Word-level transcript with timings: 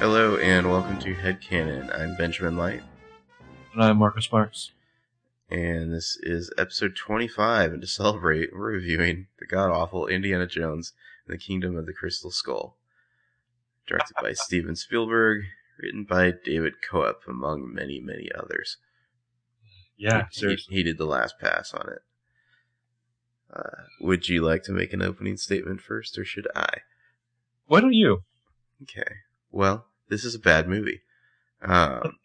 Hello 0.00 0.36
and 0.38 0.70
welcome 0.70 0.98
to 1.00 1.14
Headcanon. 1.14 1.94
I'm 1.98 2.14
Benjamin 2.16 2.56
Light, 2.56 2.82
And 3.72 3.82
I'm 3.82 3.98
Marcus 3.98 4.30
Marks. 4.32 4.70
and 5.50 5.92
this 5.92 6.16
is 6.22 6.50
episode 6.56 6.96
25. 6.96 7.72
And 7.72 7.82
to 7.82 7.86
celebrate, 7.86 8.50
we're 8.54 8.72
reviewing 8.72 9.26
the 9.38 9.46
god 9.46 9.70
awful 9.70 10.06
Indiana 10.06 10.46
Jones 10.46 10.92
and 11.26 11.34
the 11.34 11.38
Kingdom 11.42 11.76
of 11.76 11.86
the 11.86 11.92
Crystal 11.92 12.30
Skull. 12.30 12.76
Directed 13.86 14.14
by 14.20 14.32
Steven 14.32 14.76
Spielberg, 14.76 15.42
written 15.78 16.04
by 16.08 16.32
David 16.44 16.74
Koepp, 16.90 17.16
among 17.28 17.72
many, 17.72 18.00
many 18.00 18.30
others. 18.36 18.78
Yeah, 19.96 20.26
He-. 20.32 20.56
He, 20.68 20.82
did 20.82 20.98
the 20.98 21.06
last 21.06 21.38
pass 21.38 21.72
on 21.72 21.88
it. 21.88 21.98
Uh, 23.54 23.84
would 24.00 24.28
you 24.28 24.42
like 24.42 24.62
to 24.64 24.72
make 24.72 24.92
an 24.92 25.02
opening 25.02 25.36
statement 25.36 25.80
first, 25.80 26.18
or 26.18 26.24
should 26.24 26.48
I? 26.56 26.78
Why 27.66 27.80
don't 27.80 27.92
you? 27.92 28.22
Okay. 28.82 29.10
Well, 29.50 29.86
this 30.08 30.24
is 30.24 30.34
a 30.34 30.40
bad 30.40 30.68
movie. 30.68 31.02
Um, 31.62 32.16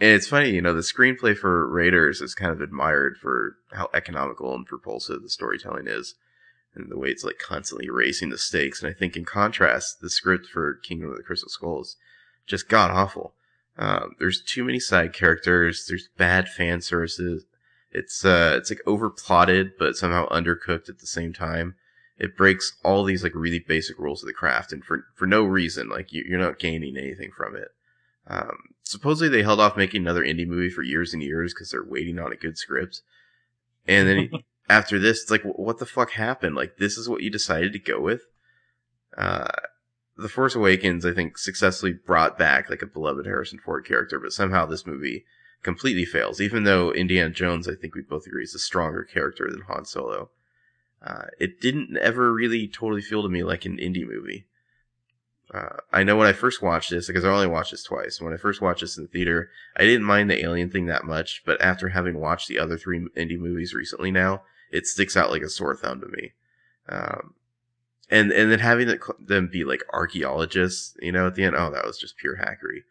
and 0.00 0.10
it's 0.10 0.26
funny, 0.26 0.50
you 0.50 0.62
know, 0.62 0.74
the 0.74 0.80
screenplay 0.80 1.36
for 1.36 1.68
Raiders 1.68 2.20
is 2.20 2.34
kind 2.34 2.50
of 2.50 2.60
admired 2.60 3.16
for 3.20 3.56
how 3.72 3.88
economical 3.94 4.54
and 4.54 4.66
propulsive 4.66 5.22
the 5.22 5.30
storytelling 5.30 5.86
is, 5.86 6.14
and 6.74 6.90
the 6.90 6.98
way 6.98 7.08
it's 7.08 7.24
like 7.24 7.38
constantly 7.38 7.90
raising 7.90 8.30
the 8.30 8.38
stakes. 8.38 8.82
And 8.82 8.90
I 8.90 8.96
think, 8.96 9.16
in 9.16 9.24
contrast, 9.24 10.00
the 10.00 10.10
script 10.10 10.46
for 10.46 10.74
Kingdom 10.74 11.10
of 11.10 11.16
the 11.16 11.22
Crystal 11.22 11.48
Skull 11.48 11.80
is 11.82 11.96
just 12.46 12.68
god 12.68 12.90
awful. 12.90 13.34
Um, 13.76 14.14
there's 14.18 14.42
too 14.42 14.64
many 14.64 14.80
side 14.80 15.12
characters. 15.12 15.86
There's 15.88 16.08
bad 16.16 16.48
fan 16.48 16.80
services. 16.80 17.44
It's 17.92 18.24
uh, 18.24 18.54
it's 18.56 18.70
like 18.70 18.80
overplotted, 18.86 19.72
but 19.78 19.96
somehow 19.96 20.28
undercooked 20.28 20.88
at 20.88 20.98
the 20.98 21.06
same 21.06 21.32
time 21.32 21.74
it 22.20 22.36
breaks 22.36 22.76
all 22.84 23.02
these 23.02 23.24
like 23.24 23.34
really 23.34 23.58
basic 23.58 23.98
rules 23.98 24.22
of 24.22 24.26
the 24.26 24.32
craft 24.32 24.72
and 24.72 24.84
for 24.84 25.06
for 25.14 25.26
no 25.26 25.42
reason 25.42 25.88
like 25.88 26.12
you, 26.12 26.22
you're 26.28 26.38
not 26.38 26.58
gaining 26.60 26.96
anything 26.96 27.32
from 27.36 27.56
it 27.56 27.68
um, 28.28 28.58
supposedly 28.84 29.28
they 29.28 29.42
held 29.42 29.58
off 29.58 29.76
making 29.76 30.02
another 30.02 30.22
Indy 30.22 30.44
movie 30.44 30.70
for 30.70 30.82
years 30.82 31.12
and 31.12 31.22
years 31.22 31.52
because 31.52 31.70
they're 31.70 31.82
waiting 31.82 32.18
on 32.20 32.32
a 32.32 32.36
good 32.36 32.56
script 32.56 33.00
and 33.88 34.06
then 34.06 34.30
after 34.70 34.98
this 34.98 35.22
it's 35.22 35.30
like 35.30 35.42
what 35.42 35.78
the 35.78 35.86
fuck 35.86 36.12
happened? 36.12 36.56
Like 36.56 36.76
this 36.78 36.96
is 36.96 37.08
what 37.08 37.22
you 37.22 37.30
decided 37.30 37.72
to 37.72 37.78
go 37.78 38.00
with? 38.00 38.22
Uh, 39.16 39.48
the 40.16 40.28
force 40.28 40.54
awakens 40.54 41.06
i 41.06 41.12
think 41.12 41.38
successfully 41.38 41.92
brought 41.92 42.38
back 42.38 42.68
like 42.68 42.82
a 42.82 42.86
beloved 42.86 43.24
harrison 43.24 43.58
ford 43.58 43.86
character 43.86 44.20
but 44.20 44.32
somehow 44.32 44.66
this 44.66 44.86
movie 44.86 45.24
completely 45.62 46.04
fails 46.04 46.40
even 46.40 46.64
though 46.64 46.92
indiana 46.92 47.30
jones 47.30 47.66
i 47.66 47.74
think 47.74 47.94
we 47.94 48.02
both 48.02 48.26
agree 48.26 48.42
is 48.42 48.54
a 48.54 48.58
stronger 48.58 49.02
character 49.02 49.48
than 49.50 49.62
han 49.62 49.84
solo. 49.84 50.30
Uh, 51.02 51.26
it 51.38 51.60
didn't 51.60 51.96
ever 51.96 52.32
really 52.32 52.68
totally 52.68 53.00
feel 53.00 53.22
to 53.22 53.28
me 53.28 53.42
like 53.42 53.64
an 53.64 53.78
Indy 53.78 54.04
movie. 54.04 54.46
Uh, 55.52 55.76
I 55.92 56.04
know 56.04 56.16
when 56.16 56.28
I 56.28 56.32
first 56.32 56.62
watched 56.62 56.90
this, 56.90 57.08
because 57.08 57.24
I 57.24 57.28
only 57.28 57.48
watched 57.48 57.72
this 57.72 57.82
twice. 57.82 58.20
When 58.20 58.32
I 58.32 58.36
first 58.36 58.60
watched 58.60 58.82
this 58.82 58.96
in 58.96 59.04
the 59.04 59.08
theater, 59.10 59.50
I 59.76 59.82
didn't 59.82 60.04
mind 60.04 60.30
the 60.30 60.44
alien 60.44 60.70
thing 60.70 60.86
that 60.86 61.04
much, 61.04 61.42
but 61.44 61.60
after 61.60 61.88
having 61.88 62.20
watched 62.20 62.48
the 62.48 62.58
other 62.58 62.78
three 62.78 63.04
Indy 63.16 63.36
movies 63.36 63.74
recently 63.74 64.12
now, 64.12 64.42
it 64.70 64.86
sticks 64.86 65.16
out 65.16 65.30
like 65.30 65.42
a 65.42 65.48
sore 65.48 65.74
thumb 65.74 66.00
to 66.00 66.06
me. 66.06 66.32
Um, 66.88 67.34
and 68.08 68.30
and 68.32 68.50
then 68.50 68.60
having 68.60 68.86
the, 68.86 68.98
them 69.18 69.48
be 69.48 69.64
like 69.64 69.82
archaeologists, 69.92 70.96
you 71.00 71.12
know, 71.12 71.26
at 71.26 71.34
the 71.34 71.44
end, 71.44 71.56
oh, 71.56 71.70
that 71.70 71.84
was 71.84 71.98
just 71.98 72.16
pure 72.16 72.36
hackery. 72.36 72.82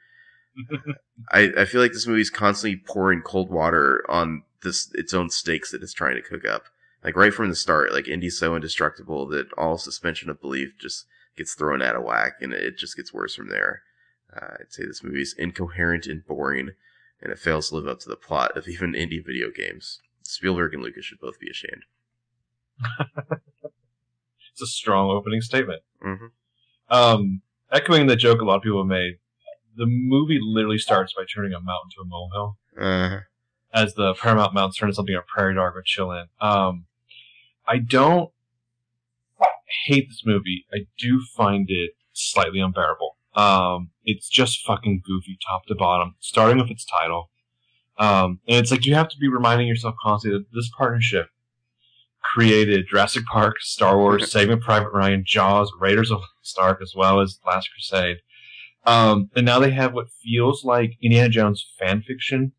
I, 1.31 1.61
I 1.61 1.65
feel 1.65 1.81
like 1.81 1.93
this 1.93 2.07
movie's 2.07 2.29
constantly 2.29 2.81
pouring 2.85 3.21
cold 3.21 3.49
water 3.49 4.03
on 4.09 4.43
this 4.63 4.91
its 4.93 5.13
own 5.13 5.29
stakes 5.29 5.71
that 5.71 5.81
it's 5.81 5.93
trying 5.93 6.15
to 6.15 6.21
cook 6.21 6.45
up 6.45 6.65
like 7.03 7.15
right 7.15 7.33
from 7.33 7.49
the 7.49 7.55
start, 7.55 7.93
like 7.93 8.07
Indy's 8.07 8.37
so 8.37 8.55
indestructible 8.55 9.25
that 9.27 9.51
all 9.53 9.77
suspension 9.77 10.29
of 10.29 10.41
belief 10.41 10.73
just 10.79 11.05
gets 11.39 11.55
thrown 11.55 11.81
out 11.81 11.95
of 11.95 12.03
whack, 12.03 12.33
and 12.41 12.53
it 12.53 12.77
just 12.77 12.95
gets 12.95 13.11
worse 13.11 13.33
from 13.33 13.49
there. 13.49 13.81
Uh, 14.35 14.57
I'd 14.59 14.71
say 14.71 14.85
this 14.85 15.03
movie 15.03 15.21
is 15.21 15.33
incoherent 15.37 16.05
and 16.05 16.23
boring, 16.25 16.69
and 17.21 17.31
it 17.31 17.39
fails 17.39 17.69
to 17.69 17.75
live 17.75 17.87
up 17.87 17.99
to 18.01 18.09
the 18.09 18.15
plot 18.15 18.55
of 18.55 18.67
even 18.67 18.93
Indy 18.93 19.19
video 19.19 19.49
games. 19.49 19.99
Spielberg 20.21 20.75
and 20.75 20.83
Lucas 20.83 21.05
should 21.05 21.19
both 21.19 21.39
be 21.39 21.49
ashamed. 21.49 21.85
It's 24.59 24.69
a 24.69 24.75
strong 24.75 25.09
opening 25.09 25.39
statement. 25.39 25.83
Mm-hmm. 26.05 26.25
Um, 26.89 27.41
echoing 27.71 28.07
the 28.07 28.17
joke 28.17 28.41
a 28.41 28.43
lot 28.43 28.57
of 28.57 28.61
people 28.61 28.81
have 28.81 28.89
made, 28.89 29.19
the 29.77 29.85
movie 29.85 30.39
literally 30.41 30.77
starts 30.77 31.13
by 31.13 31.23
turning 31.33 31.53
a 31.53 31.61
mountain 31.61 31.89
to 31.95 32.01
a 32.01 32.05
molehill 32.05 32.57
Uh, 32.77 33.19
as 33.73 33.93
the 33.93 34.13
Paramount 34.15 34.53
Mountains 34.53 34.75
turn 34.75 34.89
into 34.89 34.95
something 34.95 35.15
a 35.15 35.21
prairie 35.21 35.55
dog 35.55 35.75
would 35.75 35.85
chill 35.85 36.11
in. 36.11 36.25
Um, 36.41 36.87
I 37.65 37.77
don't 37.77 38.31
hate 39.85 40.07
this 40.09 40.23
movie. 40.25 40.65
I 40.73 40.85
do 40.97 41.21
find 41.35 41.67
it 41.69 41.91
slightly 42.13 42.59
unbearable. 42.59 43.17
Um, 43.35 43.91
it's 44.05 44.27
just 44.27 44.65
fucking 44.65 45.01
goofy 45.05 45.37
top 45.47 45.65
to 45.67 45.75
bottom, 45.75 46.15
starting 46.19 46.57
with 46.57 46.71
its 46.71 46.85
title. 46.85 47.29
Um, 47.97 48.39
and 48.47 48.57
it's 48.57 48.71
like 48.71 48.85
you 48.85 48.95
have 48.95 49.09
to 49.09 49.17
be 49.17 49.27
reminding 49.27 49.67
yourself 49.67 49.95
constantly 50.01 50.39
that 50.39 50.55
this 50.55 50.69
partnership 50.77 51.27
created 52.21 52.87
Jurassic 52.89 53.23
Park, 53.25 53.55
Star 53.59 53.97
Wars, 53.97 54.31
Saving 54.31 54.59
Private 54.59 54.91
Ryan, 54.91 55.23
Jaws, 55.25 55.71
Raiders 55.79 56.11
of 56.11 56.19
the 56.19 56.27
Lost 56.41 56.59
Ark, 56.59 56.79
as 56.81 56.93
well 56.95 57.19
as 57.19 57.39
Last 57.45 57.69
Crusade. 57.73 58.17
Um, 58.85 59.29
and 59.35 59.45
now 59.45 59.59
they 59.59 59.71
have 59.71 59.93
what 59.93 60.07
feels 60.23 60.63
like 60.63 60.97
Indiana 61.01 61.29
Jones 61.29 61.65
fan 61.77 62.01
fiction, 62.01 62.53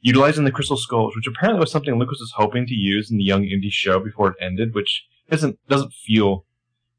utilizing 0.00 0.44
the 0.44 0.50
Crystal 0.50 0.76
Skulls, 0.76 1.16
which 1.16 1.26
apparently 1.26 1.60
was 1.60 1.70
something 1.70 1.98
Lucas 1.98 2.20
was 2.20 2.32
hoping 2.36 2.66
to 2.66 2.74
use 2.74 3.10
in 3.10 3.16
the 3.16 3.24
Young 3.24 3.44
Indy 3.44 3.70
show 3.70 3.98
before 3.98 4.30
it 4.30 4.36
ended, 4.40 4.74
which 4.74 5.04
doesn't 5.30 5.58
doesn't 5.68 5.92
feel 5.92 6.44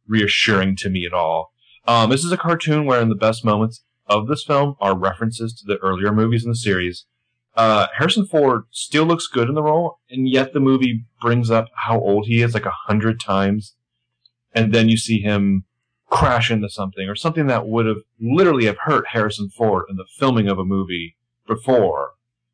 reassuring 0.07 0.75
to 0.77 0.89
me 0.89 1.05
at 1.05 1.13
all. 1.13 1.51
Um, 1.87 2.09
this 2.09 2.23
is 2.23 2.31
a 2.31 2.37
cartoon 2.37 2.85
wherein 2.85 3.09
the 3.09 3.15
best 3.15 3.45
moments 3.45 3.83
of 4.07 4.27
this 4.27 4.43
film 4.43 4.75
are 4.79 4.97
references 4.97 5.53
to 5.53 5.65
the 5.65 5.77
earlier 5.77 6.11
movies 6.11 6.43
in 6.43 6.49
the 6.49 6.55
series. 6.55 7.05
Uh, 7.55 7.87
Harrison 7.95 8.25
Ford 8.25 8.63
still 8.71 9.05
looks 9.05 9.27
good 9.27 9.47
in 9.47 9.55
the 9.55 9.63
role, 9.63 9.99
and 10.09 10.27
yet 10.27 10.53
the 10.53 10.59
movie 10.59 11.05
brings 11.21 11.49
up 11.49 11.69
how 11.73 11.99
old 11.99 12.27
he 12.27 12.41
is 12.41 12.53
like 12.53 12.65
a 12.65 12.73
hundred 12.87 13.19
times, 13.19 13.75
and 14.53 14.73
then 14.73 14.89
you 14.89 14.97
see 14.97 15.21
him 15.21 15.63
crash 16.07 16.51
into 16.51 16.69
something 16.69 17.07
or 17.07 17.15
something 17.15 17.47
that 17.47 17.67
would 17.67 17.85
have 17.85 17.97
literally 18.19 18.65
have 18.65 18.77
hurt 18.83 19.07
Harrison 19.07 19.49
Ford 19.49 19.85
in 19.89 19.95
the 19.95 20.05
filming 20.17 20.47
of 20.47 20.59
a 20.59 20.65
movie 20.65 21.15
before. 21.47 22.11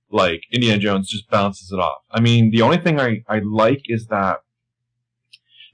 Like 0.10 0.44
Indiana 0.52 0.78
Jones 0.78 1.10
just 1.10 1.30
bounces 1.30 1.72
it 1.72 1.80
off. 1.80 2.02
I 2.12 2.20
mean, 2.20 2.52
the 2.52 2.62
only 2.62 2.78
thing 2.78 3.00
I, 3.00 3.24
I 3.28 3.40
like 3.40 3.84
is 3.86 4.08
that 4.08 4.40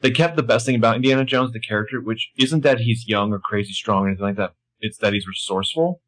they 0.01 0.11
kept 0.11 0.35
the 0.35 0.43
best 0.43 0.65
thing 0.65 0.75
about 0.75 0.95
Indiana 0.95 1.25
Jones, 1.25 1.51
the 1.53 1.59
character, 1.59 1.99
which 1.99 2.31
isn't 2.37 2.61
that 2.61 2.79
he's 2.79 3.07
young 3.07 3.33
or 3.33 3.39
crazy 3.39 3.73
strong 3.73 4.05
or 4.05 4.07
anything 4.09 4.25
like 4.25 4.35
that. 4.37 4.53
It's 4.79 4.97
that 4.99 5.13
he's 5.13 5.27
resourceful. 5.27 6.01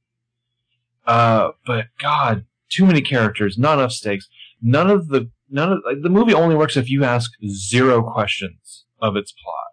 Uh, 1.08 1.52
but 1.66 1.88
God, 2.00 2.46
too 2.70 2.86
many 2.86 3.02
characters, 3.02 3.58
not 3.58 3.80
enough 3.80 3.92
stakes. 3.92 4.28
None 4.62 4.90
of 4.90 5.08
the 5.08 5.32
none 5.50 5.72
of 5.72 5.80
like, 5.86 6.04
the 6.04 6.10
movie 6.10 6.34
only 6.34 6.56
works 6.56 6.78
if 6.78 6.90
you 6.90 7.04
ask 7.04 7.32
zero 7.48 8.04
questions 8.04 8.86
of 9.02 9.16
its 9.16 9.32
plot 9.32 9.70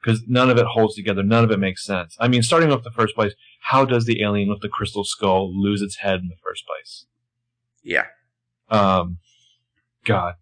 because 0.00 0.22
none 0.26 0.48
of 0.48 0.56
it 0.56 0.66
holds 0.66 0.94
together. 0.94 1.22
None 1.22 1.44
of 1.44 1.50
it 1.50 1.58
makes 1.58 1.84
sense. 1.84 2.16
I 2.18 2.28
mean, 2.28 2.42
starting 2.42 2.72
off 2.72 2.84
the 2.84 2.90
first 2.90 3.14
place, 3.14 3.34
how 3.60 3.84
does 3.84 4.06
the 4.06 4.22
alien 4.22 4.48
with 4.48 4.62
the 4.62 4.68
crystal 4.68 5.04
skull 5.04 5.52
lose 5.54 5.82
its 5.82 5.96
head 5.96 6.20
in 6.20 6.28
the 6.28 6.36
first 6.42 6.64
place? 6.66 7.06
yeah. 7.82 8.06
Um, 8.70 9.18
God, 10.04 10.34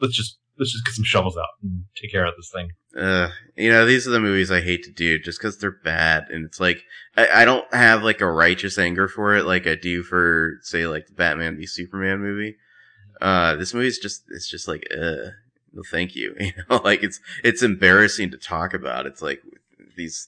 let's 0.00 0.14
just 0.14 0.38
let's 0.58 0.72
just 0.72 0.84
get 0.84 0.94
some 0.94 1.04
shovels 1.04 1.36
out 1.36 1.46
and 1.62 1.84
take 1.96 2.10
care 2.10 2.26
of 2.26 2.34
this 2.36 2.50
thing. 2.52 2.70
Uh, 2.96 3.28
you 3.56 3.70
know, 3.70 3.86
these 3.86 4.06
are 4.08 4.10
the 4.10 4.20
movies 4.20 4.50
I 4.50 4.60
hate 4.60 4.82
to 4.84 4.90
do 4.90 5.18
just 5.18 5.38
because 5.38 5.58
they're 5.58 5.70
bad. 5.70 6.28
And 6.30 6.44
it's 6.44 6.58
like, 6.58 6.82
I, 7.16 7.42
I 7.42 7.44
don't 7.44 7.72
have 7.72 8.02
like 8.02 8.20
a 8.20 8.30
righteous 8.30 8.78
anger 8.78 9.08
for 9.08 9.36
it 9.36 9.44
like 9.44 9.66
I 9.66 9.76
do 9.76 10.02
for, 10.02 10.58
say, 10.62 10.86
like 10.86 11.06
the 11.06 11.14
Batman 11.14 11.56
v 11.56 11.66
Superman 11.66 12.20
movie. 12.20 12.56
Uh, 13.20 13.56
this 13.56 13.72
movie 13.72 13.86
is 13.86 13.98
just, 13.98 14.24
it's 14.30 14.48
just 14.48 14.66
like, 14.66 14.86
uh, 14.92 15.30
no 15.72 15.82
thank 15.90 16.16
you. 16.16 16.34
You 16.40 16.52
know, 16.68 16.80
like 16.82 17.02
it's, 17.02 17.20
it's 17.44 17.62
embarrassing 17.62 18.30
to 18.32 18.38
talk 18.38 18.74
about. 18.74 19.06
It's 19.06 19.22
like 19.22 19.42
these, 19.96 20.26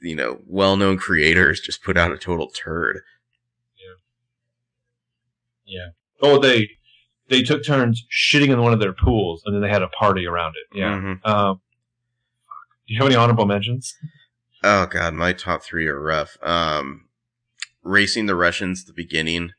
you 0.00 0.16
know, 0.16 0.40
well 0.46 0.76
known 0.76 0.96
creators 0.96 1.60
just 1.60 1.82
put 1.82 1.96
out 1.96 2.12
a 2.12 2.18
total 2.18 2.48
turd. 2.48 3.00
Yeah. 5.66 5.78
Yeah. 5.78 5.88
Oh, 6.22 6.38
they 6.38 6.70
they 7.28 7.42
took 7.42 7.64
turns 7.64 8.04
shitting 8.10 8.48
in 8.48 8.60
one 8.62 8.72
of 8.72 8.80
their 8.80 8.92
pools, 8.92 9.42
and 9.44 9.54
then 9.54 9.62
they 9.62 9.68
had 9.68 9.82
a 9.82 9.88
party 9.88 10.26
around 10.26 10.54
it. 10.56 10.76
Yeah. 10.78 10.94
Mhm. 10.94 11.26
Um, 11.26 11.60
do 12.86 12.94
you 12.94 12.98
have 12.98 13.06
any 13.08 13.16
honorable 13.16 13.46
mentions? 13.46 13.94
Oh 14.62 14.86
god, 14.86 15.14
my 15.14 15.32
top 15.32 15.62
three 15.62 15.86
are 15.86 16.00
rough. 16.00 16.36
Um, 16.42 17.08
racing 17.82 18.26
the 18.26 18.34
Russians 18.36 18.82
at 18.82 18.86
the 18.86 18.92
beginning 18.92 19.52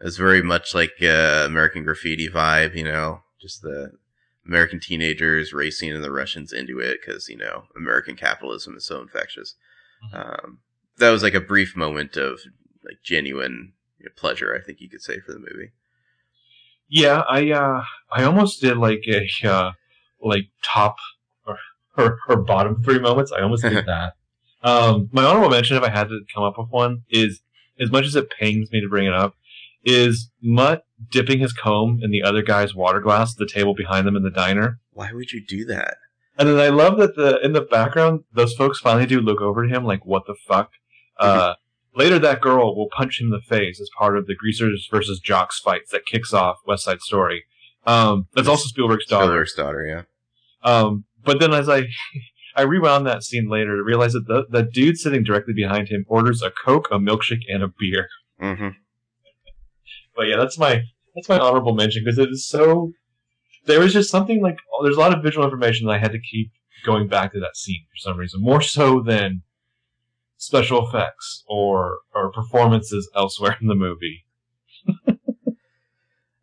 is 0.00 0.16
very 0.16 0.42
much 0.42 0.74
like 0.74 0.92
uh, 1.02 1.44
American 1.46 1.84
Graffiti 1.84 2.28
vibe, 2.28 2.74
you 2.74 2.84
know, 2.84 3.22
just 3.40 3.62
the 3.62 3.92
American 4.46 4.80
teenagers 4.80 5.52
racing 5.52 5.92
and 5.92 6.04
the 6.04 6.12
Russians 6.12 6.52
into 6.52 6.78
it 6.78 7.00
because 7.04 7.28
you 7.28 7.36
know 7.36 7.64
American 7.76 8.16
capitalism 8.16 8.76
is 8.76 8.86
so 8.86 9.00
infectious. 9.00 9.54
Mhm. 10.12 10.44
Um, 10.44 10.58
that 10.98 11.10
was 11.10 11.22
like 11.22 11.34
a 11.34 11.40
brief 11.40 11.76
moment 11.76 12.16
of 12.16 12.40
like 12.84 13.02
genuine 13.02 13.72
you 13.98 14.06
know, 14.06 14.12
pleasure, 14.16 14.54
I 14.54 14.64
think 14.64 14.80
you 14.80 14.88
could 14.88 15.02
say 15.02 15.20
for 15.20 15.32
the 15.32 15.38
movie. 15.38 15.72
Yeah, 16.88 17.22
I 17.28 17.50
uh, 17.50 17.82
I 18.12 18.22
almost 18.24 18.60
did 18.60 18.76
like 18.76 19.04
a 19.08 19.48
uh, 19.48 19.72
like 20.22 20.48
top 20.62 20.96
or, 21.46 21.58
or 21.96 22.18
or 22.28 22.36
bottom 22.36 22.82
three 22.82 22.98
moments. 22.98 23.32
I 23.32 23.42
almost 23.42 23.62
did 23.62 23.86
that. 23.86 24.14
Um, 24.62 25.08
my 25.12 25.24
honorable 25.24 25.50
mention, 25.50 25.76
if 25.76 25.82
I 25.82 25.90
had 25.90 26.08
to 26.08 26.20
come 26.34 26.44
up 26.44 26.58
with 26.58 26.68
one, 26.70 27.02
is 27.10 27.40
as 27.80 27.90
much 27.90 28.06
as 28.06 28.16
it 28.16 28.30
pains 28.30 28.70
me 28.72 28.80
to 28.80 28.88
bring 28.88 29.06
it 29.06 29.12
up, 29.12 29.34
is 29.84 30.30
Mutt 30.42 30.84
dipping 31.10 31.38
his 31.38 31.52
comb 31.52 32.00
in 32.02 32.10
the 32.10 32.22
other 32.22 32.42
guy's 32.42 32.74
water 32.74 33.00
glass 33.00 33.34
at 33.34 33.38
the 33.38 33.46
table 33.46 33.74
behind 33.74 34.06
them 34.06 34.16
in 34.16 34.22
the 34.22 34.30
diner. 34.30 34.80
Why 34.92 35.12
would 35.12 35.32
you 35.32 35.44
do 35.44 35.64
that? 35.66 35.96
And 36.38 36.48
then 36.48 36.58
I 36.58 36.68
love 36.68 36.98
that 36.98 37.16
the 37.16 37.40
in 37.44 37.52
the 37.52 37.62
background, 37.62 38.24
those 38.32 38.54
folks 38.54 38.78
finally 38.78 39.06
do 39.06 39.20
look 39.20 39.40
over 39.40 39.66
to 39.66 39.74
him 39.74 39.84
like, 39.84 40.04
"What 40.04 40.26
the 40.26 40.36
fuck?" 40.46 40.70
Uh, 41.18 41.54
later, 41.96 42.18
that 42.18 42.40
girl 42.40 42.76
will 42.76 42.88
punch 42.90 43.20
him 43.20 43.26
in 43.26 43.30
the 43.30 43.40
face 43.40 43.80
as 43.80 43.90
part 43.98 44.16
of 44.16 44.26
the 44.26 44.34
Greasers 44.34 44.88
versus 44.90 45.18
Jocks 45.20 45.58
fights 45.58 45.90
that 45.90 46.06
kicks 46.06 46.32
off 46.32 46.58
West 46.66 46.84
Side 46.84 47.00
Story. 47.00 47.44
Um, 47.86 48.26
that's 48.34 48.48
also 48.48 48.68
Spielberg's 48.68 49.06
daughter. 49.06 49.26
Spielberg's 49.26 49.54
daughter, 49.54 49.86
yeah. 49.86 50.02
Um, 50.62 51.04
but 51.24 51.40
then 51.40 51.52
as 51.52 51.68
I 51.68 51.84
I 52.56 52.62
rewound 52.62 53.06
that 53.06 53.22
scene 53.22 53.50
later 53.50 53.76
to 53.76 53.82
realize 53.82 54.12
that 54.14 54.26
the 54.26 54.46
the 54.48 54.62
dude 54.62 54.98
sitting 54.98 55.22
directly 55.22 55.54
behind 55.54 55.88
him 55.88 56.04
orders 56.08 56.42
a 56.42 56.50
Coke, 56.50 56.88
a 56.90 56.98
milkshake, 56.98 57.42
and 57.48 57.62
a 57.62 57.68
beer. 57.68 58.08
hmm 58.40 58.68
But 60.16 60.28
yeah, 60.28 60.36
that's 60.36 60.58
my 60.58 60.82
that's 61.14 61.28
my 61.28 61.38
honorable 61.38 61.74
mention 61.74 62.02
because 62.04 62.18
it 62.18 62.30
is 62.30 62.48
so. 62.48 62.92
There 63.66 63.80
was 63.80 63.92
just 63.92 64.10
something 64.10 64.42
like 64.42 64.56
there's 64.82 64.96
a 64.96 65.00
lot 65.00 65.16
of 65.16 65.22
visual 65.22 65.44
information 65.44 65.86
that 65.86 65.92
I 65.94 65.98
had 65.98 66.12
to 66.12 66.20
keep 66.20 66.52
going 66.84 67.08
back 67.08 67.32
to 67.32 67.40
that 67.40 67.56
scene 67.56 67.84
for 67.90 67.96
some 67.96 68.16
reason, 68.16 68.40
more 68.40 68.62
so 68.62 69.02
than 69.02 69.42
special 70.36 70.86
effects 70.86 71.44
or 71.48 71.98
or 72.14 72.30
performances 72.30 73.08
elsewhere 73.14 73.56
in 73.60 73.68
the 73.68 73.74
movie. 73.74 74.24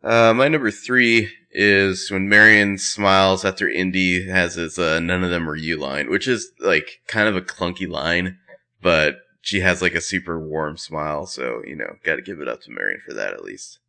Uh, 0.03 0.33
my 0.33 0.49
number 0.49 0.69
three 0.69 1.31
is 1.51 2.11
when 2.11 2.27
Marion 2.27 2.77
smiles 2.77 3.45
after 3.45 3.69
Indy 3.69 4.27
has 4.27 4.55
his 4.55 4.77
uh, 4.77 4.99
"None 4.99 5.23
of 5.23 5.29
them 5.29 5.49
are 5.49 5.55
you" 5.55 5.77
line, 5.77 6.09
which 6.09 6.27
is 6.27 6.51
like 6.59 6.99
kind 7.07 7.29
of 7.29 7.37
a 7.37 7.41
clunky 7.41 7.87
line, 7.87 8.37
but 8.81 9.15
she 9.41 9.61
has 9.61 9.81
like 9.81 9.93
a 9.93 10.01
super 10.01 10.45
warm 10.45 10.75
smile, 10.77 11.25
so 11.25 11.61
you 11.65 11.75
know, 11.75 11.95
got 12.03 12.17
to 12.17 12.21
give 12.21 12.41
it 12.41 12.49
up 12.49 12.61
to 12.63 12.71
Marion 12.71 12.99
for 13.07 13.13
that 13.13 13.33
at 13.33 13.45
least. 13.45 13.79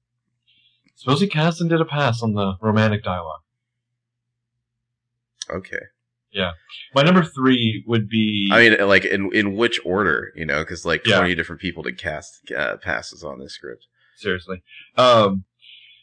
Supposedly 0.95 1.35
Kasdan 1.35 1.69
did 1.69 1.81
a 1.81 1.85
pass 1.85 2.23
on 2.23 2.35
the 2.35 2.55
romantic 2.61 3.03
dialogue. 3.03 3.41
Okay, 5.51 5.83
My 6.95 7.03
number 7.03 7.23
three 7.25 7.85
would 7.87 8.09
be 8.09 8.49
I 8.53 8.69
mean, 8.69 8.87
like 8.89 9.05
in 9.05 9.31
in 9.35 9.55
which 9.57 9.81
order, 9.85 10.33
you 10.35 10.45
know, 10.45 10.61
because 10.61 10.85
like 10.85 11.07
Yeah. 11.07 11.19
twenty 11.19 11.35
different 11.35 11.61
people 11.61 11.83
did 11.83 11.99
cast 11.99 12.51
uh, 12.53 12.77
passes 12.79 13.23
on 13.25 13.39
this 13.39 13.55
script. 13.55 13.87
seriously. 14.17 14.63
Um, 14.97 15.45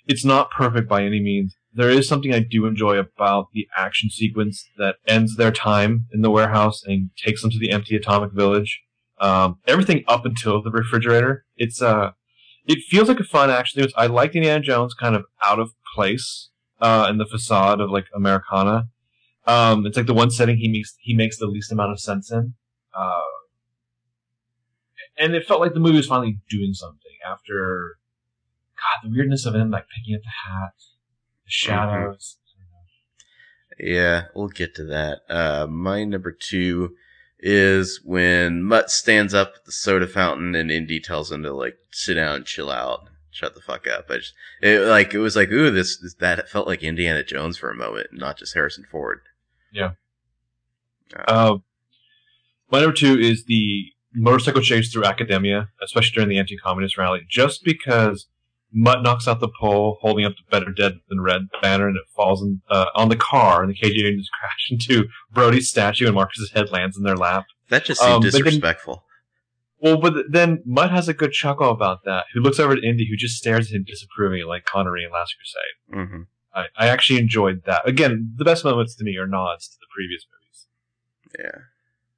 it's 0.07 0.25
not 0.25 0.51
perfect 0.51 0.87
by 0.89 1.03
any 1.03 1.19
means. 1.21 1.55
There 1.73 1.89
is 1.89 2.07
something 2.07 2.33
I 2.33 2.39
do 2.39 2.65
enjoy 2.65 2.97
about 2.97 3.47
the 3.53 3.67
action 3.77 4.09
sequence 4.09 4.67
that 4.77 4.95
ends 5.07 5.37
their 5.37 5.51
time 5.51 6.07
in 6.13 6.21
the 6.21 6.29
warehouse 6.29 6.83
and 6.85 7.11
takes 7.15 7.41
them 7.41 7.51
to 7.51 7.59
the 7.59 7.71
empty 7.71 7.95
atomic 7.95 8.33
village. 8.33 8.81
Um, 9.21 9.59
everything 9.67 10.03
up 10.07 10.25
until 10.25 10.61
the 10.61 10.71
refrigerator. 10.71 11.45
It's 11.55 11.81
uh, 11.81 12.11
it 12.65 12.79
feels 12.89 13.07
like 13.07 13.19
a 13.19 13.23
fun 13.23 13.49
action 13.49 13.77
sequence. 13.77 13.93
I 13.95 14.07
like 14.07 14.35
Indiana 14.35 14.59
Jones 14.61 14.93
kind 14.93 15.15
of 15.15 15.23
out 15.43 15.59
of 15.59 15.71
place 15.95 16.49
uh, 16.81 17.07
in 17.09 17.17
the 17.17 17.25
facade 17.25 17.79
of 17.79 17.89
like 17.89 18.07
Americana. 18.13 18.87
Um, 19.47 19.85
it's 19.85 19.97
like 19.97 20.05
the 20.05 20.13
one 20.13 20.29
setting 20.29 20.57
he 20.57 20.67
makes 20.67 20.95
he 20.99 21.13
makes 21.13 21.37
the 21.37 21.47
least 21.47 21.71
amount 21.71 21.91
of 21.91 21.99
sense 21.99 22.31
in. 22.31 22.53
Uh, 22.93 23.21
and 25.17 25.35
it 25.35 25.45
felt 25.45 25.61
like 25.61 25.73
the 25.73 25.79
movie 25.79 25.97
was 25.97 26.07
finally 26.07 26.39
doing 26.49 26.73
something 26.73 27.11
after 27.25 27.97
God, 28.75 29.07
the 29.07 29.15
weirdness 29.15 29.45
of 29.45 29.55
him 29.55 29.71
like 29.71 29.85
picking 29.95 30.15
up 30.15 30.21
the 30.21 30.49
hat, 30.49 30.73
the 31.45 31.51
shadows. 31.51 32.37
Yeah, 33.79 34.25
we'll 34.35 34.49
get 34.49 34.75
to 34.75 34.83
that. 34.85 35.21
Uh, 35.29 35.65
my 35.67 36.03
number 36.03 36.31
two 36.31 36.95
is 37.39 37.99
when 38.03 38.63
Mutt 38.63 38.91
stands 38.91 39.33
up 39.33 39.53
at 39.55 39.65
the 39.65 39.71
soda 39.71 40.07
fountain 40.07 40.53
and 40.53 40.69
Indy 40.69 40.99
tells 40.99 41.31
him 41.31 41.41
to 41.43 41.53
like 41.53 41.77
sit 41.91 42.13
down 42.15 42.35
and 42.35 42.45
chill 42.45 42.69
out, 42.69 43.09
shut 43.31 43.55
the 43.55 43.61
fuck 43.61 43.87
up. 43.87 44.05
I 44.09 44.17
just 44.17 44.33
it, 44.61 44.81
like 44.81 45.13
it 45.13 45.19
was 45.19 45.35
like 45.35 45.49
ooh 45.51 45.71
this, 45.71 45.97
this 45.97 46.13
that 46.15 46.49
felt 46.49 46.67
like 46.67 46.83
Indiana 46.83 47.23
Jones 47.23 47.57
for 47.57 47.71
a 47.71 47.75
moment, 47.75 48.07
not 48.11 48.37
just 48.37 48.53
Harrison 48.53 48.85
Ford. 48.89 49.21
Uh, 51.27 51.57
my 52.71 52.79
number 52.79 52.95
two 52.95 53.17
is 53.19 53.45
the 53.45 53.85
motorcycle 54.13 54.61
chase 54.61 54.91
through 54.91 55.03
academia, 55.05 55.69
especially 55.83 56.11
during 56.13 56.29
the 56.29 56.39
anti-communist 56.39 56.97
rally, 56.97 57.21
just 57.29 57.63
because 57.63 58.27
Mutt 58.73 59.03
knocks 59.03 59.27
out 59.27 59.39
the 59.41 59.49
pole 59.59 59.97
holding 60.01 60.25
up 60.25 60.33
the 60.37 60.43
better 60.49 60.71
dead 60.71 60.93
than 61.09 61.19
red 61.21 61.41
banner 61.61 61.87
and 61.89 61.97
it 61.97 62.03
falls 62.15 62.41
in, 62.41 62.61
uh, 62.69 62.85
on 62.95 63.09
the 63.09 63.17
car 63.17 63.61
and 63.63 63.69
the 63.69 63.75
KGB 63.77 64.05
agents 64.05 64.29
crash 64.39 64.67
into 64.71 65.09
Brody's 65.33 65.69
statue 65.69 66.05
and 66.05 66.15
Marcus's 66.15 66.51
head 66.51 66.71
lands 66.71 66.95
in 66.97 67.03
their 67.03 67.17
lap. 67.17 67.45
That 67.69 67.83
just 67.85 67.99
seemed 67.99 68.13
Um, 68.13 68.21
but 68.21 68.31
then- 68.31 68.43
disrespectful. 68.43 69.03
Well, 69.83 69.97
but 69.97 70.13
then 70.29 70.61
Mutt 70.63 70.91
has 70.91 71.09
a 71.09 71.13
good 71.13 71.31
chuckle 71.31 71.71
about 71.71 72.03
that, 72.05 72.25
who 72.35 72.39
looks 72.39 72.59
over 72.59 72.73
at 72.73 72.83
Indy, 72.83 73.07
who 73.09 73.17
just 73.17 73.35
stares 73.35 73.71
at 73.71 73.75
him 73.75 73.83
disapprovingly 73.83 74.43
like 74.45 74.63
Connery 74.63 75.03
in 75.03 75.11
Last 75.11 75.33
Crusade. 75.35 76.07
hmm 76.09 76.21
I, 76.53 76.65
I 76.77 76.87
actually 76.87 77.19
enjoyed 77.19 77.63
that. 77.65 77.87
Again, 77.87 78.33
the 78.35 78.45
best 78.45 78.63
moments 78.65 78.95
to 78.95 79.03
me 79.03 79.17
are 79.17 79.27
nods 79.27 79.67
to 79.69 79.77
the 79.79 79.87
previous 79.95 80.25
movies. 80.31 80.67
Yeah, 81.39 81.61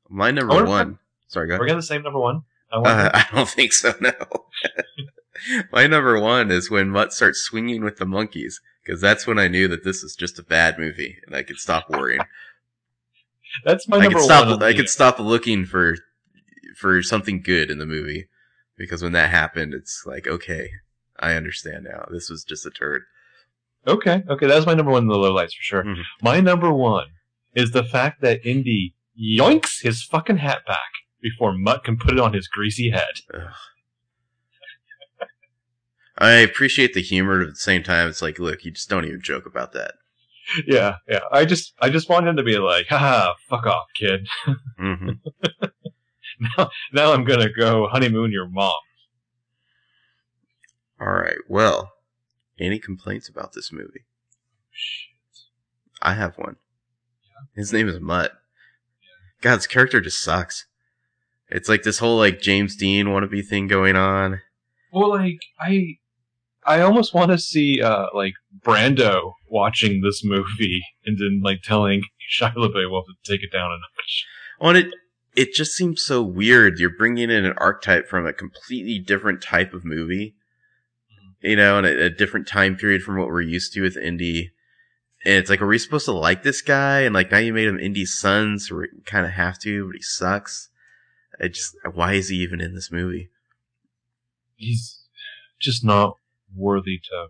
my 0.09 0.31
number 0.31 0.65
one. 0.65 0.99
Sorry, 1.27 1.47
go 1.47 1.53
We're 1.53 1.55
ahead. 1.57 1.67
getting 1.67 1.77
the 1.77 1.83
same 1.83 2.01
number 2.03 2.19
one. 2.19 2.43
I. 2.71 2.77
Uh, 2.77 3.09
I 3.13 3.35
don't 3.35 3.49
think 3.49 3.73
so. 3.73 3.93
No. 4.01 4.11
my 5.71 5.87
number 5.87 6.19
one 6.19 6.51
is 6.51 6.69
when 6.71 6.89
Mutt 6.89 7.13
starts 7.13 7.39
swinging 7.39 7.83
with 7.83 7.97
the 7.97 8.05
monkeys 8.05 8.61
because 8.83 9.01
that's 9.01 9.25
when 9.27 9.39
I 9.39 9.47
knew 9.47 9.67
that 9.67 9.83
this 9.83 10.03
is 10.03 10.15
just 10.15 10.39
a 10.39 10.43
bad 10.43 10.77
movie 10.79 11.17
and 11.25 11.35
I 11.35 11.43
could 11.43 11.57
stop 11.57 11.89
worrying. 11.89 12.21
That's 13.65 13.87
my 13.87 13.97
I 13.97 14.01
number 14.03 14.17
could 14.17 14.25
stop. 14.25 14.47
one. 14.47 14.63
I 14.63 14.71
the- 14.71 14.77
could 14.77 14.89
stop 14.89 15.19
looking 15.19 15.65
for 15.65 15.95
for 16.75 17.03
something 17.03 17.39
good 17.41 17.69
in 17.69 17.77
the 17.77 17.85
movie 17.85 18.27
because 18.77 19.03
when 19.03 19.11
that 19.11 19.29
happened, 19.29 19.75
it's 19.75 20.03
like 20.07 20.25
okay, 20.27 20.69
I 21.19 21.33
understand 21.35 21.83
now. 21.83 22.05
This 22.11 22.29
was 22.31 22.43
just 22.43 22.65
a 22.65 22.71
turd. 22.71 23.03
Okay, 23.85 24.23
okay, 24.29 24.47
that's 24.47 24.65
my 24.65 24.73
number 24.73 24.91
one 24.91 25.03
in 25.03 25.09
the 25.09 25.15
lowlights 25.15 25.53
for 25.55 25.61
sure. 25.61 25.83
Mhm. 25.83 26.03
My 26.21 26.39
number 26.39 26.71
one 26.71 27.07
is 27.55 27.71
the 27.71 27.83
fact 27.83 28.21
that 28.21 28.45
Indy 28.45 28.95
yoinks 29.19 29.81
his 29.81 30.03
fucking 30.03 30.37
hat 30.37 30.65
back 30.65 30.89
before 31.21 31.53
Mutt 31.53 31.83
can 31.83 31.97
put 31.97 32.13
it 32.13 32.19
on 32.19 32.33
his 32.33 32.47
greasy 32.47 32.89
head. 32.91 33.19
Ugh. 33.33 33.41
I 36.17 36.31
appreciate 36.31 36.93
the 36.93 37.01
humor, 37.01 37.39
but 37.39 37.47
at 37.47 37.53
the 37.53 37.59
same 37.59 37.83
time, 37.83 38.07
it's 38.07 38.21
like, 38.21 38.37
look, 38.39 38.63
you 38.63 38.71
just 38.71 38.89
don't 38.89 39.05
even 39.05 39.21
joke 39.21 39.45
about 39.45 39.73
that. 39.73 39.95
Yeah, 40.67 40.97
yeah. 41.07 41.21
I 41.31 41.45
just, 41.45 41.73
I 41.81 41.89
just 41.89 42.09
want 42.09 42.27
him 42.27 42.35
to 42.35 42.43
be 42.43 42.57
like, 42.57 42.87
haha, 42.87 43.33
fuck 43.49 43.65
off, 43.65 43.85
kid. 43.95 44.27
hmm 44.77 45.09
now, 46.57 46.69
now 46.91 47.13
I'm 47.13 47.23
gonna 47.23 47.49
go 47.51 47.87
honeymoon 47.87 48.31
your 48.31 48.47
mom. 48.47 48.73
All 50.99 51.07
right. 51.13 51.37
Well, 51.47 51.92
any 52.59 52.79
complaints 52.79 53.29
about 53.29 53.53
this 53.53 53.71
movie? 53.71 54.05
Shit. 54.71 55.13
I 56.01 56.13
have 56.13 56.37
one. 56.37 56.57
His 57.55 57.71
name 57.73 57.87
is 57.87 57.99
Mutt. 57.99 58.33
God's 59.41 59.67
character 59.67 60.01
just 60.01 60.23
sucks. 60.23 60.65
It's 61.49 61.69
like 61.69 61.83
this 61.83 61.99
whole 61.99 62.17
like 62.17 62.41
James 62.41 62.75
Dean 62.75 63.07
wannabe 63.07 63.45
thing 63.45 63.67
going 63.67 63.95
on. 63.95 64.41
Well, 64.91 65.09
like 65.09 65.39
I, 65.59 65.97
I 66.65 66.81
almost 66.81 67.13
want 67.13 67.31
to 67.31 67.37
see 67.37 67.81
uh 67.81 68.07
like 68.13 68.33
Brando 68.65 69.33
watching 69.49 70.01
this 70.01 70.23
movie 70.23 70.81
and 71.05 71.17
then 71.17 71.41
like 71.43 71.61
telling 71.63 72.03
Shia 72.31 72.53
LaBeouf 72.55 73.03
to 73.05 73.31
take 73.31 73.43
it 73.43 73.51
down 73.51 73.71
a 73.71 73.75
notch. 73.75 74.25
On 74.59 74.75
it, 74.75 74.87
it 75.35 75.53
just 75.53 75.73
seems 75.73 76.03
so 76.03 76.21
weird. 76.21 76.79
You're 76.79 76.95
bringing 76.95 77.29
in 77.29 77.45
an 77.45 77.53
archetype 77.57 78.07
from 78.07 78.25
a 78.25 78.33
completely 78.33 78.99
different 78.99 79.41
type 79.41 79.73
of 79.73 79.83
movie, 79.83 80.35
you 81.43 81.55
know, 81.55 81.77
and 81.77 81.85
a, 81.85 82.05
a 82.05 82.09
different 82.09 82.47
time 82.47 82.75
period 82.75 83.03
from 83.03 83.17
what 83.17 83.27
we're 83.27 83.41
used 83.41 83.73
to 83.73 83.81
with 83.81 83.97
Indy. 83.97 84.51
And 85.25 85.35
it's 85.35 85.49
like, 85.49 85.61
are 85.61 85.67
we 85.67 85.77
supposed 85.77 86.05
to 86.05 86.11
like 86.13 86.43
this 86.43 86.61
guy? 86.61 87.01
And 87.01 87.13
like, 87.13 87.31
now 87.31 87.37
you 87.37 87.53
made 87.53 87.67
him 87.67 87.79
Indy's 87.79 88.17
son, 88.17 88.59
so 88.59 88.77
we 88.77 88.87
kind 89.05 89.25
of 89.25 89.33
have 89.33 89.59
to, 89.59 89.87
but 89.87 89.95
he 89.95 90.01
sucks. 90.01 90.69
I 91.39 91.49
just, 91.49 91.75
why 91.93 92.13
is 92.13 92.29
he 92.29 92.37
even 92.37 92.61
in 92.61 92.73
this 92.73 92.91
movie? 92.91 93.29
He's 94.55 95.03
just 95.59 95.83
not 95.83 96.17
worthy 96.55 96.99
to 97.09 97.27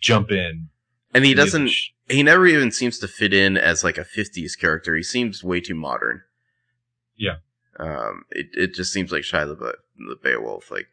jump 0.00 0.30
in. 0.30 0.68
And 1.14 1.24
he 1.24 1.32
and 1.32 1.36
do 1.38 1.42
the 1.42 1.44
doesn't, 1.44 1.70
he 2.08 2.22
never 2.22 2.46
even 2.46 2.70
seems 2.70 2.98
to 2.98 3.08
fit 3.08 3.32
in 3.32 3.56
as 3.56 3.84
like 3.84 3.98
a 3.98 4.04
50s 4.04 4.58
character. 4.58 4.96
He 4.96 5.02
seems 5.02 5.44
way 5.44 5.60
too 5.60 5.74
modern. 5.74 6.22
Yeah. 7.16 7.36
Um, 7.78 8.24
it, 8.30 8.46
it 8.54 8.74
just 8.74 8.92
seems 8.92 9.12
like 9.12 9.22
Shia 9.22 9.54
LaBeouf, 9.54 9.74
the 9.96 10.16
Beowulf, 10.22 10.70
like, 10.70 10.86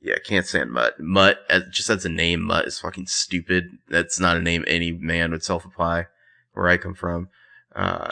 Yeah, 0.00 0.16
can't 0.24 0.46
stand 0.46 0.70
Mutt. 0.70 1.00
Mutt, 1.00 1.40
as, 1.50 1.64
just 1.70 1.90
as 1.90 2.04
a 2.04 2.08
name, 2.08 2.42
Mutt 2.42 2.66
is 2.66 2.78
fucking 2.78 3.06
stupid. 3.06 3.78
That's 3.88 4.20
not 4.20 4.36
a 4.36 4.40
name 4.40 4.64
any 4.66 4.92
man 4.92 5.32
would 5.32 5.42
self 5.42 5.64
apply 5.64 6.06
where 6.52 6.68
I 6.68 6.76
come 6.76 6.94
from. 6.94 7.28
Uh, 7.74 8.08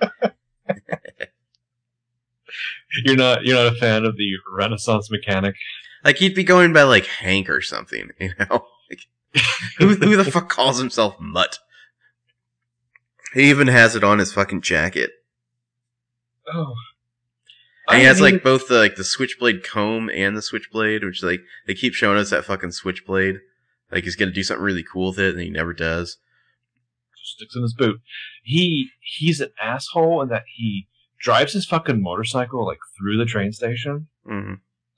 You're 3.04 3.16
not 3.16 3.44
you're 3.44 3.56
not 3.56 3.72
a 3.74 3.76
fan 3.76 4.04
of 4.04 4.16
the 4.16 4.32
Renaissance 4.50 5.10
mechanic. 5.10 5.54
like 6.04 6.16
he'd 6.16 6.34
be 6.34 6.44
going 6.44 6.72
by 6.72 6.82
like 6.84 7.06
Hank 7.06 7.50
or 7.50 7.60
something, 7.60 8.10
you 8.20 8.32
know? 8.38 8.66
Like, 8.90 9.00
who, 9.78 9.94
who 9.94 10.16
the 10.16 10.30
fuck 10.30 10.48
calls 10.48 10.78
himself 10.78 11.20
Mutt? 11.20 11.58
He 13.34 13.50
even 13.50 13.68
has 13.68 13.94
it 13.94 14.02
on 14.02 14.18
his 14.18 14.32
fucking 14.32 14.62
jacket. 14.62 15.10
Oh. 16.52 16.74
And 17.88 18.00
he 18.00 18.04
has 18.06 18.20
mean, 18.20 18.34
like 18.34 18.42
both 18.42 18.68
the 18.68 18.78
like 18.78 18.96
the 18.96 19.04
switchblade 19.04 19.64
comb 19.64 20.10
and 20.10 20.36
the 20.36 20.42
switchblade, 20.42 21.02
which 21.04 21.22
like 21.22 21.40
they 21.66 21.74
keep 21.74 21.94
showing 21.94 22.18
us 22.18 22.30
that 22.30 22.44
fucking 22.44 22.72
switchblade. 22.72 23.36
Like 23.90 24.04
he's 24.04 24.16
gonna 24.16 24.30
do 24.32 24.42
something 24.42 24.62
really 24.64 24.84
cool 24.84 25.10
with 25.10 25.18
it, 25.18 25.34
and 25.34 25.42
he 25.42 25.50
never 25.50 25.72
does. 25.72 26.18
sticks 27.22 27.56
in 27.56 27.62
his 27.62 27.74
boot. 27.74 28.00
He 28.42 28.90
he's 29.00 29.40
an 29.40 29.50
asshole 29.62 30.22
in 30.22 30.28
that 30.28 30.44
he 30.56 30.88
drives 31.20 31.52
his 31.54 31.66
fucking 31.66 32.02
motorcycle 32.02 32.64
like 32.66 32.78
through 32.98 33.16
the 33.18 33.24
train 33.24 33.52
station. 33.52 34.08
hmm 34.24 34.54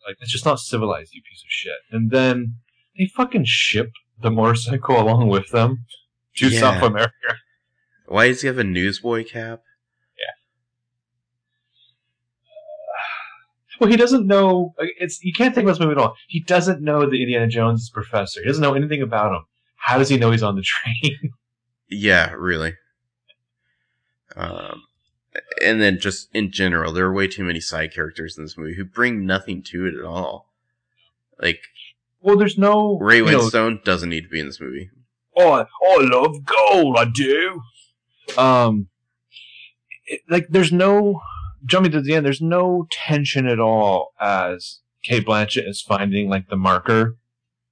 Like 0.06 0.16
it's 0.20 0.32
just 0.32 0.44
not 0.44 0.58
civilized, 0.60 1.14
you 1.14 1.22
piece 1.22 1.42
of 1.42 1.48
shit. 1.50 1.78
And 1.92 2.10
then 2.10 2.56
they 2.98 3.06
fucking 3.16 3.44
ship 3.44 3.90
the 4.20 4.30
motorcycle 4.30 5.00
along 5.00 5.28
with 5.28 5.48
them 5.50 5.84
to 6.36 6.48
Yeah. 6.48 6.60
South 6.60 6.82
America. 6.82 7.12
Why 8.06 8.26
does 8.28 8.40
he 8.40 8.48
have 8.48 8.58
a 8.58 8.64
newsboy 8.64 9.24
cap? 9.24 9.60
Well, 13.80 13.88
he 13.88 13.96
doesn't 13.96 14.26
know. 14.26 14.74
It's 14.78 15.24
you 15.24 15.32
can't 15.32 15.54
think 15.54 15.64
about 15.64 15.72
this 15.72 15.80
movie 15.80 15.92
at 15.92 15.98
all. 15.98 16.14
He 16.28 16.40
doesn't 16.40 16.82
know 16.82 17.00
that 17.00 17.14
Indiana 17.16 17.48
Jones 17.48 17.80
is 17.80 17.90
professor. 17.90 18.40
He 18.40 18.46
doesn't 18.46 18.62
know 18.62 18.74
anything 18.74 19.00
about 19.00 19.34
him. 19.34 19.42
How 19.76 19.96
does 19.96 20.10
he 20.10 20.18
know 20.18 20.30
he's 20.30 20.42
on 20.42 20.54
the 20.54 20.62
train? 21.02 21.32
Yeah, 21.88 22.32
really. 22.32 22.74
Um, 24.36 24.82
and 25.62 25.80
then 25.80 25.98
just 25.98 26.28
in 26.34 26.52
general, 26.52 26.92
there 26.92 27.06
are 27.06 27.12
way 27.12 27.26
too 27.26 27.42
many 27.42 27.60
side 27.60 27.94
characters 27.94 28.36
in 28.36 28.44
this 28.44 28.58
movie 28.58 28.74
who 28.76 28.84
bring 28.84 29.24
nothing 29.24 29.62
to 29.64 29.86
it 29.86 29.94
at 29.94 30.04
all. 30.04 30.52
Like 31.40 31.60
well, 32.20 32.36
there's 32.36 32.58
no 32.58 32.98
Ray 32.98 33.18
you 33.18 33.24
know, 33.24 33.78
doesn't 33.78 34.10
need 34.10 34.22
to 34.22 34.28
be 34.28 34.40
in 34.40 34.46
this 34.46 34.60
movie. 34.60 34.90
oh, 35.36 35.52
I, 35.52 35.66
oh, 35.82 36.02
I 36.02 36.18
love 36.18 36.44
gold. 36.44 36.98
I 36.98 37.06
do. 37.06 37.62
Um, 38.36 38.88
it, 40.06 40.20
like 40.28 40.48
there's 40.50 40.70
no 40.70 41.22
jumping 41.64 41.92
to 41.92 42.00
the 42.00 42.14
end. 42.14 42.24
There's 42.26 42.40
no 42.40 42.86
tension 42.90 43.46
at 43.46 43.60
all 43.60 44.12
as 44.20 44.80
Cate 45.02 45.26
Blanchett 45.26 45.68
is 45.68 45.80
finding 45.82 46.28
like 46.28 46.48
the 46.48 46.56
marker, 46.56 47.16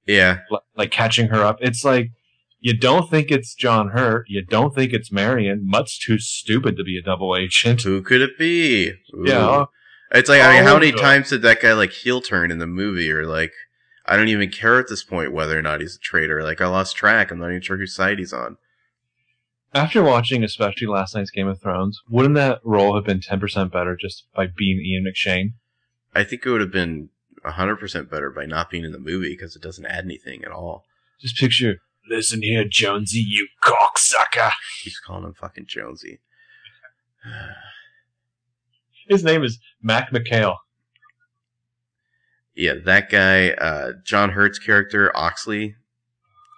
Yeah, 0.05 0.39
li- 0.49 0.59
like 0.75 0.91
catching 0.91 1.27
her 1.27 1.43
up. 1.43 1.57
It's 1.61 1.83
like 1.85 2.11
you 2.59 2.77
don't 2.77 3.09
think 3.09 3.31
it's 3.31 3.53
John 3.55 3.89
Hurt. 3.89 4.25
You 4.27 4.43
don't 4.43 4.75
think 4.75 4.91
it's 4.93 5.11
Marion. 5.11 5.61
Mutt's 5.65 5.97
too 5.97 6.17
stupid 6.19 6.75
to 6.77 6.83
be 6.83 6.97
a 6.97 7.01
double 7.01 7.35
agent. 7.37 7.81
who 7.83 8.01
could 8.01 8.21
it 8.21 8.37
be? 8.37 8.89
Ooh. 9.15 9.23
Yeah. 9.25 9.65
It's 10.11 10.27
like, 10.27 10.41
I 10.41 10.53
mean, 10.55 10.63
oh 10.63 10.67
how 10.67 10.73
many 10.79 10.91
Oh, 10.91 10.97
times 10.97 11.29
did 11.29 11.41
that 11.43 11.61
guy 11.61 11.73
like 11.73 11.91
heel 11.91 12.19
turn 12.19 12.51
in 12.51 12.57
the 12.57 12.65
movie 12.67 13.11
or 13.11 13.25
like, 13.27 13.53
I 14.07 14.17
don't 14.17 14.27
even 14.27 14.49
care 14.49 14.79
at 14.79 14.87
this 14.89 15.03
point 15.03 15.31
whether 15.31 15.57
or 15.57 15.61
not 15.61 15.81
he's 15.81 15.95
a 15.95 15.99
traitor. 15.99 16.41
Like, 16.43 16.59
I 16.61 16.67
lost 16.67 16.95
track. 16.95 17.29
I'm 17.31 17.37
not 17.39 17.49
even 17.51 17.61
sure 17.61 17.77
whose 17.77 17.93
side 17.95 18.17
he's 18.17 18.33
on. 18.33 18.57
After 19.73 20.01
watching, 20.03 20.43
especially 20.43 20.87
last 20.87 21.15
night's 21.15 21.29
Game 21.29 21.47
of 21.47 21.61
Thrones, 21.61 22.01
wouldn't 22.09 22.35
that 22.35 22.59
role 22.63 22.95
have 22.95 23.05
been 23.05 23.21
ten 23.21 23.39
percent 23.39 23.71
better 23.71 23.95
just 23.95 24.25
by 24.35 24.47
being 24.47 24.79
Ian 24.79 25.05
McShane? 25.05 25.53
I 26.15 26.23
think 26.23 26.45
it 26.45 26.49
would 26.49 26.61
have 26.61 26.71
been 26.71 27.09
100% 27.45 28.09
better 28.09 28.29
by 28.31 28.45
not 28.45 28.69
being 28.69 28.83
in 28.83 28.91
the 28.91 28.99
movie 28.99 29.29
because 29.29 29.55
it 29.55 29.61
doesn't 29.61 29.85
add 29.85 30.05
anything 30.05 30.43
at 30.43 30.51
all. 30.51 30.85
Just 31.21 31.37
picture, 31.37 31.77
listen 32.09 32.41
here, 32.41 32.65
Jonesy, 32.67 33.23
you 33.25 33.47
cocksucker. 33.63 34.51
He's 34.83 34.99
calling 34.99 35.25
him 35.25 35.33
fucking 35.33 35.65
Jonesy. 35.67 36.19
His 39.07 39.23
name 39.23 39.43
is 39.43 39.59
Mac 39.81 40.11
McHale. 40.11 40.57
yeah, 42.55 42.73
that 42.85 43.09
guy, 43.09 43.51
uh, 43.51 43.93
John 44.03 44.31
Hurt's 44.31 44.59
character, 44.59 45.15
Oxley, 45.15 45.75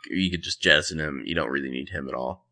you 0.10 0.32
could 0.32 0.41
just 0.44 0.62
jettison 0.62 1.00
him. 1.00 1.22
You 1.25 1.36
don't 1.36 1.50
really 1.50 1.70
need 1.70 1.89
him 1.89 2.08
at 2.08 2.15
all. 2.15 2.46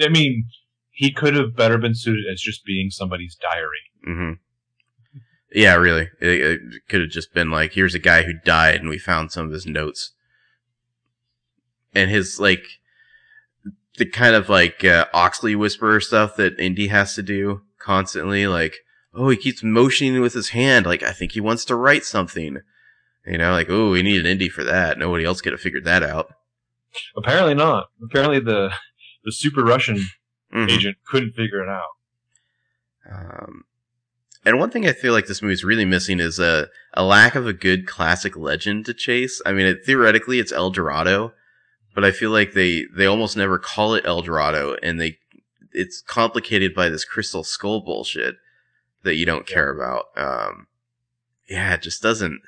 I 0.00 0.08
mean, 0.08 0.46
he 0.90 1.12
could 1.12 1.34
have 1.34 1.56
better 1.56 1.78
been 1.78 1.94
suited 1.94 2.24
as 2.30 2.40
just 2.40 2.64
being 2.64 2.90
somebody's 2.90 3.36
diary. 3.36 3.78
hmm 4.04 4.32
Yeah, 5.52 5.74
really. 5.74 6.08
It, 6.20 6.40
it 6.40 6.60
could 6.88 7.00
have 7.00 7.10
just 7.10 7.32
been 7.34 7.50
like, 7.50 7.72
here's 7.72 7.94
a 7.94 7.98
guy 8.00 8.22
who 8.22 8.32
died 8.44 8.80
and 8.80 8.88
we 8.88 8.98
found 8.98 9.32
some 9.32 9.46
of 9.46 9.52
his 9.52 9.66
notes. 9.66 10.12
And 11.94 12.10
his, 12.10 12.38
like, 12.38 12.64
the 13.96 14.06
kind 14.06 14.34
of 14.36 14.48
like 14.48 14.84
uh, 14.84 15.06
Oxley 15.12 15.56
whisperer 15.56 16.00
stuff 16.00 16.36
that 16.36 16.58
Indy 16.60 16.86
has 16.86 17.14
to 17.16 17.22
do 17.22 17.62
constantly. 17.78 18.46
Like, 18.46 18.76
oh, 19.12 19.28
he 19.28 19.36
keeps 19.36 19.62
motioning 19.64 20.20
with 20.20 20.34
his 20.34 20.50
hand. 20.50 20.86
Like, 20.86 21.02
I 21.02 21.12
think 21.12 21.32
he 21.32 21.40
wants 21.40 21.64
to 21.66 21.74
write 21.74 22.04
something. 22.04 22.58
You 23.26 23.38
know, 23.38 23.52
like, 23.52 23.68
oh, 23.68 23.90
we 23.90 24.02
need 24.02 24.20
an 24.20 24.26
Indy 24.26 24.48
for 24.48 24.64
that. 24.64 24.98
Nobody 24.98 25.24
else 25.24 25.40
could 25.40 25.52
have 25.52 25.60
figured 25.60 25.84
that 25.84 26.02
out. 26.02 26.32
Apparently 27.16 27.54
not. 27.54 27.88
Apparently 28.02 28.40
the 28.40 28.72
the 29.24 29.32
super 29.32 29.62
Russian 29.62 30.06
Mhm. 30.52 30.70
agent 30.70 30.96
couldn't 31.06 31.32
figure 31.32 31.62
it 31.62 31.68
out. 31.68 31.90
Um, 33.10 33.64
and 34.44 34.58
one 34.58 34.70
thing 34.70 34.86
I 34.86 34.92
feel 34.92 35.12
like 35.12 35.26
this 35.26 35.42
movie's 35.42 35.64
really 35.64 35.84
missing 35.84 36.20
is 36.20 36.38
a, 36.38 36.68
a 36.94 37.04
lack 37.04 37.34
of 37.34 37.46
a 37.46 37.52
good 37.52 37.86
classic 37.86 38.36
legend 38.36 38.86
to 38.86 38.94
chase. 38.94 39.40
I 39.44 39.52
mean, 39.52 39.66
it, 39.66 39.84
theoretically, 39.84 40.38
it's 40.38 40.52
El 40.52 40.70
Dorado, 40.70 41.32
but 41.94 42.04
I 42.04 42.10
feel 42.10 42.30
like 42.30 42.52
they, 42.54 42.86
they 42.94 43.06
almost 43.06 43.36
never 43.36 43.58
call 43.58 43.94
it 43.94 44.04
El 44.06 44.22
Dorado, 44.22 44.76
and 44.82 45.00
they 45.00 45.18
it's 45.72 46.00
complicated 46.02 46.74
by 46.74 46.88
this 46.88 47.04
crystal 47.04 47.44
skull 47.44 47.80
bullshit 47.80 48.34
that 49.04 49.14
you 49.14 49.24
don't 49.24 49.46
care 49.46 49.70
about. 49.70 50.06
Um, 50.16 50.66
yeah, 51.48 51.74
it 51.74 51.82
just 51.82 52.02
doesn't 52.02 52.40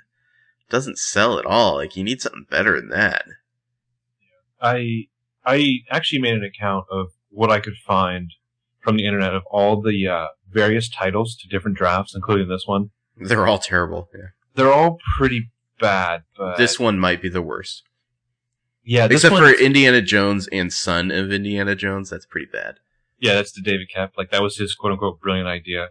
doesn't 0.71 0.99
sell 0.99 1.38
at 1.38 1.47
all. 1.47 1.76
Like 1.76 1.97
you 1.97 2.02
need 2.02 2.21
something 2.21 2.47
better 2.50 2.81
than 2.81 2.88
that. 2.88 3.26
I 4.61 5.09
I 5.44 5.78
actually 5.90 6.20
made 6.20 6.34
an 6.34 6.44
account 6.44 6.87
of 6.90 7.08
what 7.30 7.50
I 7.50 7.61
could 7.61 7.76
find 7.76 8.30
from 8.80 8.96
the 8.96 9.06
internet 9.06 9.34
of 9.34 9.42
all 9.50 9.80
the 9.80 10.08
uh, 10.08 10.26
various 10.50 10.88
titles 10.88 11.37
to 11.37 11.49
different 11.49 11.76
drafts, 11.76 12.14
including 12.14 12.49
this 12.49 12.64
one. 12.66 12.90
They're 13.16 13.46
all 13.46 13.58
terrible. 13.58 14.08
Yeah. 14.14 14.28
They're 14.54 14.72
all 14.72 14.99
pretty 15.16 15.50
bad, 15.80 16.22
but 16.37 16.56
This 16.58 16.78
one 16.78 16.99
might 16.99 17.20
be 17.22 17.28
the 17.28 17.42
worst, 17.42 17.82
yeah, 18.84 19.06
this 19.06 19.18
except 19.25 19.32
one- 19.32 19.42
for 19.54 19.61
Indiana 19.61 20.02
Jones 20.02 20.49
and 20.49 20.72
Son 20.72 21.11
of 21.11 21.32
Indiana 21.32 21.75
Jones. 21.75 22.11
That's 22.11 22.26
pretty 22.26 22.46
bad. 22.52 22.76
Yeah, 23.18 23.34
that's 23.34 23.52
the 23.52 23.62
David 23.62 23.88
Koepp. 23.94 24.11
Like 24.18 24.30
that 24.30 24.42
was 24.42 24.56
his 24.56 24.75
quote 24.75 24.92
unquote 24.92 25.20
brilliant 25.20 25.49
idea. 25.49 25.88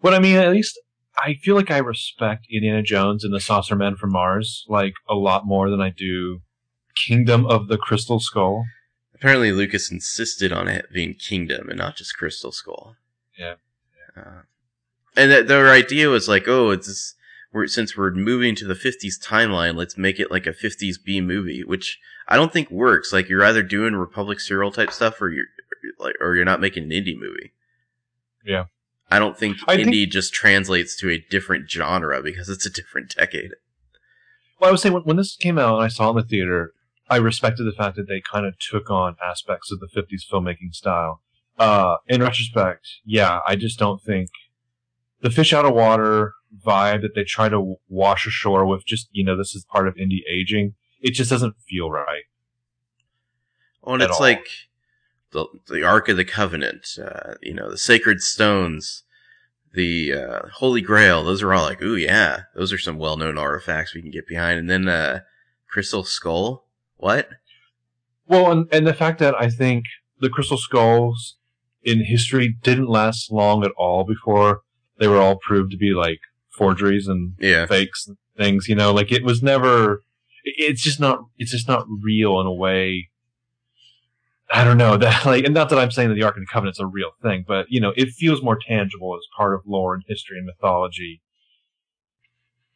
But 0.00 0.14
I 0.14 0.18
mean, 0.18 0.36
at 0.36 0.50
least 0.50 0.78
I 1.22 1.34
feel 1.34 1.54
like 1.54 1.70
I 1.70 1.78
respect 1.78 2.46
Indiana 2.50 2.82
Jones 2.82 3.24
and 3.24 3.34
the 3.34 3.40
Saucer 3.40 3.76
Man 3.76 3.96
from 3.96 4.12
Mars 4.12 4.64
like 4.68 4.94
a 5.08 5.14
lot 5.14 5.46
more 5.46 5.68
than 5.70 5.80
I 5.80 5.90
do 5.90 6.40
Kingdom 7.06 7.44
of 7.46 7.68
the 7.68 7.76
Crystal 7.76 8.18
Skull. 8.20 8.64
Apparently, 9.20 9.52
Lucas 9.52 9.90
insisted 9.90 10.50
on 10.50 10.66
it 10.66 10.86
being 10.94 11.12
Kingdom 11.12 11.68
and 11.68 11.76
not 11.76 11.94
just 11.94 12.16
Crystal 12.16 12.52
Skull. 12.52 12.96
Yeah. 13.38 13.56
Uh, 14.16 14.42
and 15.14 15.30
th- 15.30 15.46
their 15.46 15.68
idea 15.70 16.08
was 16.08 16.26
like, 16.26 16.48
oh, 16.48 16.70
it's 16.70 16.86
this, 16.86 17.14
we're, 17.52 17.66
since 17.66 17.94
we're 17.98 18.12
moving 18.12 18.54
to 18.54 18.64
the 18.66 18.72
50s 18.74 19.22
timeline, 19.22 19.76
let's 19.76 19.98
make 19.98 20.18
it 20.18 20.30
like 20.30 20.46
a 20.46 20.54
50s 20.54 20.96
B 21.04 21.20
movie, 21.20 21.62
which 21.62 21.98
I 22.28 22.36
don't 22.36 22.50
think 22.50 22.70
works. 22.70 23.12
Like, 23.12 23.28
you're 23.28 23.44
either 23.44 23.62
doing 23.62 23.94
Republic 23.94 24.40
serial 24.40 24.72
type 24.72 24.90
stuff, 24.90 25.20
or 25.20 25.28
you're 25.28 25.46
like, 25.98 26.14
or 26.18 26.34
you're 26.34 26.46
not 26.46 26.60
making 26.60 26.84
an 26.84 26.92
Indy 26.92 27.14
movie. 27.14 27.52
Yeah. 28.42 28.64
I 29.10 29.18
don't 29.18 29.36
think 29.36 29.58
I 29.68 29.76
think- 29.76 29.88
Indy 29.88 30.06
just 30.06 30.32
translates 30.32 30.96
to 31.00 31.10
a 31.10 31.18
different 31.28 31.68
genre 31.70 32.22
because 32.22 32.48
it's 32.48 32.64
a 32.64 32.70
different 32.70 33.14
decade. 33.14 33.50
Well, 34.58 34.68
I 34.68 34.70
would 34.70 34.80
say 34.80 34.88
when, 34.88 35.02
when 35.02 35.16
this 35.16 35.36
came 35.36 35.58
out 35.58 35.74
and 35.74 35.84
I 35.84 35.88
saw 35.88 36.06
it 36.06 36.10
in 36.12 36.16
the 36.16 36.22
theater, 36.22 36.72
I 37.10 37.16
respected 37.16 37.64
the 37.64 37.72
fact 37.72 37.96
that 37.96 38.08
they 38.08 38.20
kind 38.20 38.46
of 38.46 38.54
took 38.58 38.88
on 38.88 39.16
aspects 39.22 39.72
of 39.72 39.80
the 39.80 39.88
50s 39.88 40.22
filmmaking 40.32 40.72
style. 40.72 41.20
Uh, 41.58 41.96
in 42.06 42.22
retrospect, 42.22 42.86
yeah, 43.04 43.40
I 43.46 43.56
just 43.56 43.78
don't 43.78 44.00
think 44.00 44.30
the 45.20 45.28
fish 45.28 45.52
out 45.52 45.66
of 45.66 45.74
water 45.74 46.32
vibe 46.64 47.02
that 47.02 47.14
they 47.14 47.24
try 47.24 47.48
to 47.48 47.74
wash 47.88 48.26
ashore 48.26 48.64
with 48.64 48.86
just, 48.86 49.08
you 49.12 49.24
know, 49.24 49.36
this 49.36 49.54
is 49.54 49.66
part 49.66 49.88
of 49.88 49.96
Indy 49.98 50.22
aging. 50.32 50.74
It 51.00 51.12
just 51.12 51.28
doesn't 51.28 51.56
feel 51.68 51.90
right. 51.90 52.22
Oh, 53.82 53.94
and 53.94 54.02
it's 54.02 54.14
all. 54.14 54.20
like 54.20 54.46
the 55.32 55.46
the 55.68 55.82
Ark 55.82 56.08
of 56.08 56.16
the 56.16 56.24
Covenant, 56.24 56.86
uh, 57.02 57.34
you 57.42 57.54
know, 57.54 57.70
the 57.70 57.78
sacred 57.78 58.20
stones, 58.20 59.04
the 59.72 60.12
uh, 60.12 60.40
Holy 60.54 60.80
Grail. 60.80 61.24
Those 61.24 61.42
are 61.42 61.52
all 61.52 61.64
like, 61.64 61.82
ooh, 61.82 61.96
yeah, 61.96 62.42
those 62.54 62.72
are 62.72 62.78
some 62.78 62.98
well 62.98 63.16
known 63.16 63.38
artifacts 63.38 63.94
we 63.94 64.02
can 64.02 64.10
get 64.10 64.28
behind. 64.28 64.58
And 64.58 64.70
then 64.70 64.88
uh, 64.88 65.20
Crystal 65.68 66.04
Skull. 66.04 66.66
What? 67.00 67.28
Well, 68.26 68.52
and, 68.52 68.68
and 68.72 68.86
the 68.86 68.94
fact 68.94 69.18
that 69.20 69.34
I 69.34 69.48
think 69.48 69.84
the 70.20 70.28
crystal 70.28 70.58
skulls 70.58 71.36
in 71.82 72.04
history 72.04 72.54
didn't 72.62 72.88
last 72.88 73.32
long 73.32 73.64
at 73.64 73.72
all 73.76 74.04
before 74.04 74.60
they 74.98 75.08
were 75.08 75.16
all 75.16 75.36
proved 75.36 75.70
to 75.72 75.78
be 75.78 75.92
like 75.92 76.20
forgeries 76.50 77.08
and 77.08 77.34
Yeah, 77.38 77.64
fakes 77.66 78.06
and 78.06 78.18
things. 78.36 78.68
You 78.68 78.74
know, 78.74 78.92
like 78.92 79.10
it 79.10 79.24
was 79.24 79.42
never. 79.42 80.02
It's 80.44 80.82
just 80.82 81.00
not. 81.00 81.20
It's 81.38 81.50
just 81.50 81.66
not 81.68 81.86
real 82.02 82.38
in 82.40 82.46
a 82.46 82.52
way. 82.52 83.08
I 84.52 84.62
don't 84.62 84.78
know 84.78 84.96
that 84.98 85.24
like, 85.24 85.44
and 85.44 85.54
not 85.54 85.70
that 85.70 85.78
I'm 85.78 85.90
saying 85.90 86.10
that 86.10 86.16
the 86.16 86.22
Ark 86.22 86.36
and 86.36 86.46
the 86.46 86.52
Covenant's 86.52 86.80
a 86.80 86.86
real 86.86 87.12
thing, 87.22 87.44
but 87.48 87.66
you 87.70 87.80
know, 87.80 87.94
it 87.96 88.10
feels 88.10 88.42
more 88.42 88.58
tangible 88.58 89.16
as 89.16 89.26
part 89.34 89.54
of 89.54 89.62
lore 89.66 89.94
and 89.94 90.04
history 90.06 90.36
and 90.36 90.46
mythology. 90.46 91.22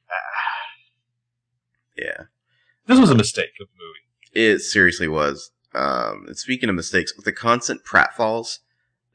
Yeah, 1.96 2.24
This 2.86 2.98
was 2.98 3.10
a 3.10 3.14
mistake 3.14 3.52
of 3.60 3.68
the 3.68 3.74
movie. 3.78 4.03
It 4.34 4.60
seriously 4.60 5.08
was. 5.08 5.50
Um, 5.74 6.24
and 6.28 6.36
speaking 6.36 6.68
of 6.68 6.74
mistakes, 6.74 7.12
the 7.24 7.32
constant 7.32 7.84
pratfalls 7.84 8.58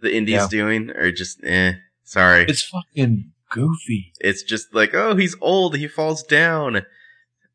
the 0.01 0.15
Indy's 0.15 0.35
Yeah. 0.35 0.47
doing 0.49 0.89
are 0.91 1.11
just 1.11 1.39
eh. 1.43 1.73
Sorry, 2.03 2.43
It's 2.47 2.63
fucking 2.63 3.31
goofy. 3.51 4.13
it's 4.21 4.43
just 4.43 4.73
like 4.73 4.93
oh 4.93 5.15
he's 5.15 5.35
old 5.41 5.75
he 5.75 5.88
falls 5.88 6.21
down 6.23 6.83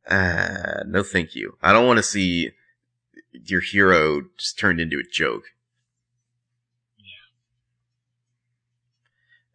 uh 0.08 0.82
no 0.88 1.02
thank 1.04 1.36
you 1.36 1.56
i 1.62 1.72
don't 1.72 1.86
want 1.86 1.98
to 1.98 2.02
see 2.02 2.50
your 3.32 3.60
hero 3.60 4.22
just 4.36 4.58
turned 4.58 4.80
into 4.80 4.98
a 4.98 5.04
joke 5.08 5.44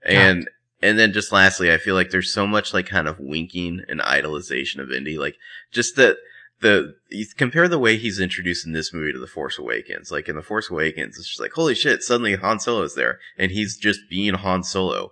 Yeah. 0.05 0.29
and 0.29 0.49
and 0.81 0.97
then 0.97 1.11
just 1.13 1.31
lastly 1.33 1.71
i 1.73 1.77
feel 1.77 1.95
like 1.95 2.09
there's 2.09 2.31
so 2.31 2.47
much 2.47 2.73
like 2.73 2.85
kind 2.87 3.07
of 3.07 3.19
winking 3.19 3.83
and 3.89 3.99
idolization 3.99 4.79
of 4.79 4.91
Indy, 4.91 5.17
like 5.17 5.35
just 5.71 5.95
that 5.97 6.17
the 6.61 6.93
compare 7.37 7.67
the 7.67 7.79
way 7.79 7.97
he's 7.97 8.19
introduced 8.19 8.65
in 8.65 8.73
this 8.73 8.93
movie 8.93 9.13
to 9.13 9.19
the 9.19 9.27
force 9.27 9.57
awakens 9.57 10.11
like 10.11 10.27
in 10.27 10.35
the 10.35 10.41
force 10.41 10.69
awakens 10.69 11.17
it's 11.17 11.27
just 11.27 11.39
like 11.39 11.53
holy 11.53 11.75
shit 11.75 12.03
suddenly 12.03 12.35
han 12.35 12.59
solo's 12.59 12.95
there 12.95 13.19
and 13.37 13.51
he's 13.51 13.77
just 13.77 14.01
being 14.09 14.33
han 14.33 14.63
solo 14.63 15.11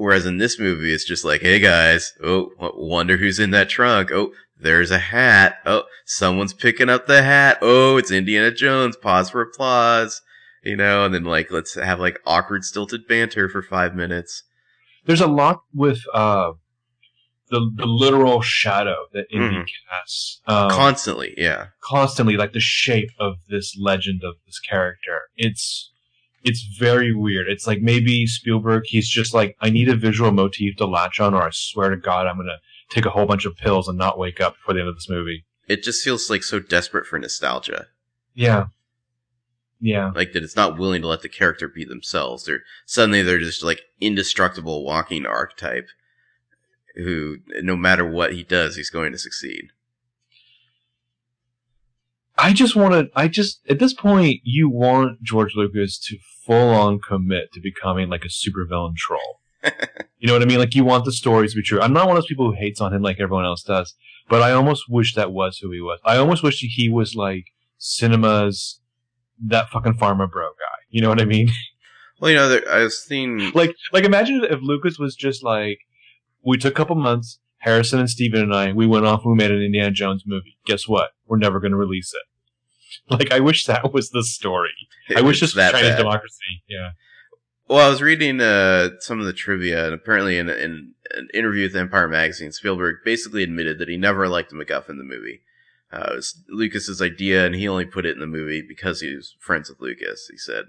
Whereas 0.00 0.24
in 0.24 0.38
this 0.38 0.58
movie, 0.58 0.92
it's 0.92 1.04
just 1.04 1.26
like, 1.26 1.42
hey 1.42 1.58
guys, 1.58 2.14
oh, 2.22 2.52
wonder 2.58 3.18
who's 3.18 3.38
in 3.38 3.50
that 3.50 3.68
trunk. 3.68 4.10
Oh, 4.10 4.32
there's 4.58 4.90
a 4.90 4.98
hat. 4.98 5.58
Oh, 5.66 5.82
someone's 6.06 6.54
picking 6.54 6.88
up 6.88 7.06
the 7.06 7.22
hat. 7.22 7.58
Oh, 7.60 7.96
it's 7.96 8.10
Indiana 8.10 8.50
Jones. 8.50 8.96
Pause 8.96 9.28
for 9.28 9.42
applause. 9.42 10.22
You 10.64 10.76
know, 10.76 11.04
and 11.04 11.14
then 11.14 11.24
like, 11.24 11.50
let's 11.50 11.74
have 11.74 12.00
like 12.00 12.18
awkward 12.24 12.64
stilted 12.64 13.06
banter 13.08 13.48
for 13.48 13.60
five 13.60 13.94
minutes. 13.94 14.42
There's 15.04 15.20
a 15.20 15.26
lot 15.26 15.62
with 15.74 16.00
uh, 16.14 16.52
the 17.50 17.70
the 17.76 17.86
literal 17.86 18.40
shadow 18.42 19.06
that 19.12 19.26
Indy 19.30 19.56
Mhm. 19.56 19.66
casts 19.90 20.40
um, 20.46 20.70
Constantly, 20.70 21.34
yeah. 21.36 21.68
constantly, 21.80 22.36
like 22.36 22.52
the 22.52 22.60
shape 22.60 23.10
of 23.18 23.36
this 23.48 23.76
legend 23.78 24.22
of 24.24 24.34
this 24.46 24.58
character. 24.58 25.22
It's 25.36 25.90
it's 26.42 26.62
very 26.78 27.12
weird. 27.14 27.48
It's 27.48 27.66
like 27.66 27.80
maybe 27.82 28.26
Spielberg, 28.26 28.84
he's 28.86 29.08
just 29.08 29.34
like, 29.34 29.56
I 29.60 29.68
need 29.68 29.90
a 29.90 29.94
visual 29.96 30.32
motif 30.32 30.76
to 30.76 30.86
latch 30.86 31.20
on, 31.20 31.34
or 31.34 31.42
I 31.42 31.50
swear 31.52 31.90
to 31.90 31.96
God, 31.98 32.26
I'm 32.26 32.36
gonna 32.38 32.60
take 32.88 33.04
a 33.04 33.10
whole 33.10 33.26
bunch 33.26 33.44
of 33.44 33.56
pills 33.56 33.88
and 33.88 33.98
not 33.98 34.18
wake 34.18 34.40
up 34.40 34.54
before 34.54 34.72
the 34.74 34.80
end 34.80 34.88
of 34.88 34.94
this 34.94 35.08
movie. 35.10 35.44
It 35.68 35.82
just 35.82 36.02
feels 36.02 36.30
like 36.30 36.42
so 36.42 36.58
desperate 36.58 37.06
for 37.06 37.18
nostalgia. 37.18 37.88
Yeah, 38.34 38.66
yeah. 39.80 40.12
Like 40.14 40.32
that 40.32 40.42
it's 40.42 40.56
not 40.56 40.78
willing 40.78 41.02
to 41.02 41.08
let 41.08 41.22
the 41.22 41.28
character 41.28 41.68
be 41.68 41.84
themselves. 41.84 42.44
They're 42.44 42.62
suddenly 42.86 43.22
they're 43.22 43.38
just 43.38 43.62
like 43.62 43.82
indestructible 44.00 44.84
walking 44.84 45.26
archetype 45.26 45.88
who 46.96 47.38
no 47.62 47.76
matter 47.76 48.08
what 48.08 48.32
he 48.32 48.42
does, 48.42 48.76
he's 48.76 48.90
going 48.90 49.12
to 49.12 49.18
succeed. 49.18 49.70
I 52.36 52.52
just 52.52 52.74
want 52.74 52.94
to. 52.94 53.10
I 53.14 53.28
just 53.28 53.60
at 53.68 53.78
this 53.78 53.92
point, 53.92 54.40
you 54.44 54.68
want 54.68 55.22
George 55.22 55.54
Lucas 55.54 55.98
to 56.06 56.16
full 56.46 56.70
on 56.70 56.98
commit 56.98 57.52
to 57.52 57.60
becoming 57.60 58.08
like 58.08 58.24
a 58.24 58.28
supervillain 58.28 58.96
troll. 58.96 59.40
you 60.18 60.26
know 60.26 60.32
what 60.32 60.42
I 60.42 60.46
mean? 60.46 60.58
Like 60.58 60.74
you 60.74 60.84
want 60.84 61.04
the 61.04 61.12
stories 61.12 61.52
to 61.52 61.58
be 61.58 61.62
true. 61.62 61.80
I'm 61.80 61.92
not 61.92 62.06
one 62.06 62.16
of 62.16 62.22
those 62.22 62.28
people 62.28 62.50
who 62.50 62.56
hates 62.56 62.80
on 62.80 62.94
him 62.94 63.02
like 63.02 63.20
everyone 63.20 63.44
else 63.44 63.62
does, 63.62 63.94
but 64.28 64.40
I 64.40 64.52
almost 64.52 64.84
wish 64.88 65.14
that 65.14 65.32
was 65.32 65.58
who 65.58 65.70
he 65.70 65.80
was. 65.80 66.00
I 66.04 66.16
almost 66.16 66.42
wish 66.42 66.60
he 66.60 66.88
was 66.88 67.14
like 67.14 67.44
cinema's 67.76 68.80
that 69.46 69.68
fucking 69.70 69.94
pharma 69.94 70.30
bro 70.30 70.48
guy. 70.48 70.86
You 70.88 71.02
know 71.02 71.08
what 71.08 71.20
I 71.20 71.24
mean? 71.24 71.50
Well, 72.20 72.30
you 72.30 72.36
know, 72.36 72.50
there, 72.50 72.70
I've 72.70 72.92
seen 72.92 73.50
like, 73.54 73.74
like 73.94 74.04
imagine 74.04 74.44
if 74.44 74.60
Lucas 74.60 74.98
was 74.98 75.16
just 75.16 75.42
like, 75.42 75.78
we 76.44 76.58
took 76.58 76.72
a 76.72 76.76
couple 76.76 76.96
months. 76.96 77.38
Harrison 77.58 78.00
and 78.00 78.08
Steven 78.08 78.40
and 78.40 78.54
I, 78.54 78.72
we 78.72 78.86
went 78.86 79.04
off 79.04 79.22
and 79.22 79.32
we 79.32 79.36
made 79.36 79.50
an 79.50 79.60
Indiana 79.60 79.90
Jones 79.90 80.24
movie. 80.26 80.56
Guess 80.64 80.88
what? 80.88 81.10
We're 81.26 81.36
never 81.36 81.60
going 81.60 81.72
to 81.72 81.76
release 81.76 82.12
it. 82.14 82.26
Like, 83.08 83.32
I 83.32 83.40
wish 83.40 83.66
that 83.66 83.92
was 83.92 84.10
the 84.10 84.22
story. 84.22 84.70
I 85.16 85.20
wish 85.20 85.40
this 85.40 85.54
was 85.54 85.70
Chinese 85.70 85.90
bad. 85.90 85.98
democracy. 85.98 86.62
Yeah. 86.68 86.90
Well, 87.68 87.86
I 87.86 87.88
was 87.88 88.02
reading 88.02 88.40
uh, 88.40 88.90
some 88.98 89.20
of 89.20 89.26
the 89.26 89.32
trivia, 89.32 89.84
and 89.84 89.94
apparently, 89.94 90.38
in, 90.38 90.48
in 90.48 90.92
an 91.12 91.28
interview 91.32 91.64
with 91.64 91.76
Empire 91.76 92.08
Magazine, 92.08 92.50
Spielberg 92.50 92.96
basically 93.04 93.42
admitted 93.44 93.78
that 93.78 93.88
he 93.88 93.96
never 93.96 94.28
liked 94.28 94.50
the 94.50 94.56
MacGuffin 94.56 94.90
in 94.90 94.98
the 94.98 95.04
movie. 95.04 95.40
Uh, 95.92 96.10
it 96.12 96.16
was 96.16 96.42
Lucas's 96.48 97.00
idea, 97.00 97.46
and 97.46 97.54
he 97.54 97.68
only 97.68 97.84
put 97.84 98.06
it 98.06 98.14
in 98.14 98.20
the 98.20 98.26
movie 98.26 98.60
because 98.60 99.00
he 99.00 99.14
was 99.14 99.36
friends 99.38 99.68
with 99.68 99.80
Lucas. 99.80 100.28
He 100.30 100.36
said, 100.36 100.64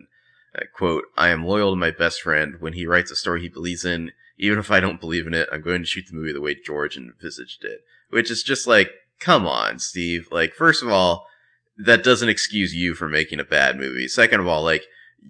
uh, 0.55 0.65
"quote 0.75 1.05
I 1.17 1.29
am 1.29 1.45
loyal 1.45 1.71
to 1.71 1.75
my 1.75 1.91
best 1.91 2.21
friend. 2.21 2.55
When 2.59 2.73
he 2.73 2.85
writes 2.85 3.11
a 3.11 3.15
story 3.15 3.41
he 3.41 3.49
believes 3.49 3.85
in, 3.85 4.11
even 4.41 4.59
if 4.59 4.69
I 4.69 4.79
don't 4.81 4.99
believe 4.99 5.25
in 5.25 5.33
it, 5.33 5.47
I'm 5.51 5.61
going 5.61 5.81
to 5.81 5.87
shoot 5.87 6.05
the 6.07 6.15
movie 6.15 6.33
the 6.33 6.41
way 6.41 6.55
George 6.55 6.97
envisaged 6.97 7.63
it." 7.63 7.81
Which 8.09 8.29
is 8.29 8.43
just 8.43 8.67
like, 8.67 8.91
come 9.21 9.47
on, 9.47 9.79
Steve. 9.79 10.27
Like, 10.31 10.53
first 10.53 10.83
of 10.83 10.89
all, 10.89 11.27
that 11.77 12.03
doesn't 12.03 12.29
excuse 12.29 12.75
you 12.75 12.93
for 12.93 13.07
making 13.07 13.39
a 13.39 13.45
bad 13.45 13.77
movie. 13.77 14.07
Second 14.07 14.41
of 14.41 14.47
all, 14.47 14.63
like 14.63 14.83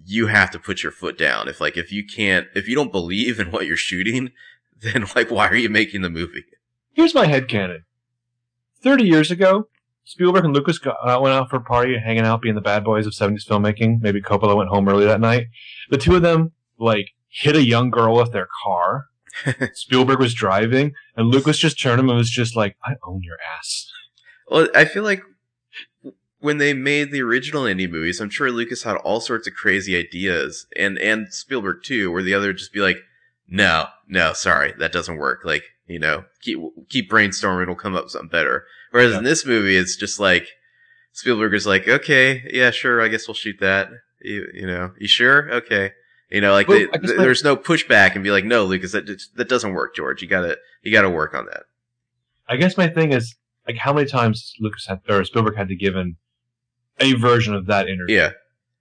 you 0.04 0.26
have 0.26 0.50
to 0.50 0.58
put 0.58 0.82
your 0.82 0.92
foot 0.92 1.16
down. 1.16 1.48
If 1.48 1.60
like 1.60 1.76
if 1.76 1.92
you 1.92 2.04
can't 2.04 2.48
if 2.54 2.68
you 2.68 2.74
don't 2.74 2.92
believe 2.92 3.38
in 3.38 3.50
what 3.50 3.66
you're 3.66 3.76
shooting, 3.76 4.32
then 4.80 5.06
like 5.14 5.30
why 5.30 5.48
are 5.48 5.56
you 5.56 5.68
making 5.68 6.02
the 6.02 6.10
movie? 6.10 6.44
Here's 6.92 7.14
my 7.14 7.26
head 7.26 7.48
headcanon. 7.48 7.84
30 8.82 9.04
years 9.04 9.30
ago, 9.30 9.68
Spielberg 10.04 10.44
and 10.44 10.52
Lucas 10.52 10.78
got, 10.78 10.96
uh, 11.02 11.18
went 11.20 11.34
out 11.34 11.48
for 11.48 11.56
a 11.56 11.60
party, 11.60 11.96
hanging 11.96 12.24
out, 12.24 12.42
being 12.42 12.56
the 12.56 12.60
bad 12.60 12.84
boys 12.84 13.06
of 13.06 13.12
70s 13.12 13.46
filmmaking. 13.46 14.00
Maybe 14.02 14.20
Coppola 14.20 14.56
went 14.56 14.68
home 14.68 14.88
early 14.88 15.06
that 15.06 15.20
night. 15.20 15.46
The 15.88 15.98
two 15.98 16.16
of 16.16 16.22
them, 16.22 16.50
like, 16.78 17.06
hit 17.32 17.56
a 17.56 17.64
young 17.64 17.90
girl 17.90 18.16
with 18.16 18.32
their 18.32 18.48
car. 18.62 19.06
Spielberg 19.72 20.18
was 20.20 20.34
driving, 20.34 20.94
and 21.16 21.28
Lucas 21.28 21.56
just 21.58 21.80
turned 21.80 21.98
him 21.98 22.08
and 22.10 22.18
was 22.18 22.30
just 22.30 22.54
like, 22.54 22.76
I 22.84 22.96
own 23.06 23.22
your 23.22 23.38
ass. 23.56 23.90
Well, 24.50 24.68
I 24.74 24.84
feel 24.84 25.02
like 25.02 25.22
when 26.40 26.58
they 26.58 26.74
made 26.74 27.10
the 27.10 27.22
original 27.22 27.64
Indy 27.64 27.86
movies, 27.86 28.20
I'm 28.20 28.28
sure 28.30 28.50
Lucas 28.50 28.82
had 28.82 28.96
all 28.96 29.20
sorts 29.20 29.46
of 29.48 29.54
crazy 29.54 29.96
ideas, 29.96 30.66
and 30.76 30.98
and 30.98 31.32
Spielberg 31.32 31.82
too, 31.82 32.12
where 32.12 32.22
the 32.22 32.34
other 32.34 32.48
would 32.48 32.58
just 32.58 32.72
be 32.72 32.80
like, 32.80 32.98
"No, 33.48 33.86
no, 34.08 34.32
sorry, 34.34 34.74
that 34.78 34.92
doesn't 34.92 35.16
work." 35.16 35.40
Like, 35.44 35.62
you 35.86 35.98
know, 35.98 36.24
keep 36.42 36.58
keep 36.90 37.10
brainstorming, 37.10 37.62
it'll 37.62 37.74
come 37.74 37.94
up 37.94 38.04
with 38.04 38.12
something 38.12 38.28
better. 38.28 38.66
Whereas 38.90 39.12
Yeah. 39.12 39.18
in 39.18 39.24
this 39.24 39.46
movie, 39.46 39.76
it's 39.76 39.96
just 39.96 40.20
like 40.20 40.48
Spielberg 41.12 41.54
is 41.54 41.66
like, 41.66 41.88
"Okay, 41.88 42.42
yeah, 42.52 42.70
sure, 42.70 43.00
I 43.00 43.08
guess 43.08 43.26
we'll 43.28 43.34
shoot 43.34 43.56
that." 43.60 43.88
You, 44.20 44.48
you 44.52 44.66
know, 44.66 44.92
you 44.98 45.08
sure? 45.08 45.50
Okay. 45.52 45.92
You 46.32 46.40
know, 46.40 46.52
like 46.52 46.66
Well, 46.66 46.78
they, 46.78 46.84
I 46.84 46.96
th- 46.98 47.16
my- 47.16 47.22
there's 47.22 47.44
no 47.44 47.56
pushback 47.56 48.14
and 48.14 48.24
be 48.24 48.30
like, 48.30 48.44
"No, 48.44 48.64
Lucas, 48.64 48.92
that 48.92 49.06
that 49.36 49.48
doesn't 49.48 49.74
work, 49.74 49.94
George. 49.94 50.22
You 50.22 50.28
gotta 50.28 50.56
you 50.82 50.90
gotta 50.90 51.10
work 51.10 51.34
on 51.34 51.44
that." 51.46 51.64
I 52.48 52.56
guess 52.56 52.76
my 52.76 52.88
thing 52.88 53.12
is, 53.12 53.36
like, 53.66 53.76
how 53.76 53.92
many 53.92 54.08
times 54.08 54.54
Lucas 54.58 54.86
had, 54.86 55.00
or 55.08 55.24
Spielberg 55.24 55.56
had 55.56 55.68
to 55.68 55.76
give 55.76 55.94
in 55.94 56.16
a 57.00 57.12
version 57.14 57.54
of 57.54 57.66
that 57.66 57.86
interview? 57.86 58.16
Yeah. 58.16 58.30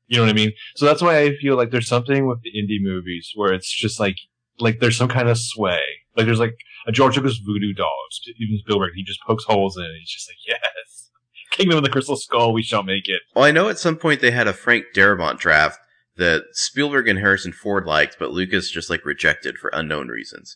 You 0.07 0.17
know 0.17 0.23
what 0.23 0.29
I 0.29 0.33
mean? 0.33 0.51
So 0.75 0.85
that's 0.85 1.01
why 1.01 1.19
I 1.19 1.35
feel 1.37 1.55
like 1.55 1.71
there's 1.71 1.87
something 1.87 2.25
with 2.27 2.41
the 2.41 2.57
Indy 2.57 2.79
movies 2.81 3.31
where 3.35 3.53
it's 3.53 3.71
just 3.71 3.99
like, 3.99 4.17
like 4.59 4.79
there's 4.79 4.97
some 4.97 5.07
kind 5.07 5.29
of 5.29 5.37
sway. 5.37 5.79
Like 6.17 6.25
there's 6.25 6.39
like 6.39 6.55
a 6.87 6.91
George 6.91 7.15
Lucas 7.15 7.37
voodoo 7.37 7.73
doll. 7.73 7.95
Even 8.37 8.57
Spielberg, 8.59 8.91
he 8.95 9.03
just 9.03 9.21
pokes 9.21 9.45
holes 9.45 9.77
in 9.77 9.83
it. 9.83 9.91
He's 9.99 10.09
just 10.09 10.29
like, 10.29 10.37
yes, 10.45 11.11
Kingdom 11.51 11.77
of 11.77 11.83
the 11.83 11.89
Crystal 11.89 12.17
Skull, 12.17 12.51
we 12.51 12.61
shall 12.63 12.83
make 12.83 13.07
it. 13.07 13.21
Well, 13.35 13.45
I 13.45 13.51
know 13.51 13.69
at 13.69 13.79
some 13.79 13.95
point 13.95 14.19
they 14.21 14.31
had 14.31 14.47
a 14.47 14.53
Frank 14.53 14.85
Darabont 14.93 15.37
draft 15.39 15.79
that 16.21 16.43
Spielberg 16.53 17.07
and 17.07 17.19
Harrison 17.19 17.51
Ford 17.51 17.86
liked, 17.86 18.17
but 18.19 18.31
Lucas 18.31 18.71
just 18.71 18.89
like 18.89 19.03
rejected 19.05 19.57
for 19.57 19.69
unknown 19.73 20.07
reasons. 20.07 20.55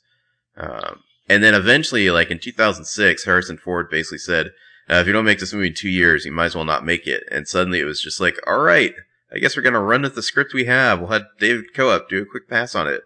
Um, 0.56 1.02
and 1.28 1.44
then 1.44 1.54
eventually, 1.54 2.10
like 2.12 2.32
in 2.32 2.40
2006, 2.40 3.26
Harrison 3.26 3.58
Ford 3.58 3.90
basically 3.90 4.20
said, 4.20 4.48
uh, 4.90 4.96
"If 4.96 5.08
you 5.08 5.14
don't 5.14 5.26
make 5.26 5.40
this 5.40 5.54
movie 5.54 5.68
in 5.68 5.74
two 5.74 5.90
years, 5.90 6.24
you 6.24 6.32
might 6.32 6.46
as 6.46 6.56
well 6.56 6.66
not 6.66 6.86
make 6.86 7.08
it." 7.08 7.24
And 7.32 7.48
suddenly 7.48 7.80
it 7.80 7.86
was 7.86 8.00
just 8.02 8.22
like, 8.22 8.38
"All 8.48 8.60
right, 8.60 8.94
I 9.34 9.40
guess 9.40 9.58
we're 9.58 9.64
gonna 9.64 9.82
run 9.82 10.04
with 10.04 10.16
the 10.16 10.22
script 10.22 10.54
we 10.54 10.66
have. 10.66 11.00
We'll 11.00 11.10
have 11.10 11.26
David 11.40 11.74
Koepp 11.74 12.08
do 12.10 12.22
a 12.22 12.26
quick 12.26 12.48
pass 12.48 12.76
on 12.76 12.88
it, 12.88 13.02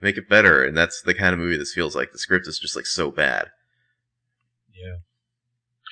make 0.00 0.16
it 0.18 0.28
better." 0.28 0.64
And 0.64 0.76
that's 0.76 1.00
the 1.00 1.14
kind 1.14 1.32
of 1.32 1.38
movie 1.38 1.56
this 1.56 1.72
feels 1.72 1.94
like. 1.96 2.12
The 2.12 2.18
script 2.18 2.46
is 2.48 2.58
just 2.58 2.76
like 2.76 2.86
so 2.86 3.10
bad. 3.10 3.50
Yeah. 4.74 4.96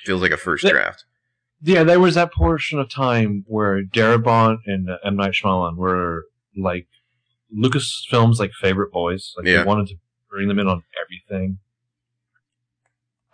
Feels 0.05 0.21
like 0.21 0.31
a 0.31 0.37
first 0.37 0.63
That- 0.63 0.71
draft. 0.73 1.05
Yeah, 1.61 1.83
there 1.83 1.99
was 1.99 2.15
that 2.15 2.31
portion 2.31 2.79
of 2.79 2.89
time 2.89 3.43
where 3.47 3.83
Darabont 3.83 4.59
and 4.65 4.89
uh, 4.89 4.97
M. 5.03 5.17
Night 5.17 5.33
Shyamalan 5.33 5.75
were 5.75 6.23
like 6.57 6.87
Lucasfilm's 7.55 8.39
like 8.39 8.51
favorite 8.53 8.91
boys. 8.91 9.33
Like 9.37 9.45
Yeah. 9.47 9.59
they 9.59 9.63
wanted 9.67 9.87
to 9.87 9.95
bring 10.29 10.47
them 10.47 10.59
in 10.59 10.67
on 10.67 10.83
everything. 11.03 11.59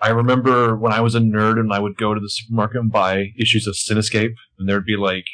I 0.01 0.09
remember 0.09 0.75
when 0.75 0.91
I 0.91 1.01
was 1.01 1.15
a 1.15 1.19
nerd 1.19 1.59
and 1.59 1.71
I 1.71 1.79
would 1.79 1.97
go 1.97 2.13
to 2.13 2.19
the 2.19 2.29
supermarket 2.29 2.81
and 2.81 2.91
buy 2.91 3.31
issues 3.39 3.65
of 3.67 3.75
Cinescape, 3.75 4.33
and 4.59 4.67
there'd 4.67 4.85
be 4.85 4.97
like 4.97 5.25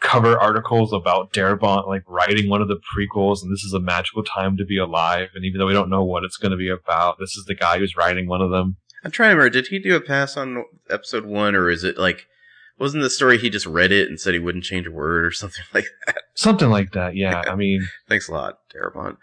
cover 0.00 0.38
articles 0.38 0.92
about 0.92 1.32
Darabont 1.32 1.86
like 1.86 2.02
writing 2.06 2.48
one 2.48 2.62
of 2.62 2.68
the 2.68 2.80
prequels, 2.96 3.42
and 3.42 3.52
this 3.52 3.64
is 3.64 3.72
a 3.74 3.80
magical 3.80 4.22
time 4.22 4.56
to 4.58 4.64
be 4.64 4.78
alive. 4.78 5.28
And 5.34 5.44
even 5.44 5.58
though 5.58 5.66
we 5.66 5.72
don't 5.72 5.90
know 5.90 6.04
what 6.04 6.24
it's 6.24 6.36
going 6.36 6.52
to 6.52 6.56
be 6.56 6.68
about, 6.70 7.18
this 7.18 7.36
is 7.36 7.44
the 7.46 7.54
guy 7.54 7.78
who's 7.78 7.96
writing 7.96 8.28
one 8.28 8.40
of 8.40 8.50
them. 8.50 8.76
I'm 9.04 9.10
trying 9.10 9.30
to 9.30 9.36
remember. 9.36 9.50
Did 9.50 9.68
he 9.68 9.78
do 9.78 9.96
a 9.96 10.00
pass 10.00 10.36
on 10.36 10.64
episode 10.88 11.24
one, 11.24 11.54
or 11.54 11.70
is 11.70 11.84
it 11.84 11.98
like 11.98 12.26
wasn't 12.78 13.02
the 13.02 13.10
story 13.10 13.38
he 13.38 13.50
just 13.50 13.66
read 13.66 13.92
it 13.92 14.08
and 14.08 14.20
said 14.20 14.34
he 14.34 14.40
wouldn't 14.40 14.64
change 14.64 14.86
a 14.86 14.90
word 14.90 15.24
or 15.24 15.30
something 15.32 15.64
like 15.72 15.86
that? 16.06 16.22
Something 16.34 16.70
like 16.70 16.92
that. 16.92 17.16
Yeah. 17.16 17.42
I 17.46 17.54
mean, 17.56 17.88
Thanks 18.08 18.28
a 18.28 18.32
lot, 18.32 18.58
Darabont. 18.74 19.16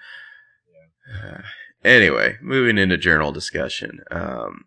Uh, 1.13 1.41
anyway, 1.83 2.37
moving 2.41 2.77
into 2.77 2.97
journal 2.97 3.31
discussion. 3.31 4.01
Um, 4.11 4.65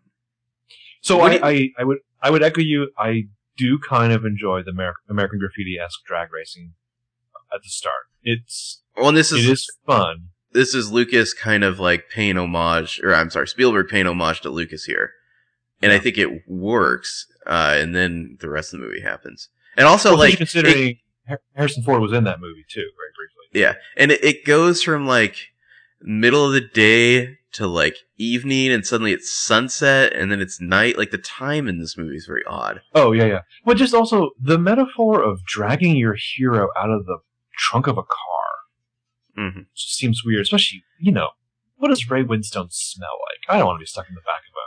so 1.01 1.21
I, 1.21 1.37
do 1.37 1.43
I, 1.43 1.69
I 1.79 1.83
would 1.83 1.97
I 2.21 2.29
would 2.29 2.43
echo 2.43 2.61
you. 2.61 2.91
I 2.97 3.27
do 3.57 3.79
kind 3.79 4.13
of 4.13 4.25
enjoy 4.25 4.63
the 4.63 4.71
Amer- 4.71 4.95
American 5.09 5.39
Graffiti 5.39 5.77
esque 5.77 6.03
drag 6.05 6.31
racing 6.31 6.73
at 7.53 7.61
the 7.63 7.69
start. 7.69 8.05
It's 8.23 8.81
well, 8.95 9.11
this 9.11 9.31
is, 9.31 9.45
it 9.45 9.51
is 9.51 9.67
fun. 9.85 10.29
This 10.53 10.73
is 10.75 10.91
Lucas 10.91 11.33
kind 11.33 11.63
of 11.63 11.79
like 11.79 12.09
paying 12.09 12.37
homage, 12.37 12.99
or 13.03 13.13
I'm 13.13 13.29
sorry, 13.29 13.47
Spielberg 13.47 13.87
paying 13.87 14.07
homage 14.07 14.41
to 14.41 14.49
Lucas 14.49 14.85
here, 14.85 15.11
and 15.81 15.91
I 15.91 15.99
think 15.99 16.17
it 16.17 16.47
works. 16.47 17.27
Uh, 17.45 17.75
and 17.77 17.95
then 17.95 18.37
the 18.39 18.49
rest 18.49 18.73
of 18.73 18.79
the 18.79 18.85
movie 18.85 19.01
happens, 19.01 19.49
and 19.77 19.87
also 19.87 20.11
Well, 20.11 20.19
like 20.19 20.37
considering 20.37 20.99
Har- 21.27 21.41
Harrison 21.55 21.83
Ford 21.83 22.01
was 22.01 22.13
in 22.13 22.23
that 22.25 22.39
movie 22.39 22.65
too, 22.69 22.81
very 22.81 23.11
briefly. 23.15 23.59
Yeah, 23.59 23.75
and 23.97 24.11
it, 24.11 24.23
it 24.23 24.45
goes 24.45 24.83
from 24.83 25.07
like 25.07 25.37
middle 26.01 26.45
of 26.45 26.53
the 26.53 26.61
day 26.61 27.37
to 27.53 27.67
like 27.67 27.95
evening, 28.17 28.71
and 28.71 28.85
suddenly 28.85 29.11
it's 29.11 29.31
sunset, 29.31 30.13
and 30.13 30.31
then 30.31 30.39
it's 30.39 30.61
night. 30.61 30.97
Like 30.97 31.11
the 31.11 31.17
time 31.17 31.67
in 31.67 31.79
this 31.79 31.97
movie 31.97 32.15
is 32.15 32.25
very 32.25 32.43
odd. 32.45 32.81
Oh 32.93 33.11
yeah, 33.11 33.25
yeah. 33.25 33.41
But 33.65 33.77
just 33.77 33.93
also 33.93 34.31
the 34.39 34.57
metaphor 34.57 35.21
of 35.23 35.43
dragging 35.45 35.95
your 35.95 36.15
hero 36.15 36.69
out 36.77 36.89
of 36.91 37.05
the 37.05 37.17
trunk 37.57 37.87
of 37.87 37.97
a 37.97 38.03
hmm 39.35 39.61
just 39.75 39.97
seems 39.97 40.21
weird, 40.25 40.41
especially 40.41 40.83
you 40.99 41.11
know. 41.11 41.29
What 41.77 41.87
does 41.89 42.09
Ray 42.11 42.23
Winstone 42.23 42.71
smell 42.71 43.09
like? 43.29 43.53
I 43.53 43.57
don't 43.57 43.65
want 43.65 43.77
to 43.79 43.81
be 43.81 43.87
stuck 43.87 44.07
in 44.07 44.13
the 44.15 44.21
back 44.21 44.41
of 44.41 44.53
a 44.53 44.65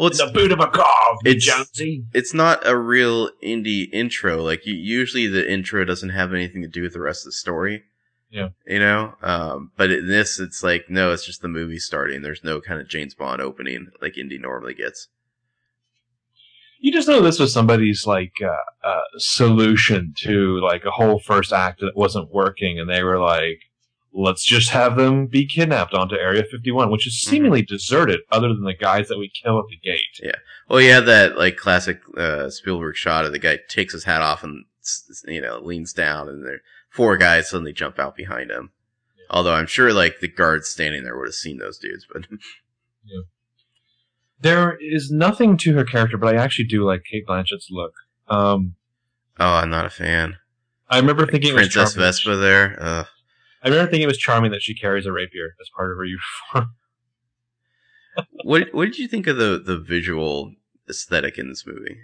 Well, 0.00 0.06
it's 0.08 0.18
in 0.20 0.26
the 0.28 0.32
boot 0.32 0.50
of 0.50 0.60
a 0.60 0.66
car, 0.68 1.16
it's- 1.24 1.44
Jonesy. 1.44 2.04
it's 2.14 2.32
not 2.32 2.66
a 2.66 2.74
real 2.76 3.28
Indy 3.42 3.82
intro. 3.92 4.42
Like 4.42 4.64
you, 4.64 4.72
usually 4.74 5.26
the 5.26 5.50
intro 5.50 5.84
doesn't 5.84 6.08
have 6.10 6.32
anything 6.32 6.62
to 6.62 6.68
do 6.68 6.80
with 6.82 6.94
the 6.94 7.00
rest 7.02 7.22
of 7.22 7.26
the 7.26 7.32
story. 7.32 7.82
Yeah. 8.30 8.48
you 8.66 8.78
know. 8.80 9.14
Um, 9.22 9.70
but 9.76 9.92
in 9.92 10.08
this, 10.08 10.40
it's 10.40 10.62
like 10.62 10.86
no, 10.88 11.12
it's 11.12 11.24
just 11.26 11.42
the 11.42 11.48
movie 11.48 11.78
starting. 11.78 12.22
There's 12.22 12.42
no 12.42 12.60
kind 12.60 12.80
of 12.80 12.88
James 12.88 13.14
Bond 13.14 13.40
opening 13.42 13.88
like 14.00 14.16
Indy 14.18 14.38
normally 14.38 14.74
gets. 14.74 15.08
You 16.80 16.92
just 16.92 17.08
know 17.08 17.20
this 17.22 17.38
was 17.38 17.52
somebody's 17.52 18.06
like 18.06 18.32
uh, 18.42 18.86
uh, 18.88 19.00
solution 19.18 20.12
to 20.18 20.60
like 20.60 20.84
a 20.84 20.90
whole 20.90 21.18
first 21.18 21.52
act 21.52 21.80
that 21.80 21.96
wasn't 21.96 22.32
working, 22.32 22.78
and 22.80 22.90
they 22.90 23.02
were 23.02 23.18
like, 23.18 23.60
"Let's 24.14 24.44
just 24.44 24.70
have 24.70 24.96
them 24.96 25.26
be 25.26 25.44
kidnapped 25.46 25.92
onto 25.92 26.14
Area 26.14 26.44
51, 26.44 26.90
which 26.90 27.06
is 27.06 27.20
seemingly 27.20 27.62
deserted, 27.62 28.20
other 28.30 28.48
than 28.48 28.64
the 28.64 28.74
guys 28.74 29.08
that 29.08 29.18
we 29.18 29.28
kill 29.28 29.58
at 29.58 29.66
the 29.68 29.76
gate." 29.76 30.20
Yeah. 30.22 30.38
Well, 30.68 30.80
you 30.80 30.92
have 30.92 31.06
that 31.06 31.36
like 31.36 31.56
classic 31.56 32.00
uh, 32.16 32.48
Spielberg 32.50 32.96
shot 32.96 33.24
of 33.24 33.32
the 33.32 33.38
guy 33.38 33.58
takes 33.68 33.92
his 33.92 34.04
hat 34.04 34.22
off 34.22 34.44
and 34.44 34.64
you 35.26 35.40
know 35.40 35.58
leans 35.60 35.92
down, 35.92 36.28
and 36.28 36.46
there 36.46 36.60
four 36.90 37.16
guys 37.16 37.50
suddenly 37.50 37.72
jump 37.72 37.98
out 37.98 38.16
behind 38.16 38.50
him. 38.50 38.70
Although 39.30 39.54
I'm 39.54 39.66
sure 39.66 39.92
like 39.92 40.20
the 40.20 40.28
guards 40.28 40.68
standing 40.68 41.04
there 41.04 41.18
would 41.18 41.28
have 41.28 41.34
seen 41.34 41.58
those 41.58 41.78
dudes, 41.78 42.06
but 42.10 42.26
yeah. 43.04 43.22
There 44.40 44.76
is 44.78 45.10
nothing 45.10 45.56
to 45.58 45.74
her 45.74 45.84
character, 45.84 46.18
but 46.18 46.34
I 46.34 46.42
actually 46.42 46.66
do 46.66 46.84
like 46.84 47.04
Cate 47.04 47.26
Blanchett's 47.26 47.68
look. 47.70 47.94
Um, 48.28 48.74
oh, 49.40 49.54
I'm 49.54 49.70
not 49.70 49.86
a 49.86 49.90
fan. 49.90 50.36
I 50.88 50.98
remember 50.98 51.26
thinking 51.26 51.50
it 51.50 51.54
was 51.54 51.68
Princess. 51.68 51.94
Vespa 51.94 52.36
there. 52.36 52.76
Ugh. 52.78 53.06
I 53.64 53.68
remember 53.68 53.90
thinking 53.90 54.04
it 54.04 54.08
was 54.08 54.18
charming 54.18 54.50
that 54.52 54.62
she 54.62 54.74
carries 54.74 55.06
a 55.06 55.12
rapier 55.12 55.54
as 55.60 55.70
part 55.74 55.90
of 55.90 55.96
her 55.96 56.04
uniform. 56.04 56.74
What 58.44 58.72
what 58.72 58.84
did 58.84 58.98
you 58.98 59.08
think 59.08 59.26
of 59.26 59.38
the 59.38 59.60
the 59.64 59.76
visual 59.76 60.52
aesthetic 60.88 61.36
in 61.36 61.48
this 61.48 61.66
movie? 61.66 61.96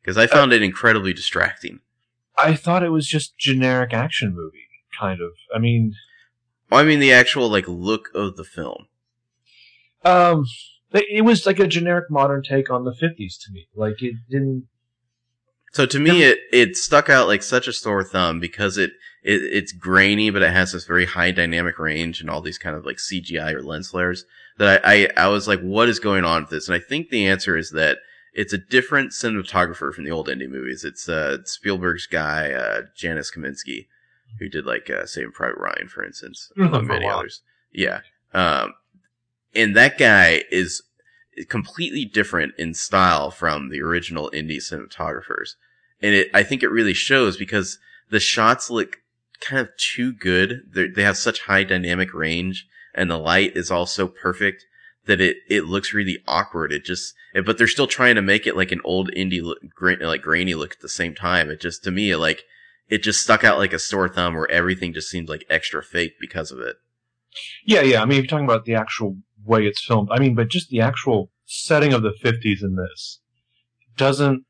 Because 0.00 0.16
I 0.16 0.28
found 0.28 0.52
it 0.52 0.62
incredibly 0.62 1.12
distracting. 1.12 1.80
I 2.38 2.54
thought 2.54 2.84
it 2.84 2.90
was 2.90 3.08
just 3.08 3.36
generic 3.36 3.92
action 3.92 4.34
movie, 4.36 4.68
kind 4.98 5.20
of. 5.20 5.32
I 5.52 5.58
mean, 5.58 5.94
I 6.70 6.84
mean, 6.84 7.00
the 7.00 7.12
actual 7.12 7.48
like 7.48 7.66
look 7.66 8.10
of 8.14 8.36
the 8.36 8.44
film. 8.44 8.86
Um, 10.04 10.44
it 10.92 11.06
it 11.10 11.20
was 11.22 11.44
like 11.44 11.58
a 11.58 11.66
generic 11.66 12.10
modern 12.10 12.42
take 12.42 12.70
on 12.70 12.84
the 12.84 12.92
'50s 12.92 13.34
to 13.44 13.52
me. 13.52 13.66
Like 13.74 14.00
it 14.02 14.14
didn't. 14.30 14.68
So 15.72 15.86
to 15.86 15.98
me, 15.98 16.22
it 16.22 16.38
it 16.52 16.76
stuck 16.76 17.10
out 17.10 17.26
like 17.26 17.42
such 17.42 17.66
a 17.66 17.72
sore 17.72 18.04
thumb 18.04 18.40
because 18.40 18.78
it, 18.78 18.92
it 19.22 19.42
it's 19.42 19.72
grainy, 19.72 20.30
but 20.30 20.42
it 20.42 20.52
has 20.52 20.72
this 20.72 20.84
very 20.84 21.06
high 21.06 21.30
dynamic 21.30 21.78
range 21.78 22.20
and 22.20 22.30
all 22.30 22.40
these 22.40 22.58
kind 22.58 22.76
of 22.76 22.86
like 22.86 22.96
CGI 22.96 23.52
or 23.52 23.62
lens 23.62 23.90
flares. 23.90 24.24
That 24.58 24.84
I, 24.84 25.04
I 25.04 25.08
I 25.16 25.28
was 25.28 25.48
like, 25.48 25.60
what 25.60 25.88
is 25.88 25.98
going 25.98 26.24
on 26.24 26.42
with 26.42 26.50
this? 26.50 26.68
And 26.68 26.74
I 26.74 26.80
think 26.80 27.10
the 27.10 27.26
answer 27.26 27.56
is 27.56 27.70
that 27.70 27.98
it's 28.32 28.52
a 28.52 28.58
different 28.58 29.10
cinematographer 29.10 29.92
from 29.92 30.04
the 30.04 30.10
old 30.10 30.28
Indy 30.28 30.46
movies. 30.46 30.84
It's 30.84 31.08
uh, 31.08 31.38
Spielberg's 31.44 32.06
guy, 32.06 32.52
uh, 32.52 32.82
Janusz 32.94 33.32
Kaminski, 33.32 33.86
who 34.38 34.48
did 34.48 34.66
like 34.66 34.88
uh, 34.88 35.06
Saving 35.06 35.32
Private 35.32 35.58
Ryan, 35.58 35.88
for 35.88 36.04
instance, 36.04 36.52
among 36.56 36.86
many 36.86 37.06
others. 37.06 37.42
Yeah, 37.72 38.00
um, 38.32 38.74
and 39.54 39.76
that 39.76 39.98
guy 39.98 40.44
is 40.50 40.82
completely 41.48 42.04
different 42.04 42.54
in 42.58 42.74
style 42.74 43.30
from 43.30 43.68
the 43.68 43.80
original 43.80 44.30
Indy 44.32 44.58
cinematographers. 44.58 45.54
And 46.02 46.14
it, 46.14 46.30
I 46.34 46.42
think 46.42 46.62
it 46.62 46.70
really 46.70 46.94
shows 46.94 47.36
because 47.36 47.78
the 48.10 48.20
shots 48.20 48.70
look 48.70 48.99
kind 49.40 49.60
of 49.60 49.76
too 49.76 50.12
good. 50.12 50.62
They're, 50.72 50.92
they 50.92 51.02
have 51.02 51.16
such 51.16 51.42
high 51.42 51.64
dynamic 51.64 52.12
range 52.14 52.66
and 52.94 53.10
the 53.10 53.18
light 53.18 53.56
is 53.56 53.70
all 53.70 53.86
so 53.86 54.08
perfect 54.08 54.64
that 55.06 55.20
it, 55.20 55.38
it 55.48 55.64
looks 55.64 55.94
really 55.94 56.18
awkward. 56.26 56.72
It 56.72 56.84
just, 56.84 57.14
it, 57.34 57.46
but 57.46 57.58
they're 57.58 57.66
still 57.66 57.86
trying 57.86 58.16
to 58.16 58.22
make 58.22 58.46
it 58.46 58.56
like 58.56 58.72
an 58.72 58.80
old 58.84 59.10
Indy 59.14 59.40
look, 59.40 59.58
gra- 59.74 59.96
like 60.00 60.22
grainy 60.22 60.54
look 60.54 60.72
at 60.72 60.80
the 60.80 60.88
same 60.88 61.14
time. 61.14 61.50
It 61.50 61.60
just, 61.60 61.82
to 61.84 61.90
me, 61.90 62.14
like, 62.16 62.42
it 62.88 63.02
just 63.02 63.22
stuck 63.22 63.44
out 63.44 63.58
like 63.58 63.72
a 63.72 63.78
sore 63.78 64.08
thumb 64.08 64.34
where 64.34 64.50
everything 64.50 64.92
just 64.92 65.08
seemed 65.08 65.28
like 65.28 65.46
extra 65.48 65.82
fake 65.82 66.14
because 66.20 66.50
of 66.50 66.58
it. 66.58 66.76
Yeah, 67.64 67.82
yeah. 67.82 68.02
I 68.02 68.04
mean, 68.04 68.18
if 68.18 68.24
you're 68.24 68.28
talking 68.30 68.44
about 68.44 68.64
the 68.64 68.74
actual 68.74 69.16
way 69.44 69.64
it's 69.66 69.84
filmed, 69.84 70.08
I 70.10 70.18
mean, 70.18 70.34
but 70.34 70.48
just 70.48 70.68
the 70.68 70.80
actual 70.80 71.30
setting 71.44 71.92
of 71.92 72.02
the 72.02 72.12
'50s 72.22 72.62
in 72.62 72.74
this 72.74 73.20
doesn't 73.96 74.44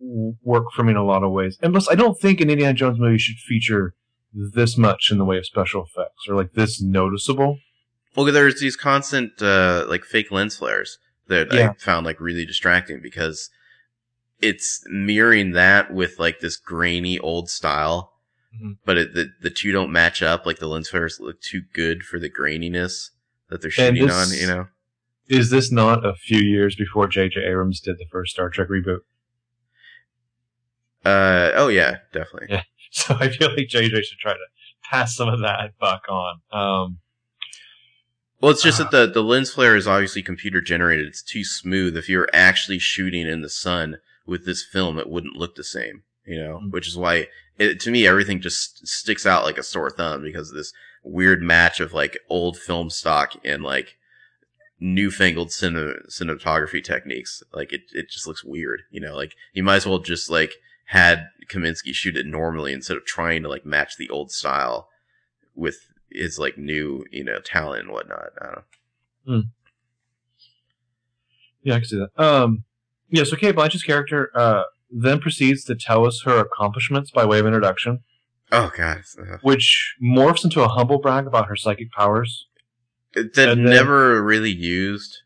work 0.00 0.72
for 0.74 0.82
me 0.82 0.92
in 0.92 0.96
a 0.96 1.04
lot 1.04 1.22
of 1.22 1.32
ways. 1.32 1.58
And 1.62 1.74
plus, 1.74 1.88
I 1.90 1.94
don't 1.94 2.18
think 2.18 2.40
an 2.40 2.48
Indiana 2.48 2.72
Jones 2.72 2.98
movie 2.98 3.18
should 3.18 3.36
feature 3.36 3.94
this 4.34 4.76
much 4.76 5.10
in 5.12 5.18
the 5.18 5.24
way 5.24 5.38
of 5.38 5.46
special 5.46 5.84
effects 5.84 6.28
or 6.28 6.34
like 6.34 6.52
this 6.54 6.82
noticeable. 6.82 7.58
Well, 8.16 8.26
there's 8.26 8.60
these 8.60 8.76
constant 8.76 9.40
uh, 9.40 9.86
like 9.88 10.04
fake 10.04 10.30
lens 10.30 10.56
flares 10.56 10.98
that 11.28 11.52
Yeah. 11.52 11.70
I 11.70 11.74
found 11.74 12.04
like 12.06 12.20
really 12.20 12.44
distracting 12.44 13.00
because 13.02 13.48
it's 14.42 14.82
mirroring 14.88 15.52
that 15.52 15.92
with 15.92 16.18
like 16.18 16.40
this 16.40 16.56
grainy 16.56 17.18
old 17.18 17.48
style, 17.48 18.12
Mhm. 18.60 18.78
but 18.84 18.98
it, 18.98 19.14
the 19.14 19.30
the 19.40 19.50
two 19.50 19.72
don't 19.72 19.90
match 19.92 20.22
up. 20.22 20.44
Like 20.46 20.58
the 20.58 20.66
lens 20.68 20.88
flares 20.90 21.18
look 21.20 21.40
too 21.40 21.62
good 21.72 22.02
for 22.02 22.18
the 22.18 22.30
graininess 22.30 23.10
that 23.50 23.62
they're 23.62 23.70
shooting 23.70 24.06
this- 24.06 24.32
on. 24.32 24.36
You 24.38 24.46
know, 24.46 24.66
Is 25.28 25.50
this 25.50 25.72
not 25.72 26.04
a 26.04 26.14
few 26.14 26.38
years 26.40 26.76
before 26.76 27.06
J.J. 27.08 27.40
Abrams 27.44 27.80
did 27.80 27.96
the 27.98 28.06
first 28.12 28.32
Star 28.32 28.50
Trek 28.50 28.68
reboot? 28.68 28.98
uh, 31.04 31.50
oh 31.54 31.68
yeah, 31.68 31.98
definitely. 32.12 32.48
Yeah. 32.50 32.62
So 33.06 33.16
I 33.18 33.28
feel 33.28 33.48
like 33.48 33.68
JJ 33.68 34.02
should 34.04 34.18
try 34.18 34.32
to 34.32 34.38
pass 34.88 35.16
some 35.16 35.28
of 35.28 35.40
that 35.40 35.72
buck 35.80 36.02
on. 36.08 36.40
Um, 36.52 36.98
Well, 38.40 38.52
it's 38.52 38.62
just 38.62 38.80
Ah. 38.80 38.84
that 38.84 38.90
the, 39.08 39.12
the 39.12 39.22
lens 39.22 39.50
flare 39.52 39.74
is 39.76 39.86
obviously 39.88 40.22
computer 40.22 40.60
generated. 40.60 41.06
It's 41.08 41.22
too 41.22 41.44
smooth. 41.44 41.96
If 41.96 42.08
you're 42.08 42.28
actually 42.32 42.78
shooting 42.78 43.26
in 43.26 43.40
the 43.42 43.48
sun 43.48 43.96
with 44.26 44.44
this 44.46 44.62
film, 44.64 44.98
it 44.98 45.08
wouldn't 45.08 45.36
look 45.36 45.54
the 45.56 45.64
same, 45.64 46.02
you 46.26 46.38
know, 46.38 46.60
Mm. 46.62 46.70
which 46.70 46.86
is 46.86 46.96
why 46.96 47.28
it, 47.58 47.80
to 47.80 47.90
me, 47.90 48.06
everything 48.06 48.40
just 48.40 48.86
sticks 48.86 49.26
out 49.26 49.44
like 49.44 49.58
a 49.58 49.62
sore 49.62 49.90
thumb 49.90 50.22
because 50.22 50.50
of 50.50 50.56
this 50.56 50.72
weird 51.02 51.42
match 51.42 51.80
of 51.80 51.92
like 51.92 52.18
old 52.28 52.56
film 52.58 52.90
stock 52.90 53.32
and 53.44 53.62
like 53.62 53.96
newfangled 54.80 55.48
cine- 55.48 56.06
cinematography 56.10 56.82
techniques. 56.82 57.42
Like 57.52 57.72
it, 57.72 57.82
it 57.92 58.08
just 58.10 58.26
looks 58.26 58.44
weird, 58.44 58.82
you 58.90 59.00
know, 59.00 59.14
like 59.16 59.34
you 59.52 59.62
might 59.62 59.76
as 59.76 59.86
well 59.86 59.98
just 60.00 60.30
like 60.30 60.54
had 60.86 61.28
Kaminski 61.48 61.92
shoot 61.94 62.16
it 62.16 62.26
normally 62.26 62.72
instead 62.72 62.96
of 62.96 63.04
trying 63.04 63.42
to 63.42 63.48
like 63.48 63.64
match 63.66 63.96
the 63.96 64.10
old 64.10 64.30
style 64.30 64.88
with 65.54 65.76
his 66.10 66.38
like 66.38 66.56
new, 66.58 67.04
you 67.10 67.24
know, 67.24 67.40
talent 67.40 67.82
and 67.84 67.92
whatnot. 67.92 68.30
I 68.40 68.44
don't 68.46 68.64
know. 69.26 69.42
yeah, 71.62 71.74
I 71.74 71.78
can 71.78 71.88
see 71.88 71.98
that. 71.98 72.22
Um, 72.22 72.64
yeah, 73.10 73.24
so 73.24 73.36
Cate 73.36 73.54
Blanchett's 73.54 73.84
character 73.84 74.30
uh, 74.34 74.64
then 74.90 75.20
proceeds 75.20 75.64
to 75.64 75.74
tell 75.74 76.06
us 76.06 76.22
her 76.24 76.38
accomplishments 76.38 77.10
by 77.10 77.24
way 77.24 77.38
of 77.38 77.46
introduction, 77.46 78.00
Oh 78.52 78.70
god, 78.76 79.02
uh, 79.20 79.38
which 79.42 79.96
morphs 80.02 80.44
into 80.44 80.62
a 80.62 80.68
humble 80.68 80.98
brag 80.98 81.26
about 81.26 81.46
her 81.48 81.56
psychic 81.56 81.90
powers. 81.92 82.46
that 83.14 83.34
then- 83.34 83.64
never 83.64 84.22
really 84.22 84.50
used. 84.52 85.18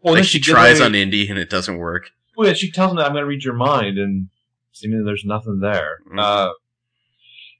Well, 0.00 0.14
like 0.14 0.22
then 0.22 0.26
she 0.28 0.38
gives 0.38 0.48
tries 0.48 0.78
away- 0.80 0.86
on 0.86 0.94
Indy 0.94 1.28
and 1.28 1.38
it 1.38 1.48
doesn't 1.50 1.78
work. 1.78 2.10
Well, 2.36 2.48
yeah, 2.48 2.54
she 2.54 2.70
tells 2.72 2.90
him 2.92 2.96
that 2.96 3.06
I'm 3.06 3.12
going 3.12 3.22
to 3.22 3.26
read 3.28 3.44
your 3.44 3.54
mind, 3.54 3.98
and 3.98 4.28
seemingly 4.72 5.04
there's 5.04 5.24
nothing 5.24 5.60
there. 5.60 5.98
Mhm. 6.10 6.18
Uh, 6.18 6.52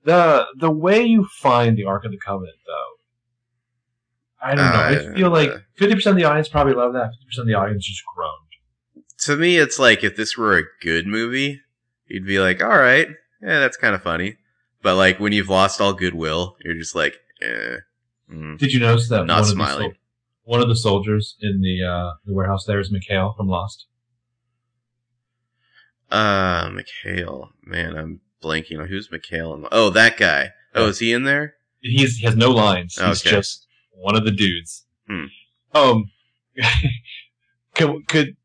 the 0.04 0.46
the 0.58 0.70
way 0.70 1.02
you 1.04 1.26
find 1.40 1.76
the 1.76 1.84
Ark 1.84 2.04
of 2.04 2.10
the 2.10 2.18
Covenant, 2.18 2.56
though, 2.66 2.92
I 4.42 4.54
don't 4.54 4.64
know. 4.64 5.12
I 5.12 5.14
feel 5.16 5.30
like 5.30 5.50
fifty 5.76 5.94
percent 5.94 6.14
of 6.14 6.18
the 6.18 6.24
audience 6.28 6.48
probably 6.48 6.74
loved 6.74 6.96
that. 6.96 7.10
Fifty 7.12 7.26
percent 7.26 7.42
of 7.42 7.48
the 7.48 7.54
audience 7.54 7.86
just 7.86 8.02
groaned. 8.14 8.38
To 9.18 9.36
me, 9.36 9.58
it's 9.58 9.78
like 9.78 10.02
if 10.02 10.16
this 10.16 10.36
were 10.36 10.58
a 10.58 10.64
good 10.80 11.06
movie, 11.06 11.60
you'd 12.08 12.26
be 12.26 12.40
like, 12.40 12.62
"All 12.62 12.76
right, 12.78 13.06
yeah, 13.40 13.60
that's 13.60 13.76
kind 13.76 13.94
of 13.94 14.02
funny." 14.02 14.36
But 14.82 14.96
like 14.96 15.20
when 15.20 15.32
you've 15.32 15.48
lost 15.48 15.80
all 15.80 15.92
goodwill, 15.92 16.56
you're 16.64 16.74
just 16.74 16.96
like, 16.96 17.14
"Eh." 17.40 17.76
Mm. 18.30 18.58
Did 18.58 18.72
you 18.72 18.80
notice 18.80 19.08
that 19.10 19.26
Not 19.26 19.42
one 19.42 19.44
smiling. 19.50 19.86
Of 19.86 19.92
the, 19.92 19.96
sol- 19.96 19.98
one 20.44 20.60
of 20.62 20.68
the 20.68 20.76
soldiers 20.76 21.36
in 21.40 21.60
the 21.60 21.86
uh, 21.86 22.12
the 22.24 22.34
warehouse 22.34 22.64
there 22.64 22.80
is 22.80 22.90
Mikhail 22.90 23.34
from 23.36 23.46
Lost. 23.46 23.86
Uh, 26.12 26.70
Mikhail. 26.72 27.50
Man, 27.64 27.96
I'm 27.96 28.20
blanking 28.42 28.78
on 28.80 28.88
who's 28.88 29.10
Mikhail. 29.10 29.54
In 29.54 29.66
oh, 29.72 29.90
that 29.90 30.16
guy. 30.16 30.50
Oh, 30.74 30.88
is 30.88 30.98
he 30.98 31.12
in 31.12 31.24
there? 31.24 31.54
He's 31.80 32.16
he 32.18 32.26
has 32.26 32.36
no 32.36 32.50
lines. 32.50 32.96
He's 32.96 33.26
Okay. 33.26 33.30
just 33.36 33.66
one 33.94 34.14
of 34.16 34.24
the 34.24 34.30
dudes. 34.30 34.84
Hmm. 35.08 35.24
Um, 35.74 36.10
could, 37.74 38.06
could 38.08 38.36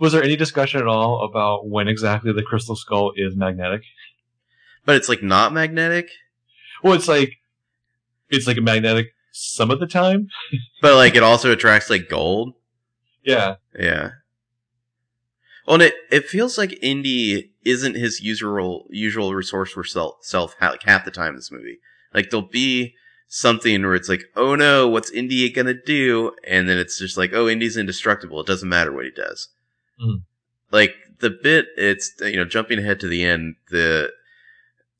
was 0.00 0.12
there 0.12 0.22
any 0.22 0.36
discussion 0.36 0.80
at 0.80 0.86
all 0.86 1.24
about 1.24 1.66
when 1.68 1.88
exactly 1.88 2.32
the 2.32 2.42
crystal 2.42 2.76
skull 2.76 3.12
is 3.16 3.34
magnetic? 3.34 3.82
But 4.84 4.96
it's 4.96 5.08
like 5.08 5.22
not 5.22 5.52
magnetic. 5.52 6.10
Well, 6.82 6.92
it's 6.92 7.08
like 7.08 7.34
it's 8.28 8.46
like 8.46 8.58
a 8.58 8.62
magnetic 8.62 9.08
some 9.32 9.70
of 9.70 9.80
the 9.80 9.86
time. 9.86 10.28
But 10.82 10.94
like 10.96 11.14
it 11.14 11.22
also 11.22 11.52
attracts 11.52 11.90
like 11.90 12.08
gold. 12.08 12.54
Yeah, 13.22 13.56
Yeah. 13.78 14.10
Well, 15.68 15.74
and 15.74 15.82
it 15.82 15.94
it 16.10 16.26
feels 16.26 16.56
like 16.56 16.78
Indy 16.82 17.50
isn't 17.62 17.94
his 17.94 18.22
usual 18.22 18.86
usual 18.88 19.34
resource 19.34 19.70
for 19.70 19.84
self 19.84 20.16
self 20.22 20.56
like 20.62 20.82
half 20.84 21.04
the 21.04 21.10
time 21.10 21.30
in 21.30 21.36
this 21.36 21.52
movie. 21.52 21.78
Like 22.14 22.30
there'll 22.30 22.46
be 22.46 22.94
something 23.26 23.82
where 23.82 23.94
it's 23.94 24.08
like, 24.08 24.24
oh 24.34 24.54
no, 24.54 24.88
what's 24.88 25.10
Indy 25.10 25.50
gonna 25.50 25.74
do? 25.74 26.32
And 26.42 26.70
then 26.70 26.78
it's 26.78 26.98
just 26.98 27.18
like, 27.18 27.34
oh, 27.34 27.48
Indy's 27.48 27.76
indestructible. 27.76 28.40
It 28.40 28.46
doesn't 28.46 28.68
matter 28.68 28.90
what 28.90 29.04
he 29.04 29.10
does. 29.10 29.48
Mhm. 30.02 30.22
Like 30.70 30.94
the 31.18 31.28
bit, 31.28 31.66
it's 31.76 32.12
you 32.18 32.36
know 32.36 32.46
jumping 32.46 32.78
ahead 32.78 32.98
to 33.00 33.06
the 33.06 33.22
end, 33.22 33.56
the 33.68 34.10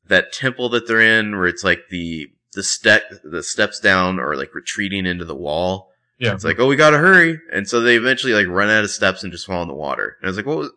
that 0.07 0.31
temple 0.31 0.69
that 0.69 0.87
they're 0.87 1.01
in, 1.01 1.35
where 1.35 1.47
it's 1.47 1.63
like 1.63 1.89
the 1.89 2.27
the 2.53 2.61
step 2.61 3.11
the 3.23 3.41
steps 3.41 3.79
down 3.79 4.19
or 4.19 4.35
like 4.35 4.53
retreating 4.53 5.07
into 5.07 5.25
the 5.25 5.35
wall. 5.35 5.88
Yeah. 6.19 6.33
It's 6.33 6.43
like, 6.43 6.59
oh, 6.59 6.67
we 6.67 6.75
gotta 6.75 6.97
hurry, 6.97 7.39
and 7.51 7.67
so 7.67 7.81
they 7.81 7.95
eventually 7.95 8.33
like 8.33 8.47
run 8.47 8.69
out 8.69 8.83
of 8.83 8.91
steps 8.91 9.23
and 9.23 9.31
just 9.31 9.45
fall 9.47 9.61
in 9.61 9.67
the 9.67 9.73
water. 9.73 10.17
And 10.19 10.27
I 10.27 10.29
was 10.29 10.37
like, 10.37 10.45
what 10.45 10.57
was, 10.57 10.71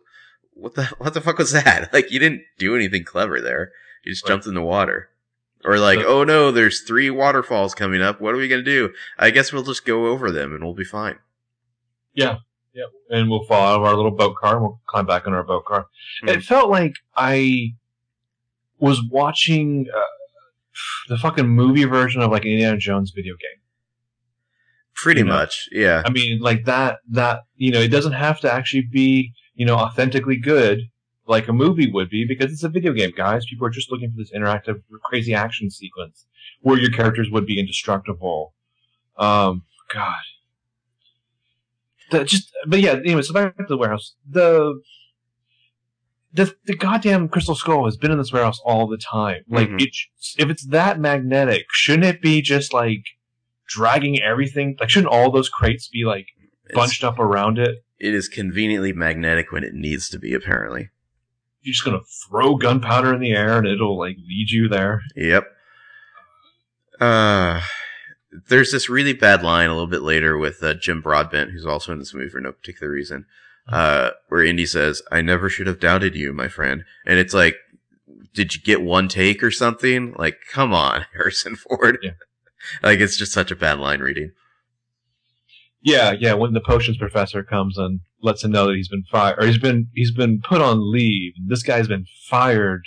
what 0.53 0.75
the, 0.75 0.83
what 0.97 1.13
the 1.13 1.21
fuck 1.21 1.37
was 1.37 1.51
that? 1.51 1.89
Like, 1.93 2.11
you 2.11 2.19
didn't 2.19 2.41
do 2.57 2.75
anything 2.75 3.03
clever 3.03 3.39
there. 3.41 3.71
You 4.03 4.11
just 4.11 4.23
Right. 4.23 4.29
jumped 4.33 4.47
in 4.47 4.53
the 4.55 4.61
water. 4.61 5.09
Or 5.65 5.77
like, 5.79 5.99
So- 5.99 6.07
oh 6.07 6.23
no, 6.23 6.51
there's 6.51 6.81
three 6.81 7.09
waterfalls 7.09 7.73
coming 7.75 8.01
up. 8.01 8.19
What 8.19 8.33
are 8.33 8.37
we 8.37 8.47
gonna 8.47 8.63
do? 8.63 8.93
I 9.19 9.29
guess 9.29 9.53
we'll 9.53 9.63
just 9.63 9.85
go 9.85 10.07
over 10.07 10.31
them 10.31 10.53
and 10.53 10.63
we'll 10.63 10.73
be 10.73 10.83
fine. 10.83 11.19
Yeah, 12.13 12.37
yeah, 12.73 12.83
and 13.09 13.29
we'll 13.29 13.45
fall 13.45 13.65
out 13.65 13.79
of 13.79 13.83
our 13.85 13.95
little 13.95 14.11
boat 14.11 14.35
car 14.37 14.53
and 14.55 14.61
we'll 14.61 14.79
climb 14.87 15.05
back 15.05 15.25
on 15.25 15.33
our 15.33 15.43
boat 15.43 15.65
car. 15.65 15.87
Hmm. 16.21 16.29
It 16.29 16.43
felt 16.43 16.69
like 16.69 16.93
I 17.15 17.73
was 18.79 19.01
watching 19.09 19.87
uh, 19.95 19.99
the 21.09 21.17
fucking 21.17 21.47
movie 21.47 21.85
version 21.85 22.21
of 22.21 22.29
like 22.31 22.43
an 22.43 22.51
Indiana 22.51 22.77
Jones 22.77 23.11
video 23.11 23.33
game. 23.35 23.59
Pretty 25.03 25.19
You 25.21 25.25
know. 25.25 25.33
much, 25.33 25.67
yeah. 25.71 26.01
I 26.05 26.09
mean, 26.09 26.39
like 26.39 26.63
that. 26.65 26.99
That 27.09 27.41
you 27.57 27.71
know, 27.71 27.79
it 27.81 27.89
doesn't 27.89 28.13
have 28.13 28.39
to 28.41 28.51
actually 28.51 28.87
be 28.89 29.33
you 29.53 29.65
know 29.65 29.75
authentically 29.75 30.37
good 30.37 30.79
like 31.27 31.47
a 31.47 31.53
movie 31.53 31.91
would 31.91 32.09
be 32.09 32.25
because 32.25 32.51
it's 32.53 32.63
a 32.63 32.69
video 32.69 32.93
game, 32.93 33.11
guys. 33.15 33.45
People 33.45 33.67
are 33.67 33.69
just 33.69 33.91
looking 33.91 34.09
for 34.11 34.17
this 34.17 34.31
interactive, 34.31 34.81
crazy 35.03 35.33
action 35.33 35.69
sequence 35.69 36.25
where 36.61 36.77
your 36.79 36.91
characters 36.91 37.29
would 37.31 37.45
be 37.45 37.59
indestructible. 37.59 38.53
Um, 39.17 39.63
God. 39.93 40.23
The, 42.11 42.23
just, 42.25 42.51
but 42.67 42.79
yeah. 42.79 42.93
Anyway, 42.93 43.21
so 43.23 43.33
back 43.33 43.57
to 43.57 43.63
the 43.67 43.77
warehouse. 43.77 44.15
The 44.29 44.79
the 46.33 46.55
the 46.65 46.75
goddamn 46.75 47.27
crystal 47.29 47.55
skull 47.55 47.85
has 47.85 47.97
been 47.97 48.11
in 48.11 48.17
this 48.17 48.31
warehouse 48.33 48.59
all 48.65 48.87
the 48.87 48.97
time. 48.97 49.43
Like, 49.49 49.69
Mhm. 49.69 49.81
it, 49.81 49.95
if 50.37 50.49
it's 50.49 50.65
that 50.67 50.99
magnetic, 50.99 51.65
shouldn't 51.71 52.05
it 52.05 52.21
be 52.21 52.41
just 52.41 52.73
like 52.73 53.03
dragging 53.67 54.21
everything? 54.21 54.75
Like, 54.79 54.89
shouldn't 54.89 55.11
all 55.11 55.31
those 55.31 55.49
crates 55.49 55.87
be 55.87 56.05
like 56.05 56.27
bunched 56.73 57.03
up 57.03 57.19
around 57.19 57.59
it? 57.59 57.83
it 58.03 58.13
is 58.13 58.27
conveniently 58.27 58.91
magnetic 58.91 59.53
when 59.53 59.63
it 59.63 59.73
needs 59.73 60.09
to 60.09 60.19
be, 60.19 60.33
apparently. 60.33 60.89
You're 61.61 61.71
just 61.71 61.85
gonna 61.85 62.01
throw 62.27 62.57
gunpowder 62.57 63.13
in 63.13 63.21
the 63.21 63.31
air 63.31 63.57
and 63.57 63.65
it'll 63.65 63.97
like 63.97 64.17
lead 64.17 64.49
you 64.49 64.67
there. 64.67 65.01
Yep. 65.15 65.47
Uh, 66.99 67.61
there's 68.49 68.73
this 68.73 68.89
really 68.89 69.13
bad 69.13 69.41
line 69.41 69.69
a 69.69 69.73
little 69.73 69.87
bit 69.87 70.01
later 70.01 70.37
with 70.37 70.61
uh, 70.61 70.73
Jim 70.73 71.01
Broadbent, 71.01 71.51
who's 71.51 71.65
also 71.65 71.93
in 71.93 71.99
this 71.99 72.13
movie 72.13 72.29
for 72.29 72.41
no 72.41 72.51
particular 72.51 72.91
reason, 72.91 73.25
uh, 73.69 74.11
where 74.27 74.43
Indy 74.43 74.65
says, 74.65 75.01
"I 75.09 75.21
never 75.21 75.47
should 75.47 75.67
have 75.67 75.79
doubted 75.79 76.13
you, 76.13 76.33
my 76.33 76.49
friend," 76.49 76.83
and 77.05 77.19
it's 77.19 77.33
like, 77.33 77.55
did 78.33 78.53
you 78.53 78.61
get 78.61 78.81
one 78.81 79.07
take 79.07 79.41
or 79.41 79.51
something? 79.51 80.13
Like, 80.17 80.39
come 80.51 80.73
on, 80.73 81.05
Harrison 81.13 81.55
Ford. 81.55 81.99
Yeah. 82.01 82.11
Like, 82.81 82.99
it's 82.99 83.17
just 83.17 83.31
such 83.33 83.51
a 83.51 83.55
bad 83.55 83.79
line 83.79 83.99
reading. 83.99 84.31
Yeah, 85.81 86.13
yeah. 86.17 86.33
When 86.33 86.53
the 86.53 86.61
potions 86.61 86.97
professor 86.97 87.43
comes 87.43 87.77
and 87.77 87.99
lets 88.21 88.43
him 88.43 88.51
know 88.51 88.67
that 88.67 88.75
he's 88.75 88.87
been 88.87 89.03
fired, 89.11 89.37
or 89.41 89.45
he's 89.45 89.57
been 89.57 89.89
he's 89.93 90.11
been 90.11 90.41
put 90.41 90.61
on 90.61 90.91
leave. 90.91 91.33
This 91.47 91.63
guy's 91.63 91.87
been 91.89 92.05
fired 92.29 92.83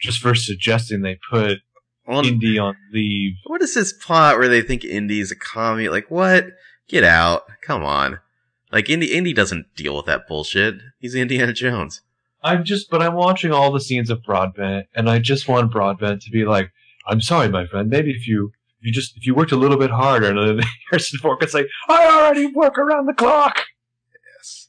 just 0.00 0.20
for 0.20 0.34
suggesting 0.34 1.02
they 1.02 1.18
put 1.30 1.58
Well, 2.06 2.24
Indy 2.24 2.58
on 2.58 2.76
leave. 2.92 3.34
what 3.46 3.60
is 3.62 3.74
this 3.74 3.92
plot 3.92 4.38
where 4.38 4.48
they 4.48 4.62
think 4.62 4.84
Indy's 4.84 5.32
a 5.32 5.36
commie? 5.36 5.88
Like, 5.88 6.10
what? 6.10 6.46
Get 6.88 7.02
out! 7.04 7.42
Come 7.62 7.84
on! 7.84 8.20
Like, 8.70 8.88
Indy, 8.88 9.12
Indy 9.12 9.32
doesn't 9.32 9.74
deal 9.76 9.96
with 9.96 10.06
that 10.06 10.28
bullshit. 10.28 10.76
He's 11.00 11.14
Indiana 11.14 11.52
Jones. 11.52 12.02
I'm 12.44 12.64
just, 12.64 12.90
but 12.90 13.00
I'm 13.02 13.14
watching 13.14 13.52
all 13.52 13.70
the 13.72 13.80
scenes 13.80 14.10
of 14.10 14.22
Broadbent, 14.24 14.86
and 14.94 15.08
I 15.10 15.18
just 15.20 15.48
want 15.48 15.70
Broadbent 15.72 16.22
to 16.22 16.30
be 16.30 16.44
like, 16.44 16.72
"I'm 17.06 17.20
sorry, 17.20 17.48
my 17.48 17.66
friend. 17.66 17.88
Maybe 17.88 18.10
if 18.12 18.28
you." 18.28 18.52
If 18.82 18.86
You 18.86 18.92
just 18.92 19.16
if 19.16 19.24
you 19.24 19.34
worked 19.34 19.52
a 19.52 19.56
little 19.56 19.78
bit 19.78 19.90
harder, 19.90 20.26
and 20.26 20.58
then 20.60 20.66
Harrison 20.90 21.20
Ford 21.20 21.38
could 21.38 21.50
say, 21.50 21.66
"I 21.88 22.06
already 22.06 22.46
work 22.46 22.78
around 22.78 23.06
the 23.06 23.14
clock." 23.14 23.62
Yes. 24.36 24.68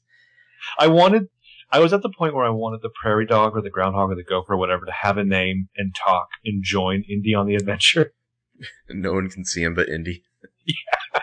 I 0.80 0.88
wanted, 0.88 1.30
I 1.72 1.80
was 1.80 1.94
at 1.94 2.04
the 2.04 2.10
point 2.10 2.36
where 2.36 2.46
I 2.46 2.50
wanted 2.50 2.82
the 2.84 2.92
prairie 3.02 3.26
dog 3.26 3.58
or 3.58 3.62
the 3.62 3.72
groundhog 3.72 4.12
or 4.12 4.16
the 4.16 4.24
gopher 4.24 4.54
or 4.54 4.58
whatever 4.58 4.86
to 4.86 4.92
have 4.92 5.18
a 5.18 5.24
name 5.24 5.70
and 5.76 5.96
talk 5.96 6.28
and 6.46 6.64
join 6.64 7.04
Indy 7.10 7.34
on 7.34 7.48
the 7.48 7.56
adventure 7.56 8.14
No 8.90 9.14
one 9.14 9.30
can 9.30 9.46
see 9.46 9.64
him 9.64 9.74
but 9.74 9.90
Indy. 9.90 10.24
Yeah. 10.66 11.22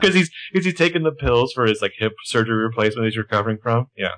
because 0.00 0.14
he's 0.14 0.30
he's 0.52 0.72
taking 0.74 1.02
the 1.02 1.12
pills 1.12 1.52
for 1.52 1.66
his 1.66 1.82
like 1.82 1.92
hip 1.98 2.14
surgery 2.24 2.62
replacement 2.62 3.06
he's 3.06 3.16
recovering 3.18 3.58
from. 3.62 3.88
Yeah, 3.96 4.14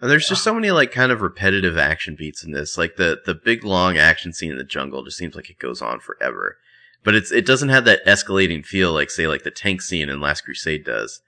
And 0.00 0.10
there's 0.10 0.28
just 0.28 0.44
so 0.44 0.54
many 0.54 0.70
like 0.70 0.92
kind 0.92 1.10
of 1.10 1.22
repetitive 1.22 1.78
action 1.78 2.16
beats 2.16 2.44
in 2.44 2.52
this. 2.52 2.76
Like 2.76 2.96
the 2.96 3.20
the 3.24 3.34
big 3.34 3.64
long 3.64 3.96
action 3.96 4.32
scene 4.32 4.50
in 4.50 4.58
the 4.58 4.64
jungle 4.64 5.04
just 5.04 5.16
seems 5.16 5.34
like 5.34 5.50
it 5.50 5.58
goes 5.58 5.80
on 5.80 6.00
forever. 6.00 6.58
But 7.02 7.14
it's 7.14 7.32
it 7.32 7.46
doesn't 7.46 7.70
have 7.70 7.84
that 7.86 8.04
escalating 8.04 8.64
feel 8.64 8.92
like 8.92 9.10
say 9.10 9.26
like 9.26 9.42
the 9.42 9.50
tank 9.50 9.80
scene 9.80 10.08
in 10.08 10.20
Last 10.20 10.42
Crusade 10.42 10.84
does. 10.84 11.20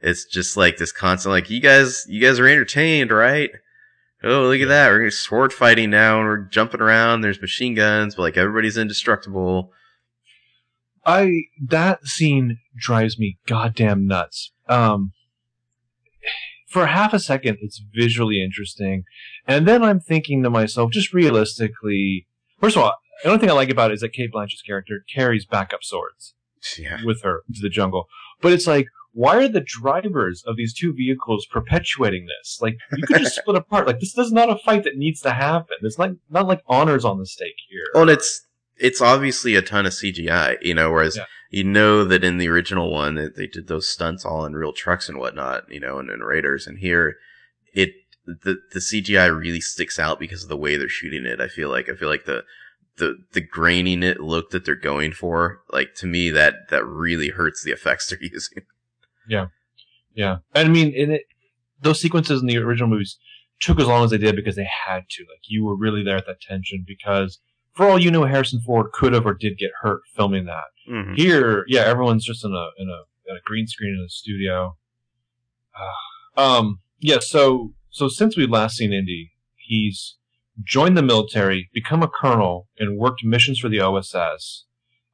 It's 0.00 0.24
just 0.24 0.56
like 0.56 0.76
this 0.76 0.92
constant 0.92 1.32
like 1.32 1.48
you 1.48 1.60
guys 1.60 2.04
you 2.08 2.20
guys 2.20 2.38
are 2.38 2.48
entertained, 2.48 3.10
right? 3.10 3.50
Oh, 4.24 4.42
look 4.48 4.60
at 4.60 4.68
that. 4.68 4.90
We're 4.90 5.10
sword 5.10 5.52
fighting 5.52 5.90
now 5.90 6.18
and 6.18 6.28
we're 6.28 6.38
jumping 6.38 6.80
around. 6.80 7.22
There's 7.22 7.40
machine 7.40 7.74
guns, 7.74 8.14
but 8.14 8.22
like 8.22 8.36
everybody's 8.36 8.76
indestructible. 8.76 9.72
I 11.04 11.44
that 11.66 12.06
scene 12.06 12.58
drives 12.76 13.18
me 13.18 13.38
goddamn 13.46 14.06
nuts. 14.06 14.52
Um, 14.68 15.12
for 16.72 16.86
half 16.86 17.12
a 17.12 17.18
second, 17.20 17.58
it's 17.60 17.82
visually 17.94 18.42
interesting, 18.42 19.04
and 19.46 19.66
then 19.68 19.82
I'm 19.82 20.00
thinking 20.00 20.42
to 20.42 20.50
myself, 20.50 20.90
just 20.90 21.12
realistically, 21.12 22.26
first 22.60 22.76
of 22.76 22.82
all, 22.82 22.94
the 23.22 23.28
only 23.28 23.40
thing 23.40 23.50
I 23.50 23.54
like 23.54 23.70
about 23.70 23.90
it 23.90 23.94
is 23.94 24.00
that 24.00 24.12
Cate 24.12 24.32
Blanchett's 24.32 24.62
character 24.62 25.04
carries 25.14 25.46
backup 25.46 25.84
swords. 25.84 26.34
Yeah. 26.78 26.98
with 27.04 27.22
her 27.22 27.42
into 27.48 27.60
the 27.60 27.68
jungle. 27.68 28.06
But 28.40 28.52
it's 28.52 28.68
like, 28.68 28.86
why 29.12 29.36
are 29.36 29.48
the 29.48 29.60
drivers 29.66 30.44
of 30.46 30.56
these 30.56 30.72
two 30.72 30.92
vehicles 30.92 31.44
perpetuating 31.50 32.26
this? 32.26 32.58
Like, 32.62 32.76
you 32.96 33.04
could 33.04 33.18
just 33.18 33.34
split 33.40 33.56
apart. 33.56 33.86
Like, 33.88 33.98
this 33.98 34.16
is 34.16 34.30
not 34.30 34.48
a 34.48 34.56
fight 34.64 34.84
that 34.84 34.96
needs 34.96 35.20
to 35.22 35.32
happen. 35.32 35.76
It's 35.82 35.98
like 35.98 36.12
not 36.30 36.46
like 36.46 36.62
honors 36.68 37.04
on 37.04 37.18
the 37.18 37.26
stake 37.26 37.56
here. 37.68 37.82
Well, 37.94 38.02
and 38.02 38.10
it's 38.12 38.46
it's 38.76 39.00
obviously 39.00 39.56
a 39.56 39.62
ton 39.62 39.86
of 39.86 39.92
CGI, 39.92 40.58
you 40.62 40.72
know. 40.74 40.90
Whereas 40.92 41.16
Yeah. 41.16 41.24
You 41.52 41.64
know 41.64 42.02
that 42.04 42.24
in 42.24 42.38
the 42.38 42.48
original 42.48 42.90
one 42.90 43.14
that 43.16 43.36
they 43.36 43.46
did 43.46 43.68
those 43.68 43.86
stunts 43.86 44.24
all 44.24 44.46
in 44.46 44.54
real 44.54 44.72
trucks 44.72 45.08
and 45.08 45.18
whatnot, 45.18 45.70
you 45.70 45.78
know, 45.78 45.98
and 45.98 46.08
in 46.08 46.20
Raiders. 46.20 46.66
And 46.66 46.78
here, 46.78 47.18
it 47.74 47.90
the 48.24 48.56
the 48.72 48.80
CGI 48.80 49.38
really 49.38 49.60
sticks 49.60 49.98
out 49.98 50.18
because 50.18 50.42
of 50.42 50.48
the 50.48 50.56
way 50.56 50.78
they're 50.78 50.88
shooting 50.88 51.26
it. 51.26 51.42
I 51.42 51.48
feel 51.48 51.68
like 51.68 51.90
I 51.90 51.94
feel 51.94 52.08
like 52.08 52.24
the 52.24 52.44
the 52.96 53.18
the 53.34 53.42
graining 53.42 54.02
it 54.02 54.18
look 54.18 54.50
that 54.50 54.64
they're 54.64 54.74
going 54.74 55.12
for, 55.12 55.60
like 55.70 55.94
to 55.96 56.06
me, 56.06 56.30
that 56.30 56.70
that 56.70 56.86
really 56.86 57.28
hurts 57.28 57.62
the 57.62 57.70
effects 57.70 58.06
they're 58.10 58.22
using. 58.22 58.62
Yeah, 59.28 59.48
yeah, 60.14 60.38
and 60.54 60.68
I 60.68 60.72
mean, 60.72 60.90
in 60.94 61.10
it, 61.10 61.24
those 61.82 62.00
sequences 62.00 62.40
in 62.40 62.46
the 62.46 62.56
original 62.56 62.88
movies 62.88 63.18
took 63.60 63.78
as 63.78 63.86
long 63.86 64.04
as 64.04 64.10
they 64.10 64.18
did 64.18 64.36
because 64.36 64.56
they 64.56 64.68
had 64.86 65.02
to. 65.10 65.22
Like, 65.24 65.42
you 65.48 65.64
were 65.66 65.76
really 65.76 66.02
there 66.02 66.16
at 66.16 66.26
that 66.26 66.40
tension 66.40 66.82
because 66.86 67.40
for 67.74 67.88
all 67.88 67.98
you 67.98 68.10
know, 68.10 68.24
Harrison 68.24 68.60
Ford 68.60 68.92
could 68.92 69.12
have 69.12 69.26
or 69.26 69.34
did 69.34 69.58
get 69.58 69.70
hurt 69.80 70.02
filming 70.14 70.44
that. 70.46 70.64
Mhm. 70.88 71.16
Here, 71.16 71.64
yeah, 71.68 71.82
everyone's 71.82 72.24
just 72.24 72.44
in 72.44 72.52
a 72.52 72.68
in 72.78 72.88
a, 72.88 73.02
in 73.30 73.36
a 73.36 73.40
green 73.44 73.66
screen 73.66 73.90
in 73.98 74.04
a 74.04 74.08
studio. 74.08 74.76
Uh, 76.36 76.40
um, 76.40 76.80
yeah. 76.98 77.18
So 77.20 77.72
so 77.90 78.08
since 78.08 78.36
we 78.36 78.46
last 78.46 78.76
seen 78.76 78.92
Indy, 78.92 79.32
he's 79.56 80.16
joined 80.64 80.96
the 80.98 81.02
military, 81.02 81.70
become 81.72 82.02
a 82.02 82.08
colonel, 82.08 82.68
and 82.78 82.98
worked 82.98 83.24
missions 83.24 83.58
for 83.58 83.68
the 83.68 83.80
OSS. 83.80 84.64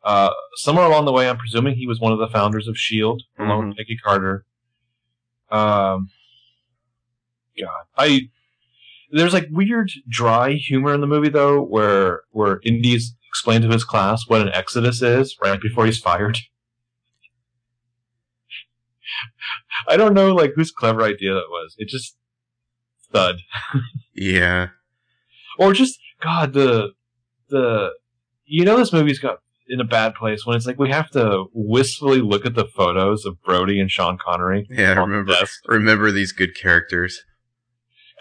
Uh, 0.02 0.30
somewhere 0.56 0.86
along 0.86 1.04
the 1.04 1.12
way, 1.12 1.28
I'm 1.28 1.36
presuming 1.36 1.74
he 1.74 1.86
was 1.86 2.00
one 2.00 2.12
of 2.12 2.18
the 2.18 2.28
founders 2.28 2.66
of 2.66 2.76
Shield, 2.78 3.22
along 3.38 3.68
with 3.68 3.76
Peggy 3.76 3.96
Carter. 4.02 4.46
Um, 5.50 6.08
God, 7.60 7.84
I 7.96 8.28
there's 9.10 9.32
like 9.32 9.48
weird 9.50 9.90
dry 10.08 10.52
humor 10.52 10.94
in 10.94 11.00
the 11.00 11.06
movie 11.06 11.28
though, 11.28 11.62
where 11.62 12.22
where 12.30 12.60
Indy's 12.64 13.14
explained 13.28 13.64
to 13.64 13.70
his 13.70 13.84
class 13.84 14.24
what 14.26 14.40
an 14.40 14.50
exodus 14.52 15.02
is 15.02 15.36
right 15.42 15.60
before 15.60 15.86
he's 15.86 15.98
fired. 15.98 16.38
I 19.88 19.96
don't 19.96 20.14
know 20.14 20.34
like 20.34 20.52
whose 20.54 20.70
clever 20.70 21.02
idea 21.02 21.34
that 21.34 21.48
was. 21.48 21.74
It 21.78 21.88
just 21.88 22.16
thud. 23.12 23.40
Yeah. 24.14 24.68
Or 25.60 25.72
just 25.72 25.98
God 26.22 26.52
the 26.52 26.92
the 27.48 27.90
you 28.44 28.64
know 28.64 28.76
this 28.76 28.92
movie's 28.92 29.18
got 29.18 29.38
in 29.68 29.80
a 29.80 29.84
bad 29.84 30.14
place 30.14 30.46
when 30.46 30.56
it's 30.56 30.66
like 30.66 30.78
we 30.78 30.90
have 30.90 31.10
to 31.10 31.46
wistfully 31.52 32.20
look 32.20 32.46
at 32.46 32.54
the 32.54 32.64
photos 32.64 33.26
of 33.26 33.42
Brody 33.42 33.80
and 33.80 33.90
Sean 33.90 34.18
Connery 34.18 34.68
Yeah, 34.70 34.94
remember 34.94 35.34
remember 35.66 36.12
these 36.12 36.30
good 36.30 36.54
characters. 36.54 37.24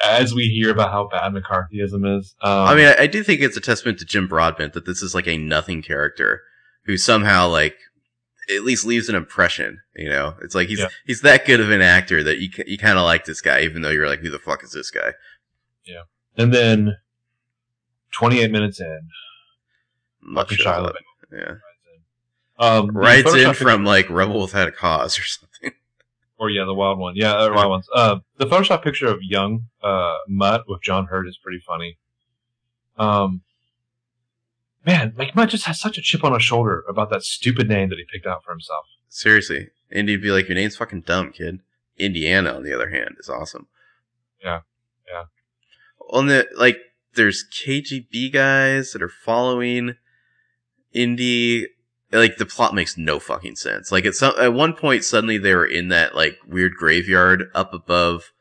As 0.03 0.33
we 0.33 0.47
hear 0.47 0.69
about 0.71 0.91
how 0.91 1.07
bad 1.07 1.33
McCarthyism 1.33 2.19
is. 2.19 2.35
Um, 2.41 2.51
I 2.67 2.75
mean, 2.75 2.85
I, 2.85 3.03
I 3.03 3.07
do 3.07 3.23
think 3.23 3.41
it's 3.41 3.57
a 3.57 3.61
testament 3.61 3.97
to 3.99 4.05
Jim 4.05 4.27
Broadbent 4.27 4.73
that 4.73 4.85
this 4.85 5.01
is 5.01 5.15
like 5.15 5.27
a 5.27 5.37
nothing 5.37 5.81
character 5.81 6.41
who 6.85 6.97
somehow 6.97 7.47
like 7.47 7.75
at 8.55 8.63
least 8.63 8.85
leaves 8.85 9.09
an 9.09 9.15
impression. 9.15 9.79
You 9.95 10.09
know, 10.09 10.35
it's 10.41 10.53
like 10.55 10.67
he's 10.67 10.79
Yeah. 10.79 10.87
he's 11.05 11.21
that 11.21 11.45
good 11.45 11.59
of 11.59 11.71
an 11.71 11.81
actor 11.81 12.23
that 12.23 12.37
you 12.37 12.49
you 12.65 12.77
kind 12.77 12.97
of 12.97 13.03
like 13.05 13.25
this 13.25 13.41
guy, 13.41 13.61
even 13.61 13.81
though 13.81 13.89
you're 13.89 14.07
like, 14.07 14.19
who 14.19 14.29
the 14.29 14.39
fuck 14.39 14.63
is 14.63 14.71
this 14.71 14.91
guy? 14.91 15.13
Yeah. 15.85 16.03
And 16.37 16.53
then 16.53 16.97
28 18.11 18.51
minutes 18.51 18.79
in, 18.79 18.99
Mutt 20.21 20.49
Shia 20.49 20.85
LaBeouf 20.85 20.93
Yeah, 21.31 21.53
um, 22.59 22.87
the 22.87 22.93
rides 22.93 23.33
in 23.33 23.53
from 23.53 23.83
like 23.83 24.09
Rebel 24.09 24.41
Without 24.41 24.67
a 24.67 24.71
Cause 24.71 25.17
or 25.19 25.23
something. 25.23 25.71
Or 26.37 26.49
yeah, 26.49 26.65
the 26.65 26.73
wild 26.73 26.99
one. 26.99 27.15
Yeah, 27.15 27.43
the 27.43 27.53
wild 27.53 27.69
ones. 27.69 27.87
Uh, 27.93 28.17
the 28.37 28.45
Photoshop 28.45 28.83
picture 28.83 29.07
of 29.07 29.19
young 29.21 29.65
uh, 29.83 30.17
Mutt 30.27 30.65
with 30.67 30.81
John 30.81 31.05
Hurt 31.07 31.27
is 31.27 31.37
pretty 31.37 31.59
funny. 31.65 31.97
Um, 32.97 33.41
man, 34.85 35.13
like 35.17 35.35
Mutt 35.35 35.49
just 35.49 35.65
has 35.65 35.79
such 35.79 35.97
a 35.97 36.01
chip 36.01 36.23
on 36.23 36.33
his 36.33 36.43
shoulder 36.43 36.83
about 36.89 37.09
that 37.09 37.23
stupid 37.23 37.67
name 37.67 37.89
that 37.89 37.97
he 37.97 38.05
picked 38.11 38.25
out 38.25 38.43
for 38.43 38.51
himself. 38.51 38.85
Seriously, 39.09 39.69
Indy'd 39.91 40.21
be 40.21 40.31
like, 40.31 40.47
your 40.47 40.55
name's 40.55 40.75
fucking 40.75 41.01
dumb, 41.01 41.31
kid. 41.31 41.59
Indiana, 41.97 42.53
on 42.53 42.63
the 42.63 42.73
other 42.73 42.89
hand, 42.89 43.15
is 43.19 43.29
awesome. 43.29 43.67
Yeah. 44.43 44.61
Yeah. 45.11 45.23
On 46.11 46.27
the 46.27 46.47
like, 46.57 46.77
there's 47.15 47.45
KGB 47.51 48.31
guys 48.31 48.91
that 48.91 49.01
are 49.01 49.09
following 49.09 49.95
Indy. 50.93 51.67
Like 52.11 52.37
the 52.37 52.45
plot 52.45 52.73
makes 52.73 52.97
no 52.97 53.19
fucking 53.19 53.57
sense. 53.57 53.91
Like 53.91 54.05
at 54.05 54.15
some 54.15 54.33
at 54.39 54.53
one 54.53 54.73
point, 54.73 55.03
suddenly 55.03 55.37
they 55.37 55.53
were 55.53 55.65
in 55.65 55.89
that 55.89 56.15
like 56.15 56.37
weird 56.47 56.73
graveyard 56.75 57.45
up 57.53 57.73
above 57.73 58.31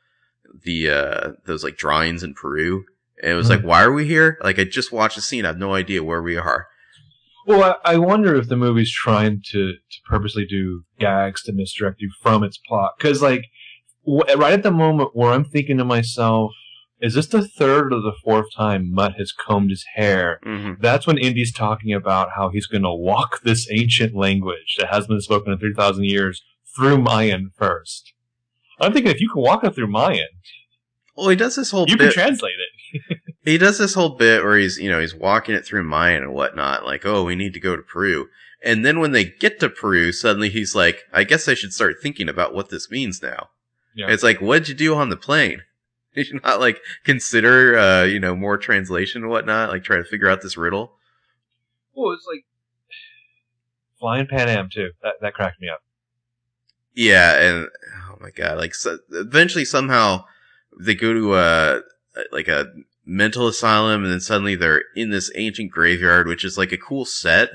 the 0.64 0.90
uh 0.90 1.32
those 1.46 1.64
like 1.64 1.76
drawings 1.76 2.22
in 2.22 2.34
Peru, 2.34 2.84
and 3.22 3.32
it 3.32 3.34
was 3.34 3.46
Mhm. 3.48 3.50
like, 3.50 3.62
why 3.62 3.82
are 3.82 3.92
we 3.92 4.06
here? 4.06 4.38
Like 4.42 4.58
I 4.60 4.64
just 4.64 4.92
watched 4.92 5.16
the 5.16 5.22
scene. 5.22 5.44
I 5.44 5.48
have 5.48 5.58
no 5.58 5.74
idea 5.74 6.04
where 6.04 6.22
we 6.22 6.36
are. 6.36 6.68
Well, 7.46 7.76
I, 7.84 7.94
I 7.94 7.98
wonder 7.98 8.34
if 8.34 8.48
the 8.48 8.56
movie's 8.56 8.92
trying 8.92 9.40
to, 9.52 9.72
to 9.74 9.98
purposely 10.08 10.44
do 10.46 10.82
gags 10.98 11.42
to 11.44 11.52
misdirect 11.52 12.00
you 12.00 12.10
from 12.20 12.42
its 12.42 12.58
plot. 12.58 12.94
Because, 12.98 13.22
like, 13.22 13.44
w- 14.04 14.24
right 14.36 14.52
at 14.52 14.64
the 14.64 14.72
moment 14.72 15.10
where 15.14 15.30
I'm 15.30 15.44
thinking 15.44 15.78
to 15.78 15.84
myself, 15.84 16.50
is 17.00 17.14
this 17.14 17.26
the 17.26 17.46
third 17.46 17.92
or 17.92 18.00
the 18.00 18.14
fourth 18.24 18.46
time 18.56 18.92
Mutt 18.92 19.14
has 19.18 19.32
combed 19.32 19.70
his 19.70 19.84
hair? 19.94 20.40
Mm-hmm. 20.44 20.80
That's 20.80 21.06
when 21.06 21.18
Indy's 21.18 21.52
talking 21.52 21.92
about 21.92 22.30
how 22.36 22.48
he's 22.50 22.66
going 22.66 22.82
to 22.84 22.92
walk 22.92 23.42
this 23.42 23.68
ancient 23.70 24.14
language 24.14 24.76
that 24.78 24.88
has 24.92 25.06
been 25.06 25.20
spoken 25.20 25.52
in 25.52 25.58
3,000 25.58 26.04
years 26.04 26.42
through 26.74 26.98
Mayan 26.98 27.50
first. 27.56 28.12
I'm 28.80 28.92
thinking 28.92 29.12
if 29.12 29.20
you 29.20 29.30
can 29.30 29.42
walk 29.42 29.64
it 29.64 29.74
through 29.74 29.86
Mayan, 29.88 30.28
Well, 31.16 31.28
he 31.28 31.36
does 31.36 31.56
this 31.56 31.70
whole 31.70 31.86
you 31.88 31.96
bit. 31.96 32.12
can 32.14 32.24
translate 32.24 32.54
it. 32.58 33.18
He 33.46 33.58
does 33.58 33.78
this 33.78 33.94
whole 33.94 34.16
bit 34.16 34.42
where 34.42 34.56
he's, 34.58 34.76
you 34.76 34.90
know, 34.90 34.98
he's 35.00 35.14
walking 35.14 35.54
it 35.54 35.64
through 35.64 35.84
Mayan 35.84 36.24
and 36.24 36.34
whatnot, 36.34 36.84
like, 36.84 37.06
oh, 37.06 37.22
we 37.22 37.36
need 37.36 37.54
to 37.54 37.60
go 37.60 37.76
to 37.76 37.82
Peru. 37.82 38.26
And 38.64 38.84
then 38.84 38.98
when 38.98 39.12
they 39.12 39.24
get 39.24 39.60
to 39.60 39.68
Peru, 39.68 40.10
suddenly 40.10 40.48
he's 40.48 40.74
like, 40.74 41.02
I 41.12 41.22
guess 41.22 41.46
I 41.46 41.54
should 41.54 41.72
start 41.72 41.98
thinking 42.02 42.28
about 42.28 42.54
what 42.54 42.70
this 42.70 42.90
means 42.90 43.22
now. 43.22 43.50
Yeah. 43.94 44.10
It's 44.10 44.24
like, 44.24 44.40
what'd 44.40 44.68
you 44.68 44.74
do 44.74 44.96
on 44.96 45.10
the 45.10 45.16
plane? 45.16 45.62
Did 46.16 46.28
you 46.30 46.40
not 46.42 46.60
like 46.60 46.80
consider, 47.04 47.78
uh, 47.78 48.02
you 48.04 48.18
know, 48.18 48.34
more 48.34 48.58
translation 48.58 49.22
and 49.22 49.30
whatnot? 49.30 49.68
Like 49.68 49.84
try 49.84 49.98
to 49.98 50.04
figure 50.04 50.28
out 50.28 50.42
this 50.42 50.56
riddle? 50.56 50.96
Well, 51.94 52.12
it's 52.12 52.26
like 52.26 52.44
flying 54.00 54.26
Pan 54.26 54.48
Am 54.48 54.68
too. 54.72 54.90
That 55.02 55.14
that 55.20 55.34
cracked 55.34 55.60
me 55.60 55.68
up. 55.68 55.80
Yeah, 56.94 57.38
and 57.38 57.68
oh 58.10 58.16
my 58.20 58.30
god, 58.30 58.56
like 58.56 58.74
so, 58.74 58.98
eventually 59.10 59.66
somehow 59.66 60.24
they 60.80 60.94
go 60.94 61.12
to 61.12 61.36
a 61.36 61.80
like 62.32 62.48
a 62.48 62.66
mental 63.04 63.46
asylum, 63.46 64.02
and 64.02 64.12
then 64.12 64.20
suddenly 64.20 64.56
they're 64.56 64.82
in 64.96 65.10
this 65.10 65.30
ancient 65.36 65.70
graveyard, 65.70 66.26
which 66.26 66.44
is 66.44 66.56
like 66.56 66.72
a 66.72 66.78
cool 66.78 67.04
set. 67.04 67.50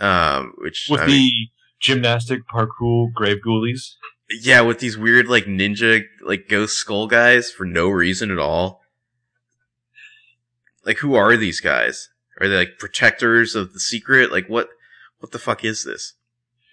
Um, 0.00 0.54
which 0.58 0.88
with 0.90 1.02
I 1.02 1.06
the 1.06 1.12
mean, 1.12 1.48
gymnastic 1.80 2.40
parkour 2.48 3.12
grave 3.14 3.38
ghoulies. 3.46 3.94
Yeah, 4.40 4.60
with 4.62 4.78
these 4.78 4.96
weird 4.96 5.26
like 5.28 5.44
ninja 5.44 6.02
like 6.24 6.48
ghost 6.48 6.76
skull 6.76 7.06
guys 7.06 7.50
for 7.50 7.64
no 7.64 7.88
reason 7.88 8.30
at 8.30 8.38
all. 8.38 8.80
Like, 10.84 10.98
who 10.98 11.14
are 11.14 11.36
these 11.36 11.60
guys? 11.60 12.08
Are 12.40 12.48
they 12.48 12.56
like 12.56 12.78
protectors 12.78 13.54
of 13.54 13.72
the 13.72 13.80
secret? 13.80 14.32
Like, 14.32 14.46
what? 14.48 14.68
What 15.18 15.30
the 15.30 15.38
fuck 15.38 15.64
is 15.64 15.84
this? 15.84 16.14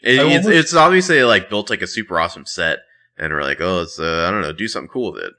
It, 0.02 0.14
it's, 0.16 0.24
almost- 0.24 0.48
it's 0.50 0.74
obviously 0.74 1.24
like 1.24 1.50
built 1.50 1.70
like 1.70 1.82
a 1.84 1.88
super 1.88 2.20
awesome 2.20 2.46
set, 2.46 2.80
and 3.18 3.32
we're 3.32 3.44
like, 3.44 3.62
oh, 3.62 3.82
it's 3.82 4.00
uh, 4.00 4.26
I 4.28 4.32
don't 4.32 4.42
know, 4.42 4.54
do 4.54 4.68
something 4.68 4.90
cool 4.90 5.14
with 5.14 5.24
it. 5.24 5.34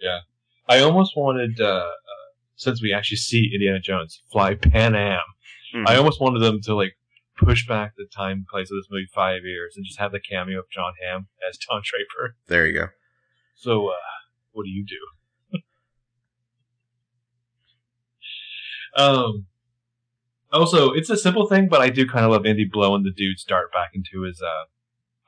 Yeah. 0.00 0.20
I 0.68 0.80
almost 0.80 1.16
wanted, 1.16 1.60
uh, 1.60 1.64
uh, 1.64 1.90
since 2.56 2.80
we 2.82 2.92
actually 2.92 3.16
see 3.16 3.50
Indiana 3.52 3.80
Jones 3.80 4.22
fly 4.30 4.54
Pan 4.54 4.94
Am, 4.94 5.18
Mhm. 5.74 5.88
I 5.88 5.96
almost 5.96 6.20
wanted 6.20 6.40
them 6.42 6.60
to 6.62 6.74
like 6.74 6.96
push 7.40 7.66
back 7.66 7.94
the 7.96 8.06
time 8.06 8.44
place 8.50 8.70
of 8.70 8.76
this 8.76 8.86
movie 8.90 9.08
five 9.12 9.42
years 9.44 9.74
and 9.76 9.84
just 9.84 9.98
have 9.98 10.12
the 10.12 10.20
cameo 10.20 10.58
of 10.60 10.70
John 10.70 10.92
Hamm 11.02 11.28
as 11.48 11.56
Don 11.58 11.82
Draper. 11.84 12.36
there 12.46 12.66
you 12.66 12.72
go. 12.74 12.86
So, 13.54 13.88
uh, 13.88 13.94
what 14.52 14.64
do 14.64 14.70
you 14.70 14.84
do? 14.84 15.58
um. 19.02 19.46
Also, 20.52 20.90
it's 20.90 21.08
a 21.10 21.16
simple 21.16 21.46
thing, 21.46 21.68
but 21.68 21.80
I 21.80 21.90
do 21.90 22.04
kind 22.08 22.24
of 22.24 22.32
love 22.32 22.44
Indy 22.44 22.64
blowing 22.64 23.04
the 23.04 23.12
dude's 23.12 23.44
dart 23.44 23.72
back 23.72 23.90
into 23.94 24.22
his 24.26 24.42
uh, 24.42 24.64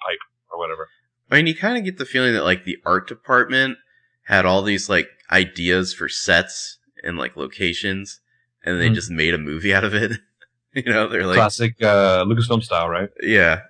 pipe 0.05 0.19
or 0.51 0.59
whatever. 0.59 0.89
I 1.31 1.37
mean, 1.37 1.47
you 1.47 1.55
kind 1.55 1.79
of 1.79 1.85
get 1.85 1.97
the 1.97 2.05
feeling 2.05 2.33
that 2.35 2.43
like 2.43 2.65
the 2.65 2.77
art 2.85 3.07
department 3.07 3.79
had 4.27 4.45
all 4.47 4.63
these 4.63 4.89
like 4.89 5.09
ideas 5.31 5.95
for 5.95 6.09
sets 6.09 6.79
and 7.05 7.19
like 7.19 7.37
locations, 7.37 8.21
and 8.65 8.81
they 8.81 8.91
Mhm. 8.91 8.95
just 8.95 9.13
made 9.13 9.33
a 9.33 9.39
movie 9.39 9.73
out 9.73 9.85
of 9.85 9.95
it. 9.95 10.13
you 10.85 10.85
know, 10.85 11.09
they're 11.09 11.27
like, 11.27 11.37
Classic 11.37 11.75
uh, 11.83 12.25
Lucasfilm 12.25 12.63
style, 12.63 12.89
right? 12.89 13.11
yeah, 13.23 13.61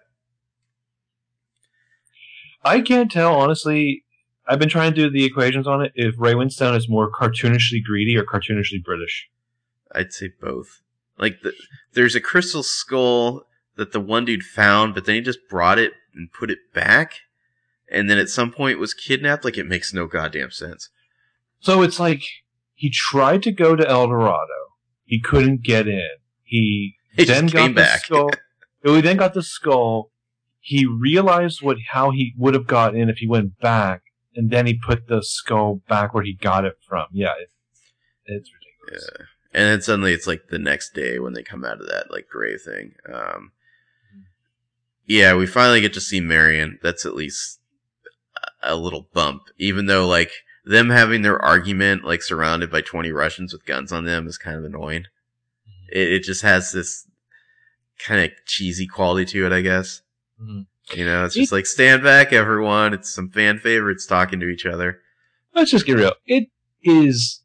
I 2.64 2.80
can't 2.80 3.10
tell, 3.10 3.34
honestly. 3.34 4.04
I've 4.46 4.58
been 4.58 4.68
trying 4.68 4.92
to 4.92 4.96
do 4.96 5.10
the 5.10 5.24
equations 5.24 5.66
on 5.66 5.82
it. 5.82 5.92
If 5.94 6.16
Ray 6.18 6.34
Winstone 6.34 6.76
is 6.76 6.88
more 6.88 7.10
cartoonishly 7.10 7.82
greedy 7.84 8.16
or 8.16 8.24
cartoonishly 8.24 8.82
British. 8.82 9.30
I'd 9.94 10.12
say 10.12 10.30
both. 10.40 10.82
Like, 11.18 11.42
the, 11.42 11.52
there's 11.92 12.14
a 12.14 12.20
crystal 12.20 12.62
skull 12.62 13.46
that 13.76 13.92
the 13.92 14.00
one 14.00 14.24
dude 14.24 14.42
found, 14.42 14.94
but 14.94 15.04
then 15.04 15.16
he 15.16 15.20
just 15.20 15.48
brought 15.48 15.78
it 15.78 15.92
and 16.14 16.32
put 16.32 16.50
it 16.50 16.58
back, 16.74 17.20
and 17.90 18.10
then 18.10 18.18
at 18.18 18.28
some 18.28 18.50
point 18.50 18.78
was 18.78 18.94
kidnapped. 18.94 19.44
Like, 19.44 19.58
it 19.58 19.66
makes 19.66 19.94
no 19.94 20.06
goddamn 20.06 20.50
sense. 20.50 20.88
So 21.60 21.82
it's 21.82 22.00
like 22.00 22.22
he 22.74 22.90
tried 22.90 23.42
to 23.44 23.52
go 23.52 23.76
to 23.76 23.88
El 23.88 24.08
Dorado. 24.08 24.74
He 25.04 25.20
couldn't 25.20 25.62
get 25.62 25.86
in. 25.86 26.08
He, 26.52 26.96
He 27.16 27.24
then 27.24 27.46
got 27.46 27.68
the 27.68 27.74
back. 27.74 28.00
skull. 28.04 28.30
he 28.82 29.00
then 29.00 29.16
got 29.16 29.34
the 29.34 29.42
skull. 29.42 30.10
He 30.60 30.86
realized 30.86 31.60
what 31.62 31.78
how 31.90 32.10
he 32.10 32.34
would 32.38 32.54
have 32.54 32.66
gotten 32.66 33.00
in 33.00 33.08
if 33.10 33.18
he 33.18 33.26
went 33.26 33.58
back, 33.58 34.02
and 34.36 34.50
then 34.50 34.66
he 34.66 34.74
put 34.74 35.08
the 35.08 35.22
skull 35.22 35.82
back 35.88 36.14
where 36.14 36.22
he 36.22 36.34
got 36.34 36.64
it 36.64 36.74
from. 36.86 37.06
Yeah, 37.12 37.32
it, 37.40 37.50
it's 38.26 38.50
ridiculous. 38.52 39.10
Yeah. 39.18 39.24
And 39.54 39.68
then 39.68 39.82
suddenly 39.82 40.12
it's 40.12 40.26
like 40.26 40.48
the 40.48 40.58
next 40.58 40.94
day 40.94 41.18
when 41.18 41.34
they 41.34 41.42
come 41.42 41.64
out 41.64 41.80
of 41.80 41.88
that 41.88 42.10
like 42.10 42.28
gray 42.30 42.56
thing. 42.56 42.94
Um, 43.12 43.52
yeah, 45.06 45.34
we 45.34 45.46
finally 45.46 45.80
get 45.80 45.92
to 45.94 46.00
see 46.00 46.20
Marion. 46.20 46.78
That's 46.82 47.04
at 47.04 47.14
least 47.14 47.60
a 48.62 48.74
a 48.74 48.76
little 48.76 49.08
bump, 49.12 49.42
even 49.58 49.86
though 49.86 50.06
like 50.06 50.32
them 50.64 50.90
having 50.90 51.22
their 51.22 51.42
argument 51.42 52.04
like 52.04 52.22
surrounded 52.22 52.70
by 52.70 52.80
20 52.80 53.10
Russians 53.10 53.52
with 53.52 53.66
guns 53.66 53.92
on 53.92 54.04
them 54.04 54.26
is 54.26 54.38
kind 54.38 54.56
of 54.56 54.64
annoying. 54.64 55.04
It, 55.92 56.12
it 56.12 56.22
just 56.24 56.42
has 56.42 56.72
this 56.72 57.06
kind 57.98 58.20
of 58.24 58.30
cheesy 58.46 58.86
quality 58.86 59.24
to 59.26 59.46
it, 59.46 59.52
I 59.52 59.60
guess. 59.60 60.02
Mhm. 60.40 60.66
You 60.94 61.04
know, 61.04 61.24
it's 61.24 61.34
just 61.36 61.52
like 61.52 61.66
stand 61.66 62.02
back, 62.02 62.32
everyone. 62.32 62.92
It's 62.94 63.14
some 63.14 63.30
fan 63.30 63.58
favorites 63.58 64.04
talking 64.06 64.40
to 64.40 64.48
each 64.48 64.66
other. 64.66 65.00
Let's 65.54 65.70
just 65.70 65.86
get 65.86 65.96
real. 65.96 66.14
It 66.26 66.48
is 66.82 67.42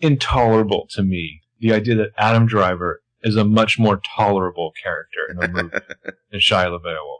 intolerable 0.00 0.86
to 0.90 1.02
me 1.02 1.42
the 1.60 1.72
idea 1.72 1.94
that 1.96 2.10
Adam 2.16 2.46
Driver 2.46 3.02
is 3.22 3.36
a 3.36 3.44
much 3.44 3.78
more 3.78 4.00
tolerable 4.16 4.72
character 4.82 5.20
in 5.30 5.36
the 5.36 5.48
movie 5.48 5.70
than 6.30 6.40
Shia 6.40 6.66
LaBeouf, 6.80 7.18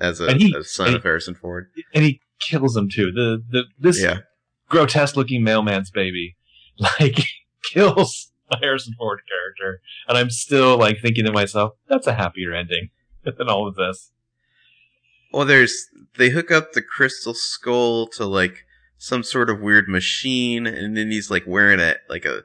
As 0.00 0.20
a, 0.20 0.32
he- 0.34 0.54
a 0.54 0.62
son 0.64 0.94
of 0.94 1.02
Harrison 1.02 1.34
Ford. 1.34 1.68
and 1.92 2.04
he 2.04 2.20
kills 2.40 2.76
him 2.76 2.88
too. 2.88 3.10
The 3.12 3.42
the 3.50 3.64
this 3.78 4.00
Yeah. 4.00 4.20
grotesque 4.68 5.16
looking 5.16 5.42
mailman's 5.42 5.90
baby 5.90 6.36
like 6.78 7.18
kills 7.64 8.30
the 8.50 8.58
Harrison 8.58 8.94
Ford 8.98 9.20
character, 9.28 9.80
and 10.08 10.16
I'm 10.18 10.30
still 10.30 10.76
like 10.78 10.98
thinking 11.00 11.24
to 11.24 11.32
myself, 11.32 11.74
that's 11.88 12.06
a 12.06 12.14
happier 12.14 12.52
ending 12.54 12.90
than 13.24 13.48
all 13.48 13.66
of 13.68 13.74
this. 13.76 14.12
Well, 15.32 15.44
there's 15.44 15.86
they 16.16 16.30
hook 16.30 16.50
up 16.50 16.72
the 16.72 16.82
crystal 16.82 17.34
skull 17.34 18.06
to 18.08 18.24
like 18.24 18.64
some 18.96 19.22
sort 19.22 19.50
of 19.50 19.60
weird 19.60 19.88
machine, 19.88 20.66
and 20.66 20.96
then 20.96 21.10
he's 21.10 21.30
like 21.30 21.44
wearing 21.46 21.80
it 21.80 21.98
like 22.08 22.24
a 22.24 22.42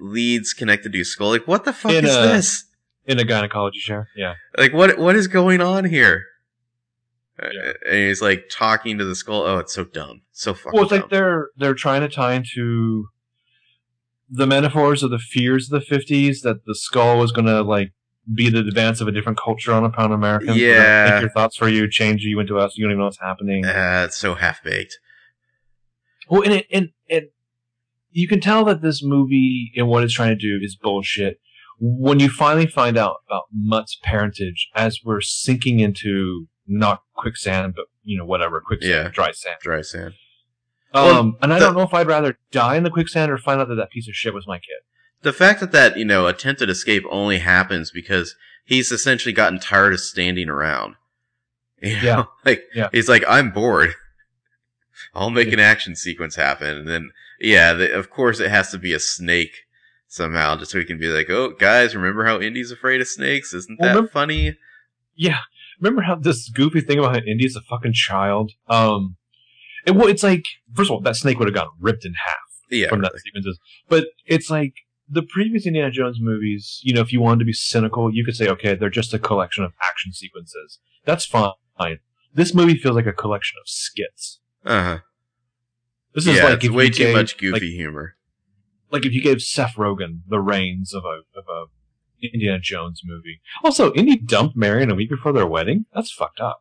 leads 0.00 0.52
connected 0.52 0.92
to 0.92 0.98
his 0.98 1.12
skull. 1.12 1.30
Like, 1.30 1.46
what 1.46 1.64
the 1.64 1.72
fuck 1.72 1.92
In 1.92 2.04
is 2.04 2.16
a- 2.16 2.20
this? 2.20 2.64
In 3.06 3.18
a 3.18 3.24
gynecology 3.24 3.80
chair, 3.80 4.08
yeah. 4.14 4.34
Like, 4.58 4.74
what 4.74 4.98
what 4.98 5.16
is 5.16 5.28
going 5.28 5.62
on 5.62 5.84
here? 5.86 6.26
Uh, 7.42 7.48
Yeah. 7.54 7.72
And 7.86 7.94
he's 8.08 8.20
like 8.20 8.50
talking 8.50 8.98
to 8.98 9.04
the 9.06 9.14
skull. 9.14 9.42
Oh, 9.46 9.58
it's 9.58 9.72
so 9.72 9.84
dumb, 9.84 10.20
so 10.32 10.52
fucking 10.52 10.72
Well, 10.74 10.82
it's 10.82 10.92
like 10.92 11.08
they're 11.08 11.48
they're 11.56 11.72
trying 11.74 12.02
to 12.02 12.08
tie 12.08 12.34
into 12.34 13.08
the 14.30 14.46
metaphors 14.46 15.02
of 15.02 15.10
the 15.10 15.18
fears 15.18 15.70
of 15.72 15.80
the 15.80 15.84
fifties 15.86 16.42
that 16.42 16.64
the 16.66 16.74
skull 16.74 17.18
was 17.18 17.32
going 17.32 17.46
to 17.46 17.62
like 17.62 17.92
be 18.34 18.50
the 18.50 18.58
advance 18.60 19.00
of 19.00 19.08
a 19.08 19.12
different 19.12 19.38
culture 19.38 19.72
on 19.72 19.84
upon 19.84 20.12
Americans. 20.12 20.56
Yeah. 20.58 21.08
think 21.10 21.20
your 21.22 21.30
thoughts 21.30 21.56
for 21.56 21.68
you, 21.68 21.88
change 21.88 22.22
you 22.24 22.38
into 22.40 22.58
us. 22.58 22.76
You 22.76 22.84
don't 22.84 22.90
even 22.92 22.98
know 23.00 23.06
what's 23.06 23.20
happening. 23.20 23.64
Uh, 23.64 24.02
it's 24.06 24.18
so 24.18 24.34
half 24.34 24.62
baked. 24.62 24.98
Well, 26.28 26.42
and 26.42 26.52
it, 26.52 26.66
and 26.70 26.90
and 27.08 27.24
you 28.10 28.28
can 28.28 28.40
tell 28.40 28.64
that 28.66 28.82
this 28.82 29.02
movie 29.02 29.72
and 29.76 29.88
what 29.88 30.04
it's 30.04 30.12
trying 30.12 30.30
to 30.30 30.36
do 30.36 30.58
is 30.62 30.76
bullshit. 30.76 31.40
When 31.80 32.18
you 32.20 32.28
finally 32.28 32.66
find 32.66 32.98
out 32.98 33.18
about 33.28 33.44
Mutt's 33.54 33.96
parentage, 34.02 34.68
as 34.74 34.98
we're 35.04 35.20
sinking 35.20 35.80
into 35.80 36.48
not 36.66 37.02
quicksand, 37.14 37.74
but 37.76 37.86
you 38.02 38.18
know 38.18 38.24
whatever 38.26 38.60
quicksand, 38.60 38.92
Yeah. 39.06 39.08
dry 39.10 39.30
sand. 39.32 39.56
Dry 39.62 39.80
sand. 39.82 40.14
Um, 40.94 41.04
Well, 41.04 41.32
and 41.42 41.52
I 41.52 41.58
the- 41.58 41.66
don't 41.66 41.74
know 41.76 41.82
if 41.82 41.92
I'd 41.94 42.06
rather 42.06 42.38
die 42.50 42.76
in 42.76 42.82
the 42.82 42.90
quicksand 42.90 43.30
or 43.30 43.38
find 43.38 43.60
out 43.60 43.68
that 43.68 43.74
that 43.76 43.90
piece 43.90 44.08
of 44.08 44.14
shit 44.14 44.32
was 44.34 44.46
my 44.46 44.58
kid. 44.58 44.78
The 45.22 45.32
fact 45.32 45.60
that 45.60 45.72
that 45.72 45.96
you 45.98 46.04
know 46.04 46.26
attempted 46.26 46.70
escape 46.70 47.04
only 47.10 47.38
happens 47.40 47.90
because 47.90 48.34
he's 48.64 48.90
essentially 48.92 49.32
gotten 49.32 49.58
tired 49.58 49.92
of 49.92 50.00
standing 50.00 50.48
around. 50.48 50.94
You 51.82 51.94
know? 51.96 52.02
Yeah. 52.02 52.24
like 52.44 52.64
Yeah. 52.74 52.88
he's 52.92 53.08
like, 53.08 53.22
I'm 53.28 53.50
bored. 53.50 53.94
I'll 55.14 55.30
make 55.30 55.48
Yeah. 55.48 55.54
an 55.54 55.60
action 55.60 55.94
sequence 55.94 56.34
happen, 56.36 56.76
and 56.76 56.88
then 56.88 57.10
yeah, 57.40 57.72
the, 57.72 57.92
of 57.96 58.10
course 58.10 58.40
it 58.40 58.50
has 58.50 58.70
to 58.72 58.78
be 58.78 58.92
a 58.92 58.98
snake 58.98 59.52
somehow, 60.08 60.56
just 60.56 60.72
so 60.72 60.78
he 60.78 60.84
can 60.84 60.98
be 60.98 61.06
like, 61.08 61.30
oh 61.30 61.50
guys, 61.50 61.94
remember 61.94 62.24
how 62.24 62.40
Indy's 62.40 62.72
afraid 62.72 63.00
of 63.00 63.06
snakes? 63.08 63.52
Isn't 63.54 63.78
that 63.80 63.88
remember- 63.90 64.10
funny? 64.10 64.56
Yeah. 65.14 65.40
Remember 65.80 66.02
how 66.02 66.16
this 66.16 66.48
goofy 66.48 66.80
thing 66.80 66.98
about 66.98 67.14
how 67.14 67.22
Indy's 67.22 67.54
a 67.54 67.60
fucking 67.60 67.92
child? 67.92 68.52
Um, 68.68 69.16
it, 69.88 69.94
well, 69.94 70.06
it's 70.08 70.22
like, 70.22 70.44
first 70.74 70.90
of 70.90 70.94
all, 70.94 71.00
that 71.00 71.16
snake 71.16 71.38
would 71.38 71.48
have 71.48 71.54
gotten 71.54 71.72
ripped 71.80 72.04
in 72.04 72.14
half. 72.14 72.36
Yeah, 72.70 72.90
from 72.90 73.00
that 73.00 73.12
sequences. 73.24 73.58
But 73.88 74.08
it's 74.26 74.50
like 74.50 74.74
the 75.08 75.22
previous 75.22 75.66
Indiana 75.66 75.90
Jones 75.90 76.18
movies, 76.20 76.80
you 76.82 76.92
know, 76.92 77.00
if 77.00 77.12
you 77.14 77.20
wanted 77.20 77.38
to 77.38 77.44
be 77.46 77.52
cynical, 77.54 78.14
you 78.14 78.26
could 78.26 78.36
say, 78.36 78.46
okay, 78.48 78.74
they're 78.74 78.90
just 78.90 79.14
a 79.14 79.18
collection 79.18 79.64
of 79.64 79.72
action 79.82 80.12
sequences. 80.12 80.78
That's 81.06 81.24
fine. 81.24 81.54
This 82.34 82.54
movie 82.54 82.76
feels 82.76 82.94
like 82.94 83.06
a 83.06 83.12
collection 83.12 83.56
of 83.58 83.68
skits. 83.68 84.40
uh-huh. 84.66 84.98
This 86.14 86.26
is 86.26 86.36
yeah, 86.36 86.44
like 86.44 86.64
it's 86.64 86.72
way 86.72 86.90
too 86.90 87.04
gave, 87.04 87.14
much 87.14 87.38
goofy 87.38 87.52
like, 87.52 87.62
humor. 87.62 88.16
like 88.90 89.06
if 89.06 89.12
you 89.12 89.22
gave 89.22 89.40
Seth 89.40 89.74
Rogen 89.76 90.20
the 90.28 90.40
reins 90.40 90.92
of 90.92 91.04
a 91.04 91.20
of 91.38 91.44
a 91.48 91.64
Indiana 92.22 92.58
Jones 92.60 93.02
movie. 93.04 93.40
Also, 93.62 93.92
Indy 93.94 94.16
dumped 94.16 94.56
Marion 94.56 94.90
a 94.90 94.94
week 94.94 95.10
before 95.10 95.32
their 95.32 95.46
wedding. 95.46 95.86
That's 95.94 96.12
fucked 96.12 96.40
up. 96.40 96.60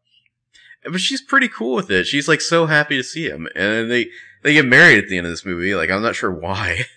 But 0.84 1.02
she's 1.02 1.22
pretty 1.22 1.48
cool 1.48 1.76
with 1.76 1.92
it. 1.92 2.06
She's 2.06 2.28
like 2.28 2.42
so 2.42 2.66
happy 2.66 2.98
to 2.98 3.04
see 3.04 3.28
him, 3.28 3.48
and 3.56 3.72
then 3.72 3.90
they 3.90 4.08
they 4.44 4.54
get 4.54 4.66
married 4.66 5.00
at 5.00 5.10
the 5.10 5.18
end 5.18 5.26
of 5.26 5.32
this 5.32 5.46
movie. 5.46 5.76
Like 5.76 5.90
I'm 5.90 6.02
not 6.02 6.16
sure 6.16 6.32
why. 6.32 6.86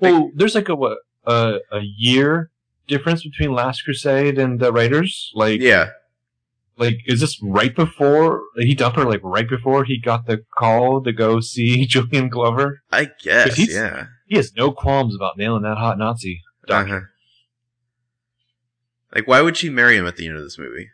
Well, 0.00 0.30
there's 0.34 0.54
like 0.54 0.70
a 0.70 0.74
what 0.74 0.98
a 1.26 1.58
a 1.70 1.80
year 1.80 2.50
difference 2.88 3.24
between 3.24 3.52
Last 3.52 3.82
Crusade 3.82 4.38
and 4.38 4.58
the 4.58 4.72
Raiders. 4.72 5.30
Like, 5.34 5.60
yeah, 5.60 5.90
like 6.78 7.00
is 7.06 7.20
this 7.20 7.38
right 7.42 7.74
before 7.74 8.42
he 8.56 8.74
dumped 8.74 8.96
her 8.98 9.04
like 9.04 9.20
right 9.22 9.48
before 9.48 9.84
he 9.84 10.00
got 10.00 10.26
the 10.26 10.44
call 10.56 11.02
to 11.02 11.12
go 11.12 11.40
see 11.40 11.86
Julian 11.86 12.28
Glover? 12.28 12.80
I 12.90 13.10
guess. 13.22 13.58
Yeah. 13.58 14.06
He 14.26 14.36
has 14.36 14.54
no 14.56 14.72
qualms 14.72 15.14
about 15.14 15.36
nailing 15.36 15.62
that 15.62 15.76
hot 15.76 15.98
Nazi. 15.98 16.40
Uh-huh. 16.68 17.00
Like, 19.14 19.28
why 19.28 19.42
would 19.42 19.58
she 19.58 19.68
marry 19.68 19.96
him 19.96 20.06
at 20.06 20.16
the 20.16 20.26
end 20.26 20.38
of 20.38 20.42
this 20.42 20.58
movie? 20.58 20.88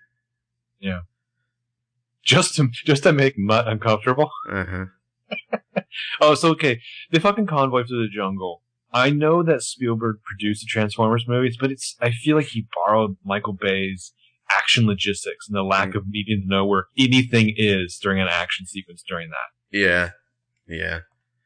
Just 2.28 2.56
to 2.56 2.68
just 2.84 3.02
to 3.04 3.12
make 3.12 3.38
Mutt 3.38 3.66
uncomfortable. 3.66 4.30
Uh-huh. 4.50 4.84
Oh, 6.20 6.34
so 6.34 6.50
okay. 6.50 6.80
The 7.10 7.20
fucking 7.20 7.46
convoy 7.46 7.84
through 7.84 8.02
the 8.06 8.12
jungle. 8.14 8.62
I 8.92 9.10
know 9.10 9.42
that 9.42 9.62
Spielberg 9.62 10.16
produced 10.24 10.60
the 10.62 10.66
Transformers 10.66 11.26
movies, 11.26 11.56
but 11.58 11.70
it's 11.70 11.96
I 12.00 12.10
feel 12.10 12.36
like 12.36 12.46
he 12.46 12.66
borrowed 12.74 13.16
Michael 13.24 13.52
Bay's 13.54 14.12
action 14.50 14.86
logistics 14.86 15.48
and 15.48 15.56
the 15.56 15.62
lack 15.62 15.90
Mm. 15.90 15.96
of 15.96 16.04
needing 16.08 16.42
to 16.42 16.48
know 16.48 16.64
where 16.66 16.86
anything 16.98 17.54
is 17.56 17.98
during 18.02 18.20
an 18.20 18.28
action 18.30 18.66
sequence 18.66 19.02
during 19.06 19.30
that. 19.30 19.76
Yeah. 19.78 20.10
Yeah. 20.66 21.00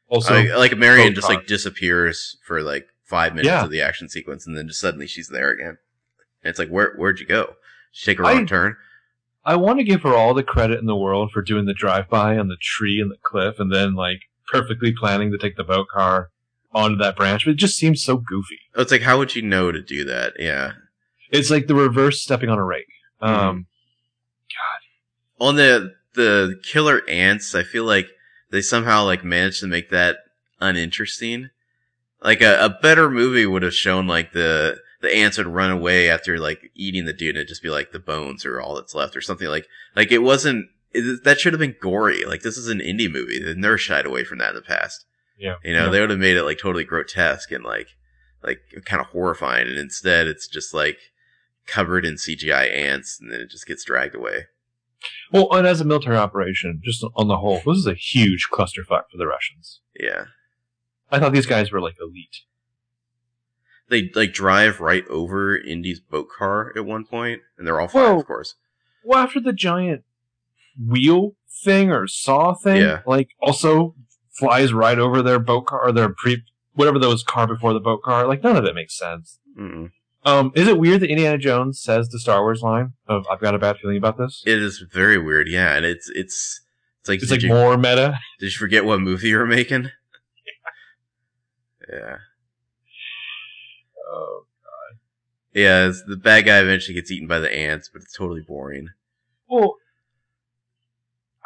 Also, 0.09 0.33
like, 0.33 0.49
like 0.71 0.77
Marion 0.77 1.15
just 1.15 1.29
like 1.29 1.47
disappears 1.47 2.37
for 2.45 2.61
like 2.61 2.85
five 3.05 3.33
minutes 3.33 3.47
Yeah. 3.47 3.63
of 3.63 3.71
the 3.71 3.81
action 3.81 4.07
sequence, 4.09 4.45
and 4.45 4.57
then 4.57 4.67
just 4.67 4.79
suddenly 4.79 5.07
she's 5.07 5.29
there 5.29 5.49
again. 5.51 5.77
And 6.43 6.49
it's 6.49 6.59
like, 6.59 6.69
where 6.69 6.93
where'd 6.97 7.19
you 7.19 7.25
go? 7.25 7.45
Did 7.45 7.55
she 7.93 8.05
take 8.11 8.19
a 8.19 8.23
wrong 8.23 8.39
I- 8.43 8.45
turn? 8.45 8.75
I 9.45 9.55
want 9.55 9.79
to 9.79 9.83
give 9.83 10.03
her 10.03 10.15
all 10.15 10.33
the 10.33 10.43
credit 10.43 10.79
in 10.79 10.85
the 10.85 10.95
world 10.95 11.31
for 11.31 11.41
doing 11.41 11.65
the 11.65 11.73
drive-by 11.73 12.37
on 12.37 12.47
the 12.47 12.57
tree 12.61 13.01
and 13.01 13.11
the 13.11 13.17
cliff, 13.21 13.59
and 13.59 13.73
then 13.73 13.93
like 13.93 14.21
perfectly 14.47 14.93
planning 14.93 15.31
to 15.31 15.37
take 15.37 15.57
the 15.57 15.63
boat 15.63 15.87
car 15.93 16.29
onto 16.71 16.97
that 16.97 17.15
branch. 17.15 17.45
But 17.45 17.51
it 17.51 17.57
just 17.57 17.77
seems 17.77 18.03
so 18.03 18.17
goofy. 18.17 18.59
Oh, 18.75 18.81
it's 18.81 18.91
like, 18.91 19.01
how 19.01 19.17
would 19.17 19.35
you 19.35 19.41
know 19.41 19.71
to 19.71 19.81
do 19.81 20.03
that? 20.05 20.33
Yeah. 20.39 20.73
It's 21.29 21.49
like 21.49 21.67
the 21.67 21.75
reverse 21.75 22.21
stepping 22.21 22.49
on 22.49 22.59
a 22.59 22.63
rake. 22.63 22.87
Um, 23.19 23.67
God. 24.49 25.45
On 25.47 25.55
the 25.55 25.93
the 26.13 26.59
killer 26.63 27.01
ants, 27.09 27.55
I 27.55 27.63
feel 27.63 27.85
like 27.85 28.07
they 28.51 28.61
somehow 28.61 29.03
like 29.03 29.23
managed 29.23 29.61
to 29.61 29.67
make 29.67 29.89
that 29.89 30.17
uninteresting. 30.61 31.49
Like 32.21 32.41
a, 32.41 32.63
a 32.63 32.69
better 32.69 33.09
movie 33.09 33.45
would 33.45 33.63
have 33.63 33.73
shown 33.73 34.07
like 34.07 34.31
the 34.31 34.77
the 35.03 35.15
ants 35.15 35.37
would 35.37 35.45
run 35.47 35.69
away 35.69 36.09
after 36.09 36.39
like 36.39 36.71
eating 36.73 37.05
the 37.05 37.13
dude 37.13 37.29
and 37.35 37.37
it'd 37.37 37.47
just 37.49 37.61
be 37.61 37.69
like 37.69 37.91
the 37.91 37.99
bones 37.99 38.45
or 38.45 38.59
all 38.59 38.73
that's 38.75 38.95
left 38.95 39.15
or 39.15 39.21
something 39.21 39.47
like 39.47 39.67
like 39.95 40.11
it 40.11 40.23
wasn't 40.23 40.65
it, 40.91 41.23
that 41.23 41.39
should 41.39 41.53
have 41.53 41.59
been 41.59 41.75
gory. 41.79 42.25
Like 42.25 42.41
this 42.41 42.57
is 42.57 42.67
an 42.69 42.79
indie 42.79 43.11
movie. 43.11 43.39
They've 43.39 43.55
never 43.55 43.77
shied 43.77 44.05
away 44.07 44.23
from 44.23 44.39
that 44.39 44.49
in 44.49 44.55
the 44.55 44.61
past. 44.61 45.05
yeah, 45.37 45.55
You 45.63 45.73
know, 45.73 45.85
Yeah. 45.85 45.91
they 45.91 45.99
would 46.01 46.09
have 46.09 46.19
made 46.19 46.37
it 46.37 46.43
like 46.43 46.57
totally 46.57 46.83
grotesque 46.83 47.51
and 47.51 47.63
like 47.63 47.87
like 48.43 48.59
kind 48.85 48.99
of 49.01 49.07
horrifying 49.07 49.67
and 49.67 49.77
instead 49.77 50.27
it's 50.27 50.47
just 50.47 50.73
like 50.73 50.97
covered 51.67 52.05
in 52.05 52.15
CGI 52.15 52.73
ants 52.75 53.17
and 53.21 53.31
then 53.31 53.39
it 53.41 53.49
just 53.49 53.67
gets 53.67 53.83
dragged 53.85 54.15
away. 54.15 54.45
Well, 55.31 55.49
and 55.51 55.67
as 55.67 55.81
a 55.81 55.85
military 55.85 56.15
operation, 56.17 56.79
just 56.83 57.05
on 57.15 57.27
the 57.27 57.37
whole, 57.37 57.61
this 57.65 57.77
is 57.77 57.87
a 57.87 57.93
huge 57.93 58.47
clusterfuck 58.51 59.03
for 59.11 59.17
the 59.17 59.27
Russians. 59.27 59.81
Yeah. 59.99 60.25
I 61.11 61.19
thought 61.19 61.33
these 61.33 61.45
guys 61.45 61.71
were 61.71 61.81
like 61.81 61.95
elite. 62.01 62.37
They 63.89 64.09
like 64.15 64.33
drive 64.33 64.79
right 64.79 65.05
over 65.09 65.55
Indy's 65.57 65.99
boat 65.99 66.27
car 66.37 66.71
at 66.75 66.85
one 66.85 67.05
point, 67.05 67.41
and 67.57 67.65
they're 67.67 67.79
all 67.79 67.87
fine, 67.87 68.03
Well- 68.03 68.19
of 68.19 68.25
course. 68.27 68.55
Well, 69.05 69.19
after 69.19 69.39
the 69.41 69.51
giant 69.53 70.03
wheel 70.79 71.35
thing 71.63 71.91
or 71.91 72.07
saw 72.07 72.53
thing, 72.53 72.77
Yeah. 72.81 73.01
like 73.05 73.29
also 73.41 73.95
flies 74.31 74.71
right 74.73 74.97
over 74.97 75.21
their 75.21 75.39
boat 75.39 75.65
car 75.67 75.81
or 75.87 75.91
their 75.91 76.09
pre 76.09 76.43
whatever 76.73 76.97
that 76.99 77.07
was 77.09 77.21
car 77.23 77.45
before 77.45 77.73
the 77.73 77.79
boat 77.79 78.01
car. 78.03 78.25
Like 78.27 78.43
none 78.43 78.55
of 78.55 78.65
it 78.65 78.73
makes 78.73 78.97
sense. 78.97 79.39
Mm-mm. 79.59 79.91
Um, 80.25 80.51
is 80.55 80.67
it 80.69 80.77
weird 80.79 81.01
that 81.01 81.09
Indiana 81.09 81.37
Jones 81.37 81.81
says 81.81 82.07
the 82.09 82.17
Star 82.17 82.41
Wars 82.41 82.61
line 82.61 82.93
of 83.07 83.25
"I've 83.29 83.41
got 83.41 83.53
a 83.55 83.59
bad 83.59 83.77
feeling 83.77 83.97
about 83.97 84.17
this"? 84.17 84.41
It 84.45 84.57
is 84.61 84.79
very 84.91 85.17
weird, 85.17 85.49
yeah, 85.49 85.75
and 85.75 85.85
it's 85.85 86.09
it's 86.15 86.61
it's 87.01 87.09
like 87.09 87.21
It's 87.21 87.29
like 87.29 87.41
you 87.41 87.49
more 87.49 87.77
meta. 87.77 88.17
did 88.39 88.45
you 88.53 88.57
forget 88.57 88.85
what 88.85 89.01
movie 89.01 89.27
you 89.29 89.37
were 89.37 89.45
making? 89.45 89.89
Yeah, 91.91 92.15
Uh, 94.13 94.95
yeah. 95.53 95.87
It's, 95.87 96.03
the 96.03 96.17
bad 96.17 96.45
guy 96.45 96.59
eventually 96.59 96.95
gets 96.95 97.11
eaten 97.11 97.27
by 97.27 97.39
the 97.39 97.53
ants, 97.53 97.89
but 97.91 98.01
it's 98.01 98.15
totally 98.15 98.41
boring. 98.41 98.89
well, 99.47 99.75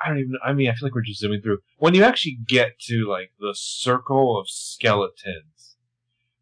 I 0.03 0.09
don't 0.09 0.19
even. 0.19 0.33
I 0.45 0.53
mean, 0.53 0.69
I 0.69 0.73
feel 0.73 0.87
like 0.87 0.95
we're 0.95 1.01
just 1.01 1.19
zooming 1.19 1.41
through. 1.41 1.59
When 1.77 1.95
you 1.95 2.03
actually 2.03 2.37
get 2.47 2.79
to 2.81 3.07
like 3.07 3.31
the 3.39 3.53
circle 3.55 4.39
of 4.39 4.47
skeletons, 4.49 5.75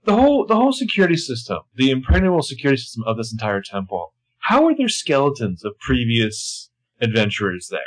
the 0.03 0.15
whole 0.15 0.45
the 0.45 0.55
whole 0.55 0.73
security 0.73 1.15
system, 1.17 1.59
the 1.75 1.89
impregnable 1.89 2.41
security 2.41 2.81
system 2.81 3.03
of 3.05 3.17
this 3.17 3.31
entire 3.31 3.61
temple. 3.61 4.13
How 4.39 4.67
are 4.67 4.75
there 4.75 4.89
skeletons 4.89 5.65
of 5.65 5.79
previous 5.79 6.69
adventurers 7.01 7.69
there? 7.71 7.81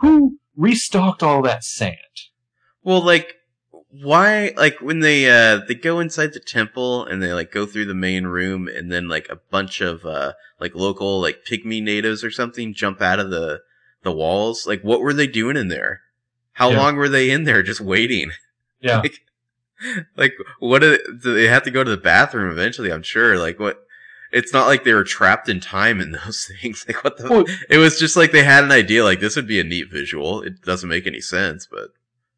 Who 0.00 0.38
restocked 0.56 1.22
all 1.22 1.42
that 1.42 1.62
sand? 1.62 1.96
Well, 2.82 3.00
like 3.04 3.35
why 4.02 4.52
like 4.56 4.80
when 4.80 5.00
they 5.00 5.28
uh 5.30 5.60
they 5.68 5.74
go 5.74 6.00
inside 6.00 6.32
the 6.32 6.40
temple 6.40 7.04
and 7.06 7.22
they 7.22 7.32
like 7.32 7.50
go 7.52 7.66
through 7.66 7.84
the 7.86 7.94
main 7.94 8.24
room 8.26 8.68
and 8.68 8.90
then 8.90 9.08
like 9.08 9.28
a 9.28 9.36
bunch 9.50 9.80
of 9.80 10.04
uh 10.04 10.32
like 10.60 10.74
local 10.74 11.20
like 11.20 11.44
pygmy 11.48 11.82
natives 11.82 12.24
or 12.24 12.30
something 12.30 12.74
jump 12.74 13.00
out 13.00 13.20
of 13.20 13.30
the 13.30 13.60
the 14.02 14.12
walls 14.12 14.66
like 14.66 14.82
what 14.82 15.00
were 15.00 15.14
they 15.14 15.26
doing 15.26 15.56
in 15.56 15.68
there 15.68 16.00
how 16.52 16.70
Yeah. 16.70 16.78
long 16.78 16.96
were 16.96 17.08
they 17.08 17.30
in 17.30 17.44
there 17.44 17.62
just 17.62 17.80
waiting 17.80 18.30
Yeah. 18.80 18.98
like, 19.02 19.20
like 20.16 20.32
what 20.58 20.80
do 20.80 20.98
do 21.22 21.34
they 21.34 21.46
have 21.48 21.62
to 21.64 21.70
go 21.70 21.84
to 21.84 21.90
the 21.90 21.96
bathroom 21.96 22.50
eventually 22.50 22.90
i'm 22.92 23.02
sure 23.02 23.38
like 23.38 23.58
what 23.58 23.82
it's 24.32 24.52
not 24.52 24.66
like 24.66 24.84
they 24.84 24.92
were 24.94 25.04
trapped 25.04 25.48
in 25.48 25.60
time 25.60 26.00
in 26.00 26.10
those 26.24 26.50
things 26.60 26.84
like 26.88 27.04
what 27.04 27.16
the 27.18 27.28
Well, 27.28 27.44
it 27.68 27.78
was 27.78 27.98
just 27.98 28.16
like 28.16 28.32
they 28.32 28.42
had 28.42 28.64
an 28.64 28.72
idea 28.72 29.04
like 29.04 29.20
this 29.20 29.36
would 29.36 29.46
be 29.46 29.60
a 29.60 29.64
neat 29.64 29.90
visual 29.90 30.42
it 30.42 30.62
doesn't 30.62 30.88
make 30.88 31.06
any 31.06 31.20
sense 31.20 31.66
but 31.70 31.90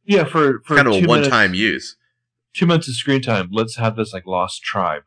yeah, 0.09 0.25
for 0.25 0.61
for 0.65 0.75
kind 0.75 0.89
of 0.89 0.95
a 0.95 1.07
one-time 1.07 1.55
use 1.55 1.95
two 2.55 2.67
minutes 2.67 2.89
of 2.89 2.95
screen 2.97 3.23
time. 3.23 3.49
Let's 3.53 3.77
have 3.77 3.95
this 3.95 4.13
like 4.13 4.27
lost 4.27 4.63
tribe, 4.63 5.05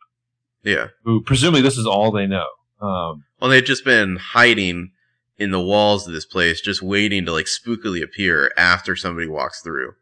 yeah 0.63 0.87
who 1.03 1.21
presumably 1.21 1.61
this 1.61 1.77
is 1.77 1.85
all 1.85 2.11
they 2.11 2.27
know. 2.27 2.47
Um, 2.81 3.25
Well, 3.41 3.49
they've 3.51 3.63
just 3.63 3.83
been 3.83 4.15
hiding 4.15 4.91
in 5.37 5.51
the 5.51 5.59
walls 5.61 6.07
of 6.07 6.13
this 6.13 6.25
place, 6.25 6.61
just 6.61 6.81
waiting 6.81 7.25
to 7.25 7.31
like 7.33 7.47
spookily 7.47 8.01
appear 8.01 8.51
after 8.55 8.95
somebody 8.95 9.27
walks 9.27 9.61
through. 9.61 9.93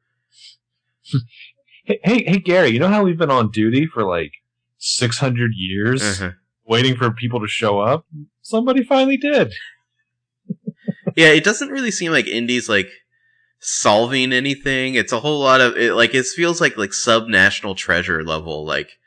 hey, 1.85 1.99
hey, 2.03 2.23
hey, 2.25 2.37
Gary, 2.39 2.69
you 2.69 2.79
know 2.79 2.87
how 2.89 3.03
we've 3.03 3.17
been 3.17 3.31
on 3.31 3.49
duty 3.51 3.85
for 3.87 4.03
like 4.03 4.31
six 4.77 5.17
hundred 5.17 5.51
years, 5.55 6.03
Uh-huh. 6.03 6.31
waiting 6.65 6.95
for 6.95 7.11
people 7.11 7.39
to 7.39 7.47
show 7.47 7.79
up? 7.79 8.05
Somebody 8.41 8.83
finally 8.83 9.17
did. 9.17 9.53
Yeah, 11.15 11.29
it 11.29 11.43
doesn't 11.43 11.69
really 11.69 11.91
seem 11.91 12.11
like 12.11 12.27
Indy's 12.27 12.69
like 12.69 12.87
solving 13.59 14.31
anything. 14.33 14.95
It's 14.95 15.11
a 15.11 15.19
whole 15.19 15.39
lot 15.39 15.61
of 15.61 15.77
it. 15.77 15.93
Like 15.93 16.15
it 16.15 16.25
feels 16.25 16.61
like 16.61 16.77
like 16.77 16.93
sub 16.93 17.27
national 17.27 17.75
treasure 17.75 18.23
level, 18.23 18.65
like 18.65 18.97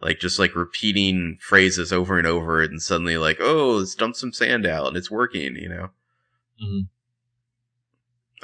like 0.00 0.18
just 0.18 0.38
like 0.38 0.54
repeating 0.54 1.38
phrases 1.40 1.92
over 1.92 2.18
and 2.18 2.26
over, 2.26 2.62
and 2.62 2.82
suddenly 2.82 3.16
like, 3.16 3.38
oh, 3.40 3.76
let's 3.78 3.94
dump 3.94 4.16
some 4.16 4.32
sand 4.32 4.66
out, 4.66 4.88
and 4.88 4.96
it's 4.96 5.10
working. 5.10 5.56
You 5.56 5.68
know. 5.68 5.90
Mhm. 6.62 6.88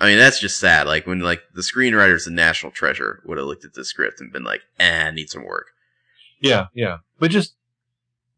I 0.01 0.07
mean, 0.07 0.19
that's 0.19 0.41
just 0.41 0.61
sad. 0.61 0.87
Like 0.87 1.07
when 1.07 1.21
like 1.21 1.43
the 1.55 1.63
screenwriters 1.63 2.27
of 2.27 2.33
National 2.33 2.71
Treasure 2.71 3.21
would 3.27 3.39
have 3.39 3.47
looked 3.47 3.65
at 3.65 3.75
the 3.75 3.85
script 3.85 4.21
and 4.21 4.33
been 4.33 4.45
like, 4.45 4.63
"Eh, 4.79 5.11
need 5.11 5.29
some 5.29 5.45
work." 5.45 5.67
Yeah, 6.41 6.67
yeah. 6.73 6.99
But 7.19 7.33
just 7.33 7.57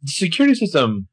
the 0.02 0.10
security 0.10 0.54
system, 0.54 1.08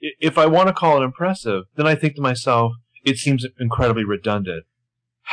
if 0.00 0.36
I 0.36 0.44
want 0.46 0.68
to 0.68 0.74
call 0.74 1.00
it 1.00 1.04
impressive, 1.04 1.64
then 1.76 1.86
I 1.86 1.94
think 1.94 2.16
to 2.16 2.20
myself, 2.20 2.74
it 3.02 3.16
seems 3.16 3.46
incredibly 3.58 4.04
redundant. 4.04 4.66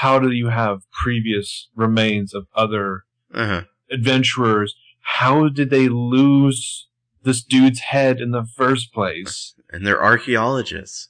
How 0.02 0.20
do 0.20 0.32
you 0.32 0.50
have 0.50 0.82
previous 1.04 1.70
remains 1.76 2.34
of 2.34 2.48
other 2.56 3.04
Uh 3.34 3.48
huh. 3.48 3.62
adventurers? 3.92 4.76
How 5.02 5.48
did 5.50 5.70
they 5.70 5.88
lose 5.90 6.88
this 7.24 7.44
dude's 7.44 7.80
head 7.80 8.20
in 8.22 8.32
the 8.32 8.46
first 8.56 8.94
place? 8.94 9.54
And 9.72 9.86
they're 9.86 10.02
archaeologists. 10.02 11.10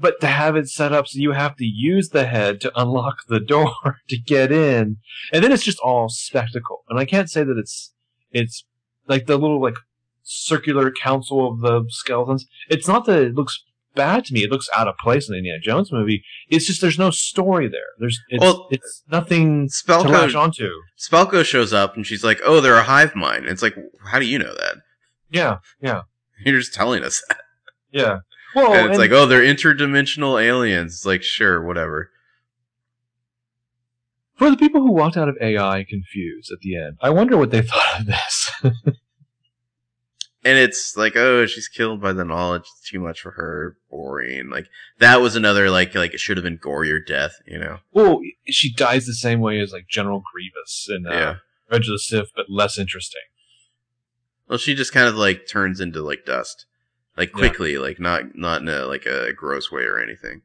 But 0.00 0.20
to 0.20 0.26
have 0.26 0.56
it 0.56 0.68
set 0.68 0.92
up 0.92 1.06
so 1.06 1.18
you 1.18 1.32
have 1.32 1.54
to 1.56 1.64
use 1.64 2.08
the 2.10 2.26
head 2.26 2.60
to 2.62 2.72
unlock 2.80 3.18
the 3.28 3.40
door 3.40 3.74
to 4.08 4.16
get 4.18 4.50
in, 4.50 4.96
and 5.32 5.44
then 5.44 5.52
it's 5.52 5.62
just 5.62 5.78
all 5.80 6.08
spectacle. 6.08 6.84
And 6.88 6.98
I 6.98 7.04
can't 7.04 7.30
say 7.30 7.44
that 7.44 7.56
it's 7.58 7.92
it's 8.32 8.64
like 9.06 9.26
the 9.26 9.36
little 9.38 9.60
like 9.62 9.76
circular 10.24 10.90
council 10.90 11.52
of 11.52 11.60
the 11.60 11.84
skeletons. 11.88 12.46
It's 12.68 12.88
not 12.88 13.04
that 13.06 13.22
it 13.22 13.34
looks 13.34 13.62
bad 13.94 14.24
to 14.26 14.34
me. 14.34 14.42
It 14.44 14.50
looks 14.50 14.68
out 14.76 14.88
of 14.88 14.96
place 14.98 15.28
in 15.28 15.32
the 15.32 15.38
Indiana 15.38 15.60
Jones 15.60 15.92
movie. 15.92 16.24
It's 16.48 16.66
just 16.66 16.80
there's 16.80 16.98
no 16.98 17.10
story 17.10 17.68
there. 17.68 17.80
There's 17.98 18.20
it's, 18.28 18.40
Well, 18.40 18.68
it's 18.70 19.02
nothing 19.10 19.68
to 19.86 19.98
latch 20.02 20.34
onto. 20.34 20.70
Spellco 20.98 21.44
shows 21.44 21.72
up 21.72 21.96
and 21.96 22.06
she's 22.06 22.24
like, 22.24 22.40
"Oh, 22.44 22.60
they're 22.60 22.76
a 22.76 22.82
hive 22.82 23.14
mind." 23.14 23.44
And 23.44 23.48
it's 23.50 23.62
like, 23.62 23.76
how 24.06 24.18
do 24.18 24.26
you 24.26 24.38
know 24.38 24.54
that? 24.54 24.76
Yeah, 25.30 25.58
yeah, 25.80 26.02
You're 26.44 26.58
just 26.60 26.74
telling 26.74 27.02
us 27.02 27.22
that. 27.28 27.38
yeah. 27.90 28.18
Well, 28.54 28.72
and 28.72 28.86
it's 28.86 28.90
and- 28.90 28.98
like, 28.98 29.10
oh, 29.10 29.26
they're 29.26 29.42
interdimensional 29.42 30.40
aliens. 30.42 30.92
It's 30.94 31.06
like, 31.06 31.22
sure, 31.24 31.60
whatever. 31.64 32.10
for 34.36 34.50
the 34.50 34.56
people 34.56 34.80
who 34.80 34.92
walked 34.92 35.16
out 35.16 35.28
of 35.28 35.36
AI 35.40 35.84
confused 35.88 36.52
at 36.52 36.60
the 36.60 36.76
end, 36.76 36.96
I 37.00 37.10
wonder 37.10 37.36
what 37.36 37.50
they 37.50 37.62
thought 37.70 38.00
of 38.00 38.06
this. 38.06 38.52
And 40.46 40.58
it's 40.58 40.94
like, 40.96 41.16
oh, 41.16 41.46
she's 41.46 41.68
killed 41.68 42.02
by 42.02 42.12
the 42.12 42.24
knowledge. 42.24 42.62
It's 42.62 42.90
too 42.90 43.00
much 43.00 43.20
for 43.22 43.30
her. 43.32 43.76
Boring. 43.90 44.50
Like 44.50 44.66
that 44.98 45.20
was 45.22 45.36
another 45.36 45.70
like 45.70 45.94
like 45.94 46.12
it 46.12 46.20
should 46.20 46.36
have 46.36 46.44
been 46.44 46.58
gorier 46.58 46.98
death. 47.04 47.36
You 47.46 47.58
know? 47.58 47.78
Well, 47.92 48.20
she 48.46 48.72
dies 48.72 49.06
the 49.06 49.14
same 49.14 49.40
way 49.40 49.58
as 49.60 49.72
like 49.72 49.86
General 49.88 50.22
Grievous 50.32 50.86
in 50.90 51.06
uh, 51.06 51.12
Yeah. 51.12 51.34
Revenge 51.70 51.88
of 51.88 51.92
the 51.94 51.98
Sith, 51.98 52.28
but 52.36 52.46
less 52.50 52.78
interesting. 52.78 53.22
Well, 54.48 54.58
she 54.58 54.74
just 54.74 54.92
kind 54.92 55.08
of 55.08 55.14
like 55.14 55.46
turns 55.48 55.80
into 55.80 56.02
like 56.02 56.26
dust, 56.26 56.66
like 57.16 57.30
Yeah. 57.30 57.38
quickly, 57.38 57.78
like 57.78 57.98
not 57.98 58.36
not 58.36 58.60
in 58.60 58.68
a 58.68 58.84
like 58.84 59.06
a 59.06 59.32
gross 59.32 59.72
way 59.72 59.84
or 59.84 59.98
anything. 59.98 60.42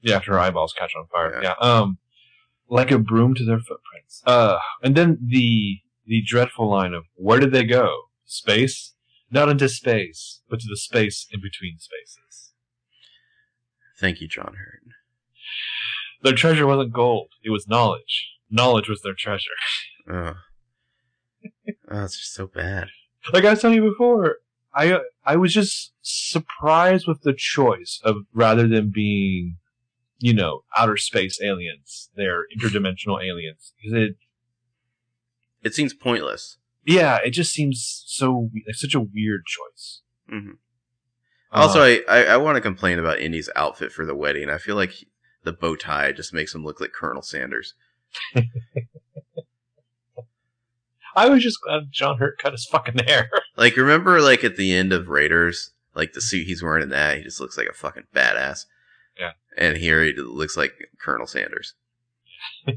Yeah, 0.00 0.16
after 0.16 0.32
her 0.34 0.38
eyeballs 0.38 0.72
catch 0.78 0.92
on 0.96 1.06
fire. 1.08 1.40
Yeah. 1.42 1.54
Yeah. 1.60 1.68
Um, 1.80 1.98
like 2.68 2.92
a 2.92 2.98
broom 2.98 3.34
to 3.34 3.44
their 3.44 3.58
footprints. 3.58 4.22
Uh, 4.24 4.58
and 4.82 4.94
then 4.94 5.18
the 5.20 5.78
the 6.06 6.22
dreadful 6.22 6.70
line 6.70 6.94
of 6.94 7.06
where 7.16 7.40
did 7.40 7.50
they 7.52 7.64
go? 7.64 8.02
Space? 8.24 8.94
Not 9.30 9.48
into 9.48 9.68
space, 9.68 10.40
but 10.48 10.60
to 10.60 10.66
the 10.68 10.76
space 10.76 11.26
in 11.30 11.40
between 11.40 11.78
spaces. 11.78 12.52
Thank 14.00 14.20
you, 14.20 14.28
John 14.28 14.54
Hurt. 14.56 14.82
Their 16.22 16.34
treasure 16.34 16.66
wasn't 16.66 16.92
gold; 16.92 17.30
it 17.42 17.50
was 17.50 17.68
knowledge. 17.68 18.28
Knowledge 18.50 18.88
was 18.88 19.02
their 19.02 19.14
treasure. 19.14 19.44
Oh, 20.10 20.34
oh 21.90 22.04
it's 22.04 22.16
just 22.16 22.32
so 22.32 22.46
bad. 22.46 22.88
like 23.32 23.44
I 23.44 23.50
was 23.50 23.60
telling 23.60 23.76
you 23.76 23.90
before, 23.90 24.38
I 24.74 25.00
I 25.24 25.36
was 25.36 25.52
just 25.52 25.92
surprised 26.00 27.06
with 27.06 27.22
the 27.22 27.34
choice 27.34 28.00
of 28.04 28.16
rather 28.32 28.66
than 28.66 28.90
being, 28.90 29.58
you 30.18 30.32
know, 30.32 30.62
outer 30.76 30.96
space 30.96 31.38
aliens, 31.42 32.08
they're 32.16 32.44
interdimensional 32.56 33.22
aliens. 33.22 33.74
It, 33.82 34.16
It 35.62 35.74
seems 35.74 35.92
pointless. 35.92 36.57
Yeah, 36.88 37.18
it 37.24 37.30
just 37.30 37.52
seems 37.52 38.02
so 38.06 38.50
like 38.66 38.74
such 38.74 38.94
a 38.94 39.00
weird 39.00 39.44
choice. 39.46 40.00
hmm 40.28 40.52
Also, 41.52 41.80
Uh, 41.80 41.84
I, 41.84 42.02
I, 42.08 42.24
I 42.24 42.36
want 42.38 42.56
to 42.56 42.60
complain 42.60 42.98
about 42.98 43.20
Indy's 43.20 43.50
outfit 43.54 43.92
for 43.92 44.04
the 44.04 44.14
wedding. 44.14 44.48
I 44.50 44.58
feel 44.58 44.74
like 44.76 44.94
the 45.44 45.52
bow 45.52 45.76
tie 45.76 46.12
just 46.12 46.32
makes 46.34 46.54
him 46.54 46.64
look 46.64 46.80
like 46.80 46.92
Colonel 46.92 47.22
Sanders. 47.22 47.74
I 51.16 51.28
was 51.28 51.42
just 51.42 51.60
glad 51.62 51.90
John 51.90 52.18
Hurt 52.18 52.38
cut 52.38 52.52
his 52.52 52.66
fucking 52.66 52.98
hair. 53.06 53.30
Like, 53.56 53.76
remember, 53.76 54.20
like 54.20 54.44
at 54.44 54.54
the 54.54 54.72
end 54.72 54.92
of 54.92 55.08
Raiders, 55.08 55.72
like 55.92 56.12
the 56.12 56.20
suit 56.20 56.46
he's 56.46 56.62
wearing 56.62 56.84
in 56.84 56.90
that, 56.90 57.16
he 57.16 57.24
just 57.24 57.40
looks 57.40 57.58
like 57.58 57.66
a 57.66 57.72
fucking 57.72 58.04
badass. 58.14 58.66
Yeah. 59.18 59.32
And 59.56 59.76
here 59.76 60.04
he 60.04 60.12
looks 60.12 60.56
like 60.56 60.74
Colonel 61.00 61.26
Sanders. 61.26 61.74
he 62.66 62.74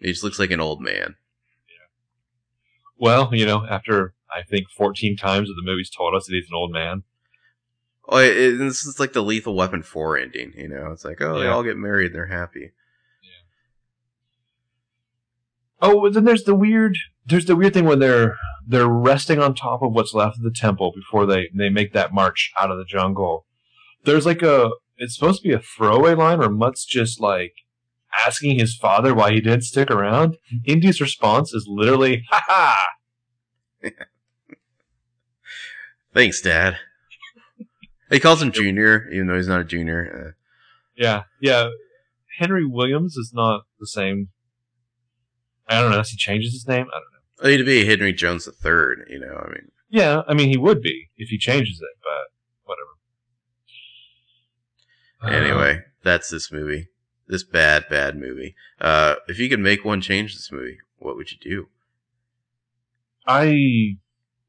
just 0.00 0.24
looks 0.24 0.38
like 0.38 0.50
an 0.50 0.62
old 0.62 0.80
man. 0.80 1.16
Well, 2.98 3.34
you 3.34 3.46
know, 3.46 3.66
after 3.68 4.14
I 4.34 4.42
think 4.42 4.68
14 4.76 5.16
times 5.16 5.48
that 5.48 5.54
the 5.54 5.68
movie's 5.70 5.90
told 5.90 6.14
us 6.14 6.26
that 6.26 6.34
he's 6.34 6.48
an 6.50 6.54
old 6.56 6.72
man. 6.72 7.02
Oh, 8.08 8.18
it, 8.18 8.36
it- 8.36 8.58
this 8.58 8.84
is 8.86 9.00
like 9.00 9.12
the 9.12 9.22
Lethal 9.22 9.54
Weapon 9.56 9.82
four 9.82 10.16
ending. 10.16 10.52
You 10.56 10.68
know, 10.68 10.90
it's 10.92 11.04
like, 11.04 11.20
oh, 11.20 11.38
they 11.40 11.46
all 11.48 11.62
get 11.62 11.76
married, 11.76 12.12
they're 12.12 12.26
happy. 12.26 12.72
Yeah. 13.22 13.30
Oh, 15.80 16.08
then 16.10 16.24
there's 16.24 16.44
the 16.44 16.54
weird. 16.54 16.96
There's 17.26 17.46
the 17.46 17.56
weird 17.56 17.74
thing 17.74 17.84
when 17.84 17.98
they're 17.98 18.36
they're 18.66 18.86
resting 18.88 19.40
on 19.40 19.54
top 19.54 19.82
of 19.82 19.92
what's 19.92 20.14
left 20.14 20.38
of 20.38 20.44
the 20.44 20.50
temple 20.54 20.92
before 20.94 21.26
they 21.26 21.48
they 21.54 21.68
make 21.68 21.92
that 21.92 22.14
march 22.14 22.52
out 22.58 22.70
of 22.70 22.78
the 22.78 22.84
jungle. 22.84 23.46
There's 24.04 24.26
like 24.26 24.42
a. 24.42 24.70
It's 24.98 25.14
supposed 25.14 25.42
to 25.42 25.48
be 25.48 25.54
a 25.54 25.58
throwaway 25.60 26.14
line 26.14 26.38
where 26.38 26.48
Mutt's 26.48 26.84
just 26.86 27.20
like 27.20 27.52
asking 28.24 28.58
his 28.58 28.76
father 28.76 29.14
why 29.14 29.32
he 29.32 29.40
didn't 29.40 29.62
stick 29.62 29.90
around. 29.90 30.36
Indy's 30.64 31.00
response 31.00 31.52
is 31.52 31.66
literally, 31.68 32.24
"Ha 32.30 32.42
ha." 32.46 32.86
Thanks, 36.14 36.40
Dad. 36.40 36.78
he 38.10 38.20
calls 38.20 38.40
him 38.40 38.52
Junior, 38.52 39.08
even 39.12 39.26
though 39.26 39.36
he's 39.36 39.48
not 39.48 39.60
a 39.60 39.64
junior. 39.64 40.28
Uh, 40.28 40.32
Yeah, 40.96 41.22
yeah. 41.40 41.68
Henry 42.38 42.64
Williams 42.66 43.16
is 43.16 43.32
not 43.34 43.62
the 43.78 43.86
same. 43.86 44.28
I 45.68 45.74
don't 45.80 45.90
know 45.90 45.96
unless 45.96 46.10
he 46.10 46.16
changes 46.16 46.52
his 46.52 46.66
name. 46.68 46.86
I 46.92 46.98
don't 46.98 47.12
know. 47.12 47.44
Uh, 47.44 47.48
he'd 47.48 47.64
be 47.66 47.84
Henry 47.86 48.12
Jones 48.12 48.44
the 48.46 48.52
third. 48.52 49.06
You 49.10 49.18
know, 49.20 49.34
I 49.44 49.48
mean, 49.48 49.70
Yeah, 49.90 50.22
I 50.28 50.34
mean 50.34 50.48
he 50.48 50.56
would 50.56 50.80
be 50.80 51.08
if 51.16 51.28
he 51.28 51.38
changes 51.38 51.80
it, 51.82 51.98
but 52.02 52.28
whatever. 55.20 55.44
anyway, 55.44 55.80
that's 56.02 56.30
this 56.30 56.50
movie. 56.52 56.88
This 57.28 57.42
bad, 57.42 57.86
bad 57.88 58.16
movie. 58.16 58.54
Uh, 58.80 59.16
if 59.28 59.38
you 59.38 59.48
could 59.48 59.60
make 59.60 59.84
one 59.84 60.00
change 60.00 60.34
this 60.34 60.52
movie, 60.52 60.78
what 60.98 61.16
would 61.16 61.32
you 61.32 61.38
do? 61.38 61.68
I 63.26 63.96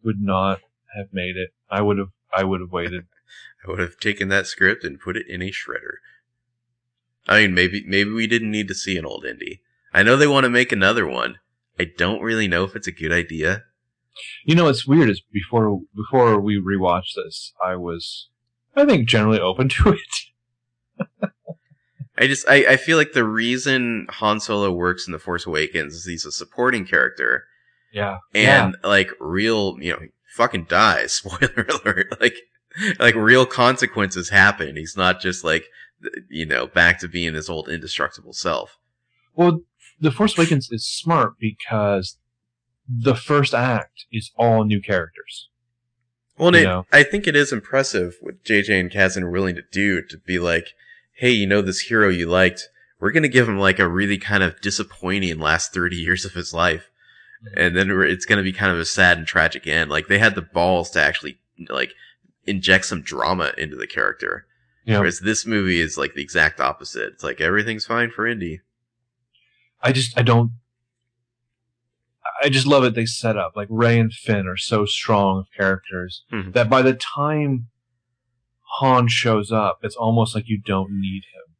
would 0.04 0.22
not 0.22 0.60
have 0.96 1.08
made 1.12 1.36
it. 1.36 1.50
I 1.70 1.82
would 1.82 1.98
have. 1.98 2.10
I 2.34 2.44
would 2.44 2.62
have 2.62 2.72
waited. 2.72 3.06
I 3.66 3.72
would 3.72 3.80
have 3.80 3.98
taken 4.00 4.30
that 4.30 4.48
script 4.48 4.84
and 4.84 5.00
put 5.00 5.18
it 5.18 5.28
in 5.28 5.42
a 5.42 5.50
shredder. 5.50 5.98
I 7.28 7.42
mean, 7.42 7.54
maybe 7.54 7.84
maybe 7.88 8.12
we 8.12 8.28
didn't 8.28 8.52
need 8.52 8.68
to 8.68 8.76
see 8.76 8.98
an 8.98 9.06
old 9.06 9.26
indie. 9.26 9.60
I 9.94 10.04
know 10.04 10.16
they 10.16 10.28
want 10.28 10.44
to 10.44 10.50
make 10.50 10.72
another 10.72 11.08
one. 11.08 11.40
I 11.80 11.86
don't 11.98 12.22
really 12.22 12.48
know 12.48 12.64
if 12.64 12.76
it's 12.76 12.88
a 12.88 12.92
good 12.92 13.12
idea. 13.12 13.64
You 14.46 14.56
know, 14.56 14.66
what's 14.66 14.88
weird 14.88 15.10
is 15.10 15.22
before 15.32 15.82
before 15.96 16.40
we 16.40 16.62
rewatched 16.62 17.16
this, 17.16 17.54
I 17.64 17.76
was, 17.76 18.30
I 18.76 18.86
think, 18.86 19.08
generally 19.08 19.40
open 19.40 19.70
to 19.84 19.90
it. 19.94 21.30
I 22.18 22.28
just 22.28 22.48
I, 22.50 22.66
I 22.70 22.78
feel 22.78 22.98
like 22.98 23.14
the 23.14 23.24
reason 23.24 24.08
Han 24.10 24.40
Solo 24.40 24.72
works 24.72 25.08
in 25.08 25.14
The 25.14 25.20
Force 25.20 25.46
Awakens 25.46 25.94
is 25.94 26.06
he's 26.06 26.26
a 26.26 26.32
supporting 26.32 26.86
character. 26.86 27.44
Yeah. 27.94 28.18
And 28.34 28.76
yeah. 28.84 28.90
like 28.90 29.12
real, 29.20 29.78
you 29.80 29.92
know, 29.92 30.00
fucking 30.36 30.66
dies. 30.66 31.14
Spoiler 31.14 31.68
alert. 31.84 32.20
Like 32.20 32.36
like 33.00 33.16
real 33.16 33.46
consequences 33.46 34.30
happen. 34.30 34.76
He's 34.76 34.98
not 34.98 35.22
just 35.22 35.44
like 35.44 35.66
you 36.30 36.46
know, 36.46 36.68
back 36.68 37.00
to 37.00 37.08
being 37.08 37.34
his 37.34 37.50
old 37.50 37.70
indestructible 37.70 38.34
self. 38.34 38.78
Well, 39.34 39.62
The 40.00 40.12
Force 40.12 40.38
Awakens 40.38 40.70
is 40.72 40.88
smart 40.88 41.34
because 41.40 42.18
the 42.88 43.16
first 43.16 43.54
act 43.54 44.06
is 44.12 44.32
all 44.38 44.64
new 44.64 44.82
characters. 44.82 45.50
Well, 46.38 46.54
it, 46.54 46.86
I 46.94 47.02
think 47.02 47.26
it 47.26 47.36
is 47.36 47.52
impressive 47.52 48.18
what 48.22 48.44
JJ 48.44 48.80
and 48.80 48.92
Kasdan 48.92 49.24
are 49.24 49.32
willing 49.32 49.56
to 49.56 49.64
do 49.72 50.04
to 50.04 50.18
be 50.20 50.38
like, 50.38 50.68
hey, 51.18 51.32
you 51.32 51.48
know, 51.48 51.62
this 51.62 51.82
hero 51.82 52.10
you 52.10 52.28
liked, 52.28 52.70
we're 53.00 53.12
going 53.12 53.24
to 53.24 53.30
give 53.30 53.50
him 53.50 53.58
like 53.58 53.80
a 53.80 53.88
really 53.88 54.18
kind 54.18 54.44
of 54.44 54.60
disappointing 54.62 55.40
last 55.40 55.74
30 55.74 55.96
years 55.96 56.26
of 56.26 56.34
his 56.34 56.54
life. 56.54 56.90
Mm-hmm. 57.46 57.60
And 57.60 57.76
then 57.76 57.90
it's 58.08 58.26
going 58.26 58.38
to 58.38 58.44
be 58.44 58.54
kind 58.54 58.72
of 58.72 58.80
a 58.80 58.86
sad 58.86 59.18
and 59.18 59.28
tragic 59.28 59.68
end. 59.68 59.90
Like 59.90 60.08
they 60.08 60.20
had 60.20 60.36
the 60.36 60.42
balls 60.42 60.92
to 60.92 61.02
actually 61.02 61.40
like 61.70 61.94
inject 62.46 62.86
some 62.86 63.02
drama 63.02 63.52
into 63.58 63.76
the 63.76 63.88
character. 63.88 64.46
Yeah. 64.86 65.00
Whereas 65.00 65.20
this 65.20 65.46
movie 65.46 65.82
is 65.82 65.98
like 65.98 66.14
the 66.14 66.22
exact 66.22 66.60
opposite. 66.60 67.14
It's 67.14 67.24
like 67.24 67.42
everything's 67.42 67.86
fine 67.86 68.10
for 68.10 68.26
Indy. 68.26 68.62
I 69.82 69.92
just 69.92 70.18
I 70.18 70.22
don't 70.22 70.52
I 72.44 72.50
just 72.50 72.68
love 72.68 72.84
it 72.84 72.94
they 72.94 73.06
set 73.06 73.38
up. 73.38 73.54
Like 73.56 73.68
Ray 73.70 74.00
and 74.00 74.14
Finn 74.14 74.48
are 74.48 74.58
so 74.58 74.86
strong 74.86 75.40
of 75.40 75.48
characters 75.56 76.24
mm-hmm. 76.32 76.52
that 76.52 76.70
by 76.70 76.82
the 76.82 76.94
time 76.94 77.68
Han 78.78 79.08
shows 79.08 79.52
up, 79.52 79.80
it's 79.82 79.96
almost 79.96 80.36
like 80.36 80.48
you 80.48 80.60
don't 80.60 80.92
need 80.92 81.24
him. 81.34 81.56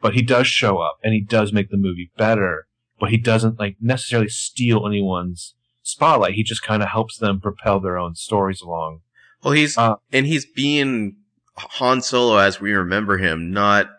But 0.00 0.14
he 0.14 0.22
does 0.22 0.46
show 0.46 0.78
up 0.78 0.98
and 1.04 1.12
he 1.14 1.20
does 1.20 1.52
make 1.52 1.70
the 1.70 1.76
movie 1.76 2.10
better, 2.16 2.66
but 2.98 3.10
he 3.10 3.18
doesn't 3.18 3.58
like 3.58 3.76
necessarily 3.80 4.28
steal 4.28 4.86
anyone's 4.86 5.54
spotlight. 5.82 6.34
He 6.34 6.42
just 6.42 6.62
kind 6.62 6.82
of 6.82 6.88
helps 6.88 7.18
them 7.18 7.40
propel 7.40 7.78
their 7.78 7.98
own 7.98 8.14
stories 8.14 8.62
along. 8.62 9.00
Well, 9.42 9.52
he's 9.52 9.76
uh, 9.76 9.96
and 10.12 10.26
he's 10.26 10.46
being 10.46 11.16
Han 11.56 12.00
Solo 12.00 12.38
as 12.38 12.60
we 12.60 12.72
remember 12.72 13.18
him, 13.18 13.50
not 13.50 13.90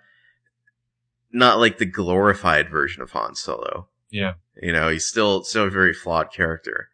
not 1.31 1.59
like 1.59 1.77
the 1.77 1.85
glorified 1.85 2.69
version 2.69 3.01
of 3.01 3.11
Han 3.11 3.35
Solo. 3.35 3.87
Yeah. 4.09 4.33
You 4.61 4.71
know, 4.71 4.89
he's 4.89 5.05
still 5.05 5.43
still 5.43 5.65
a 5.65 5.69
very 5.69 5.93
flawed 5.93 6.31
character. 6.31 6.89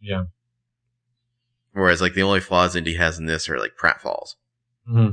Yeah. 0.00 0.24
Whereas 1.72 2.00
like 2.00 2.14
the 2.14 2.22
only 2.22 2.40
flaws 2.40 2.76
Indy 2.76 2.94
has 2.94 3.18
in 3.18 3.26
this 3.26 3.48
are 3.48 3.58
like 3.58 3.76
pratfalls. 3.76 4.34
Mm-hmm. 4.88 5.10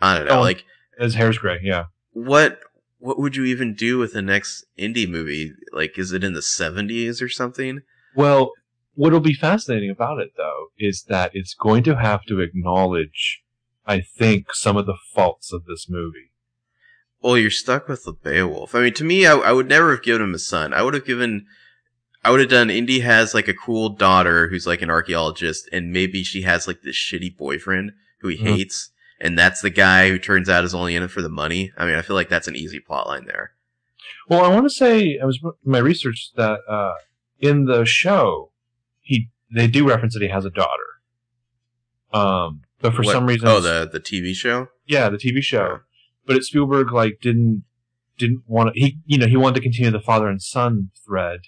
I 0.00 0.16
don't 0.16 0.26
know, 0.26 0.38
oh, 0.38 0.40
like 0.40 0.64
his 0.98 1.14
hair's 1.14 1.38
gray, 1.38 1.60
yeah. 1.62 1.86
What 2.12 2.60
what 2.98 3.18
would 3.18 3.36
you 3.36 3.44
even 3.44 3.74
do 3.74 3.98
with 3.98 4.12
the 4.12 4.22
next 4.22 4.64
indie 4.78 5.08
movie? 5.08 5.52
Like 5.72 5.98
is 5.98 6.12
it 6.12 6.24
in 6.24 6.32
the 6.32 6.42
seventies 6.42 7.20
or 7.20 7.28
something? 7.28 7.80
Well, 8.14 8.52
what'll 8.94 9.20
be 9.20 9.34
fascinating 9.34 9.90
about 9.90 10.18
it 10.18 10.32
though 10.36 10.68
is 10.78 11.04
that 11.08 11.30
it's 11.34 11.54
going 11.54 11.82
to 11.84 11.96
have 11.96 12.24
to 12.24 12.40
acknowledge 12.40 13.42
I 13.90 14.00
think, 14.00 14.54
some 14.54 14.76
of 14.76 14.86
the 14.86 14.96
faults 15.14 15.52
of 15.52 15.64
this 15.64 15.88
movie. 15.88 16.30
Well, 17.20 17.36
you're 17.36 17.50
stuck 17.50 17.88
with 17.88 18.04
LaBeouf. 18.04 18.74
I 18.74 18.82
mean, 18.82 18.94
to 18.94 19.04
me, 19.04 19.26
I, 19.26 19.34
I 19.34 19.52
would 19.52 19.68
never 19.68 19.90
have 19.90 20.04
given 20.04 20.22
him 20.22 20.34
a 20.34 20.38
son. 20.38 20.72
I 20.72 20.82
would 20.82 20.94
have 20.94 21.04
given, 21.04 21.46
I 22.24 22.30
would 22.30 22.38
have 22.38 22.48
done. 22.48 22.70
Indy 22.70 23.00
has 23.00 23.34
like 23.34 23.48
a 23.48 23.52
cool 23.52 23.88
daughter 23.88 24.48
who's 24.48 24.64
like 24.64 24.80
an 24.80 24.90
archaeologist, 24.90 25.68
and 25.72 25.92
maybe 25.92 26.22
she 26.22 26.42
has 26.42 26.68
like 26.68 26.82
this 26.82 26.94
shitty 26.94 27.36
boyfriend 27.36 27.90
who 28.20 28.28
he 28.28 28.36
mm-hmm. 28.36 28.46
hates, 28.46 28.90
and 29.20 29.38
that's 29.38 29.60
the 29.60 29.70
guy 29.70 30.08
who 30.08 30.18
turns 30.18 30.48
out 30.48 30.64
is 30.64 30.74
only 30.74 30.94
in 30.94 31.02
it 31.02 31.10
for 31.10 31.22
the 31.22 31.28
money. 31.28 31.72
I 31.76 31.86
mean, 31.86 31.94
I 31.94 32.02
feel 32.02 32.16
like 32.16 32.28
that's 32.28 32.48
an 32.48 32.56
easy 32.56 32.80
plot 32.80 33.06
line 33.06 33.26
there. 33.26 33.52
Well, 34.28 34.44
I 34.44 34.48
want 34.48 34.64
to 34.64 34.70
say 34.70 35.18
I 35.20 35.24
was 35.24 35.40
my 35.64 35.78
research 35.78 36.30
that 36.36 36.60
uh, 36.68 36.94
in 37.40 37.64
the 37.64 37.84
show, 37.84 38.52
he 39.00 39.28
they 39.52 39.66
do 39.66 39.88
reference 39.88 40.14
that 40.14 40.22
he 40.22 40.28
has 40.28 40.44
a 40.44 40.50
daughter. 40.50 40.68
Um, 42.12 42.62
but 42.80 42.94
for 42.94 43.02
what? 43.02 43.12
some 43.12 43.26
reason, 43.26 43.48
oh, 43.48 43.60
the 43.60 43.88
the 43.90 44.00
TV 44.00 44.34
show. 44.34 44.68
Yeah, 44.86 45.08
the 45.08 45.18
TV 45.18 45.42
show. 45.42 45.80
But 46.26 46.36
it, 46.36 46.44
Spielberg 46.44 46.92
like 46.92 47.18
didn't 47.20 47.64
didn't 48.18 48.42
want 48.46 48.74
to. 48.74 48.80
He 48.80 48.98
you 49.06 49.18
know 49.18 49.26
he 49.26 49.36
wanted 49.36 49.56
to 49.56 49.62
continue 49.62 49.90
the 49.90 50.00
father 50.00 50.28
and 50.28 50.40
son 50.40 50.90
thread, 51.04 51.40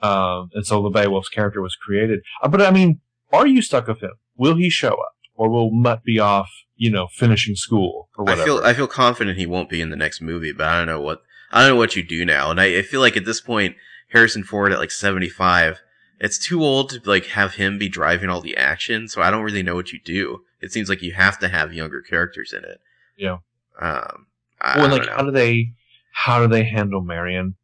um, 0.00 0.50
and 0.54 0.66
so 0.66 0.82
LaBeouf's 0.82 1.28
character 1.28 1.62
was 1.62 1.76
created. 1.76 2.20
Uh, 2.42 2.48
but 2.48 2.60
I 2.62 2.70
mean, 2.70 3.00
are 3.32 3.46
you 3.46 3.62
stuck 3.62 3.86
with 3.86 4.02
him? 4.02 4.12
Will 4.36 4.56
he 4.56 4.70
show 4.70 4.92
up, 4.92 5.14
or 5.40 5.48
will 5.48 5.70
Mutt 5.70 6.04
be 6.04 6.18
off? 6.18 6.50
You 6.76 6.90
know, 6.90 7.08
finishing 7.08 7.56
school 7.56 8.08
or 8.16 8.24
whatever. 8.24 8.42
I 8.42 8.44
feel 8.44 8.58
I 8.58 8.74
feel 8.74 8.86
confident 8.86 9.38
he 9.38 9.46
won't 9.46 9.68
be 9.68 9.80
in 9.80 9.90
the 9.90 9.96
next 9.96 10.20
movie, 10.20 10.52
but 10.52 10.66
I 10.66 10.78
don't 10.78 10.86
know 10.86 11.00
what 11.00 11.22
I 11.50 11.60
don't 11.60 11.70
know 11.70 11.76
what 11.76 11.96
you 11.96 12.02
do 12.02 12.24
now. 12.24 12.50
And 12.50 12.60
I, 12.60 12.78
I 12.78 12.82
feel 12.82 13.00
like 13.00 13.16
at 13.16 13.24
this 13.24 13.40
point, 13.40 13.76
Harrison 14.12 14.44
Ford 14.44 14.72
at 14.72 14.78
like 14.78 14.90
seventy 14.90 15.28
five 15.28 15.80
it's 16.20 16.38
too 16.38 16.62
old 16.62 16.90
to 16.90 17.00
like 17.04 17.26
have 17.28 17.54
him 17.54 17.78
be 17.78 17.88
driving 17.88 18.28
all 18.28 18.42
the 18.42 18.56
action, 18.56 19.08
so 19.08 19.22
I 19.22 19.30
don't 19.30 19.42
really 19.42 19.62
know 19.62 19.74
what 19.74 19.92
you 19.92 19.98
do. 19.98 20.42
It 20.60 20.70
seems 20.70 20.88
like 20.88 21.02
you 21.02 21.14
have 21.14 21.38
to 21.38 21.48
have 21.48 21.72
younger 21.72 22.02
characters 22.02 22.52
in 22.52 22.64
it. 22.64 22.80
Yeah. 23.16 23.38
Um. 23.80 24.26
I, 24.60 24.78
well, 24.78 24.90
like, 24.90 25.08
how 25.08 25.22
do 25.22 25.30
they, 25.30 25.72
how 26.12 26.40
do 26.40 26.46
they 26.46 26.64
handle 26.64 27.00
Marion? 27.00 27.54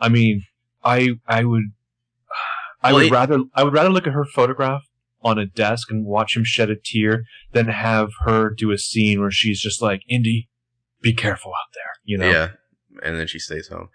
I 0.00 0.08
mean, 0.08 0.44
I, 0.82 1.18
I 1.28 1.44
would, 1.44 1.64
I 2.82 2.92
well, 2.92 3.02
would 3.02 3.06
it, 3.08 3.12
rather, 3.12 3.40
I 3.54 3.62
would 3.62 3.74
rather 3.74 3.90
look 3.90 4.06
at 4.06 4.14
her 4.14 4.24
photograph 4.24 4.84
on 5.26 5.38
a 5.38 5.44
desk 5.46 5.90
and 5.90 6.06
watch 6.06 6.36
him 6.36 6.44
shed 6.44 6.70
a 6.70 6.76
tear 6.76 7.24
than 7.52 7.66
have 7.66 8.10
her 8.20 8.48
do 8.48 8.70
a 8.70 8.78
scene 8.78 9.20
where 9.20 9.30
she's 9.30 9.60
just 9.60 9.82
like, 9.82 10.02
Indy, 10.08 10.48
be 11.02 11.12
careful 11.12 11.50
out 11.50 11.74
there, 11.74 11.90
you 12.04 12.16
know? 12.16 12.30
Yeah. 12.30 12.50
And 13.02 13.18
then 13.18 13.26
she 13.26 13.40
stays 13.40 13.66
home. 13.66 13.88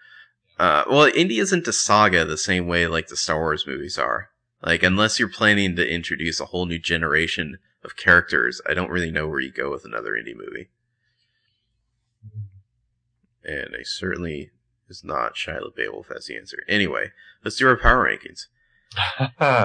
Uh, 0.59 0.83
well, 0.89 1.09
Indy 1.15 1.39
isn't 1.39 1.67
a 1.67 1.73
saga 1.73 2.25
the 2.25 2.37
same 2.37 2.67
way 2.67 2.85
like 2.85 3.07
the 3.07 3.15
Star 3.15 3.39
Wars 3.39 3.65
movies 3.65 3.97
are. 3.97 4.29
Like, 4.61 4.83
unless 4.83 5.17
you're 5.17 5.29
planning 5.29 5.75
to 5.77 5.89
introduce 5.89 6.39
a 6.39 6.45
whole 6.45 6.65
new 6.65 6.77
generation 6.77 7.57
of 7.83 7.95
characters, 7.95 8.61
I 8.69 8.73
don't 8.73 8.91
really 8.91 9.09
know 9.09 9.27
where 9.27 9.39
you 9.39 9.51
go 9.51 9.71
with 9.71 9.85
another 9.85 10.15
Indy 10.15 10.35
movie. 10.35 10.69
And 13.43 13.69
I 13.73 13.83
certainly 13.83 14.51
is 14.89 15.01
not 15.03 15.35
Shia 15.35 15.61
LaBeouf 15.61 16.15
as 16.15 16.25
the 16.25 16.37
answer. 16.37 16.57
Anyway, 16.67 17.11
let's 17.43 17.57
do 17.57 17.67
our 17.67 17.77
power 17.77 18.05
rankings. 18.05 18.47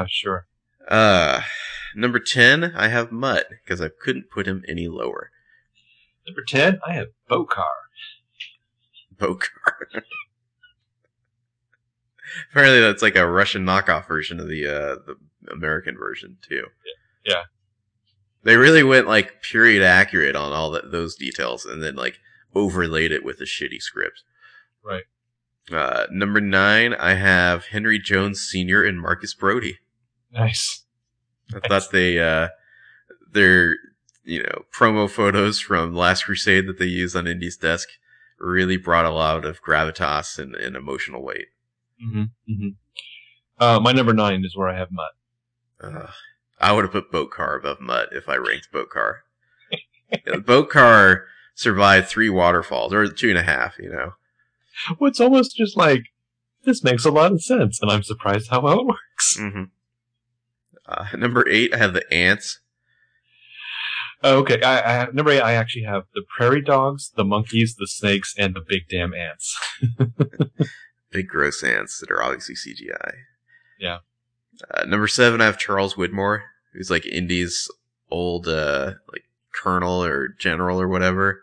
sure. 0.09 0.47
Uh, 0.89 1.43
number 1.95 2.19
10, 2.19 2.73
I 2.77 2.89
have 2.89 3.13
Mutt, 3.13 3.49
because 3.65 3.81
I 3.81 3.89
couldn't 3.89 4.31
put 4.31 4.47
him 4.47 4.65
any 4.69 4.89
lower. 4.89 5.31
Number 6.27 6.43
10, 6.47 6.81
I 6.87 6.93
have 6.93 7.09
Bokar. 7.31 7.65
Bokar. 9.17 9.49
Apparently, 12.51 12.81
that's 12.81 13.03
like 13.03 13.17
a 13.17 13.27
Russian 13.27 13.65
knockoff 13.65 14.07
version 14.07 14.41
of 14.41 14.49
the 14.49 14.67
uh, 14.67 14.97
the 15.07 15.17
American 15.51 15.97
version 15.97 16.37
too. 16.43 16.67
Yeah. 17.25 17.35
yeah. 17.35 17.43
They 18.43 18.57
really 18.57 18.83
went 18.83 19.07
like 19.07 19.43
period 19.43 19.83
accurate 19.83 20.37
on 20.37 20.53
all 20.53 20.71
that 20.73 20.93
those 20.93 21.15
details, 21.15 21.65
and 21.65 21.83
then 21.83 21.97
like 21.97 22.19
overlaid 22.55 23.13
it 23.13 23.25
with 23.25 23.41
a 23.41 23.45
shitty 23.45 23.81
script. 23.81 24.23
Right. 24.85 25.05
Uh, 25.71 26.07
number 26.11 26.41
nine, 26.41 26.95
I 26.95 27.15
have 27.15 27.67
Henry 27.67 27.99
Jones 27.99 28.41
Sr. 28.41 28.85
and 28.85 29.01
Marcus 29.01 29.35
Brody. 29.35 29.79
Nice. 30.33 30.85
I 31.53 31.59
nice. 31.59 31.69
thought 31.69 31.93
they 31.93 32.19
uh, 32.19 32.49
their 33.33 33.77
you 34.25 34.43
know 34.43 34.65
promo 34.73 35.09
photos 35.09 35.61
from 35.61 35.95
Last 35.95 36.25
Crusade 36.25 36.67
that 36.67 36.79
they 36.79 36.87
used 36.87 37.17
on 37.17 37.27
Indy's 37.27 37.57
desk 37.57 37.89
really 38.39 38.77
brought 38.77 39.07
a 39.07 39.11
lot 39.11 39.45
of 39.45 39.63
gravitas 39.63 40.39
and, 40.39 40.55
and 40.55 40.77
emotional 40.77 41.23
weight. 41.23 41.47
Mm-hmm, 42.05 42.23
mm-hmm. 42.53 42.69
Uh, 43.59 43.81
my 43.81 43.93
number 43.93 44.13
nine 44.13 44.45
is 44.45 44.55
where 44.55 44.69
I 44.69 44.77
have 44.77 44.89
Mutt. 44.91 45.13
Uh, 45.81 46.11
I 46.61 46.73
would 46.73 46.85
have 46.85 46.93
put 46.93 47.11
Boat 47.11 47.31
Car 47.31 47.57
above 47.57 47.81
Mutt 47.81 48.11
if 48.13 48.29
I 48.29 48.37
ranked 48.37 48.71
Boat 48.73 48.91
Car. 48.91 49.23
boat 50.45 50.69
Car 50.71 51.25
survived 51.55 52.09
three 52.09 52.29
waterfalls, 52.29 52.93
or 52.93 53.09
two 53.09 53.31
and 53.31 53.39
a 53.39 53.43
half, 53.43 53.79
you 53.79 53.91
know. 53.91 54.13
Well, 54.99 55.09
it's 55.09 55.21
almost 55.21 55.57
just 55.57 55.77
like, 55.77 56.03
this 56.65 56.85
makes 56.85 57.05
a 57.05 57.11
lot 57.11 57.33
of 57.33 57.43
sense, 57.43 57.81
and 57.81 57.91
I'm 57.91 58.03
surprised 58.03 58.51
how 58.51 58.61
well 58.61 58.81
it 58.81 58.87
works. 58.87 59.39
Mm-hmm. 59.39 59.65
Uh, 60.89 61.07
number 61.17 61.49
eight, 61.49 61.75
I 61.75 61.79
have 61.79 61.93
the 61.93 62.13
ants. 62.13 62.61
Oh, 64.23 64.39
okay, 64.39 64.63
I, 64.63 65.03
I 65.03 65.11
number 65.13 65.31
eight, 65.31 65.43
I 65.43 65.53
actually 65.53 65.85
have 65.85 66.05
the 66.15 66.23
prairie 66.37 66.63
dogs, 66.63 67.13
the 67.15 67.25
monkeys, 67.25 67.77
the 67.77 67.87
snakes, 67.87 68.35
and 68.39 68.55
the 68.55 68.65
big 68.67 68.89
damn 68.89 69.13
ants. 69.13 69.57
big 71.11 71.29
gross 71.29 71.63
ants 71.63 72.01
that 72.01 72.11
are 72.11 72.23
obviously 72.23 72.55
CGI. 72.55 73.13
Yeah. 73.79 73.99
Uh, 74.71 74.85
number 74.85 75.07
seven, 75.07 75.41
I 75.41 75.45
have 75.45 75.59
Charles 75.59 75.95
Widmore, 75.95 76.43
who's 76.73 76.91
like 76.91 77.07
Indy's 77.07 77.71
old 78.11 78.47
uh 78.47 78.93
like 79.13 79.25
colonel 79.55 80.03
or 80.03 80.29
general 80.39 80.81
or 80.81 80.89
whatever. 80.89 81.43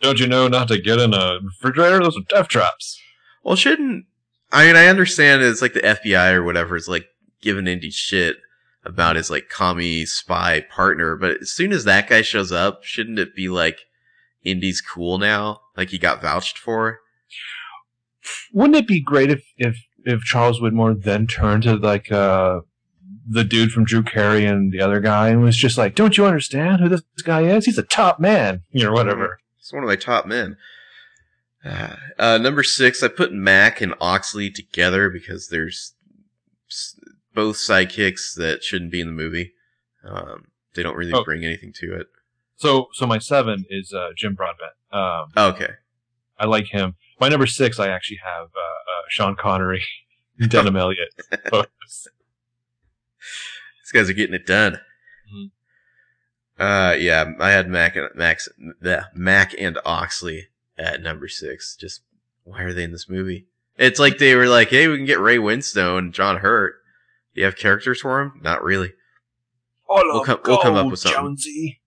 Don't 0.00 0.20
you 0.20 0.26
know 0.26 0.48
not 0.48 0.68
to 0.68 0.80
get 0.80 0.98
in 0.98 1.14
a 1.14 1.38
refrigerator? 1.42 2.00
Those 2.00 2.16
are 2.16 2.22
death 2.28 2.48
traps. 2.48 3.00
Well, 3.42 3.56
shouldn't 3.56 4.06
I 4.52 4.66
mean 4.66 4.76
I 4.76 4.86
understand 4.86 5.42
it's 5.42 5.62
like 5.62 5.74
the 5.74 5.80
FBI 5.80 6.34
or 6.34 6.42
whatever 6.42 6.76
is 6.76 6.88
like 6.88 7.06
giving 7.40 7.66
Indy 7.66 7.90
shit 7.90 8.36
about 8.84 9.16
his 9.16 9.30
like 9.30 9.48
commie 9.48 10.06
spy 10.06 10.60
partner, 10.60 11.16
but 11.16 11.38
as 11.42 11.52
soon 11.52 11.72
as 11.72 11.84
that 11.84 12.08
guy 12.08 12.22
shows 12.22 12.52
up, 12.52 12.84
shouldn't 12.84 13.18
it 13.18 13.34
be 13.34 13.48
like 13.48 13.80
Indy's 14.44 14.80
cool 14.80 15.18
now? 15.18 15.60
Like 15.76 15.90
he 15.90 15.98
got 15.98 16.22
vouched 16.22 16.58
for? 16.58 17.00
Wouldn't 18.52 18.76
it 18.76 18.86
be 18.86 19.00
great 19.00 19.30
if 19.30 19.42
if 19.56 19.76
if 20.04 20.22
Charles 20.22 20.60
Widmore 20.60 21.00
then 21.02 21.26
turned 21.26 21.64
to 21.64 21.76
like 21.76 22.10
uh 22.12 22.60
the 23.30 23.44
dude 23.44 23.72
from 23.72 23.84
Drew 23.84 24.02
Carey 24.02 24.46
and 24.46 24.72
the 24.72 24.80
other 24.80 25.00
guy 25.00 25.28
and 25.28 25.42
was 25.42 25.56
just 25.56 25.76
like, 25.76 25.94
"Don't 25.94 26.16
you 26.16 26.24
understand 26.24 26.80
who 26.80 26.88
this 26.88 27.02
guy 27.24 27.42
is? 27.42 27.66
He's 27.66 27.78
a 27.78 27.82
top 27.82 28.18
man," 28.18 28.62
you 28.70 28.84
know, 28.84 28.92
whatever. 28.92 29.38
It's 29.58 29.72
one 29.72 29.82
of 29.82 29.88
my 29.88 29.96
top 29.96 30.24
men. 30.24 30.56
Uh, 32.18 32.38
number 32.38 32.62
six, 32.62 33.02
I 33.02 33.08
put 33.08 33.32
Mac 33.32 33.80
and 33.80 33.94
Oxley 34.00 34.50
together 34.50 35.10
because 35.10 35.48
there's 35.48 35.94
both 37.38 37.56
sidekicks 37.56 38.34
that 38.34 38.64
shouldn't 38.64 38.90
be 38.90 39.00
in 39.00 39.06
the 39.06 39.12
movie. 39.12 39.52
Um, 40.04 40.48
they 40.74 40.82
don't 40.82 40.96
really 40.96 41.12
Oh. 41.12 41.22
bring 41.22 41.44
anything 41.44 41.72
to 41.74 41.94
it. 42.00 42.08
So 42.56 42.88
so 42.92 43.06
my 43.06 43.18
seven 43.18 43.64
is 43.70 43.92
uh, 43.92 44.08
Jim 44.16 44.34
Broadbent. 44.34 44.72
Um, 44.90 45.26
Okay. 45.36 45.74
I 46.36 46.46
like 46.46 46.66
him. 46.66 46.96
My 47.20 47.28
number 47.28 47.46
six, 47.46 47.78
I 47.78 47.88
actually 47.88 48.18
have 48.24 48.46
uh, 48.56 48.58
uh, 48.92 49.02
Sean 49.08 49.36
Connery, 49.36 49.84
Denholm 50.40 50.76
Elliott. 50.84 51.10
These 53.82 53.92
guys 53.92 54.10
are 54.10 54.14
getting 54.14 54.34
it 54.34 54.46
done. 54.46 54.80
Mhm. 55.32 55.50
Uh, 56.58 56.96
yeah, 56.98 57.24
I 57.38 57.50
had 57.50 57.68
Mac 57.68 57.94
and 57.94 58.08
Max, 58.16 58.48
Mac 59.14 59.54
and 59.58 59.78
Oxley 59.84 60.48
at 60.76 61.00
number 61.02 61.28
six. 61.28 61.76
Just 61.76 62.02
why 62.42 62.62
are 62.62 62.72
they 62.72 62.82
in 62.84 62.90
this 62.92 63.08
movie? 63.08 63.46
It's 63.76 64.00
like 64.00 64.18
they 64.18 64.34
were 64.34 64.48
like, 64.48 64.70
hey, 64.70 64.88
we 64.88 64.96
can 64.96 65.06
get 65.06 65.20
Ray 65.20 65.38
Winstone 65.38 65.98
and 65.98 66.12
John 66.14 66.38
Hurt. 66.38 66.74
Do 67.38 67.42
you 67.42 67.46
have 67.46 67.56
characters 67.56 68.00
for 68.00 68.20
him? 68.20 68.32
Not 68.42 68.64
really. 68.64 68.94
I 69.88 69.94
love 69.94 70.04
We'll 70.08 70.24
come- 70.24 70.40
we'll 70.44 70.58
come 70.58 70.74
up 70.74 70.90
with 70.90 70.98
something. 70.98 71.22
Jonesy. 71.22 71.80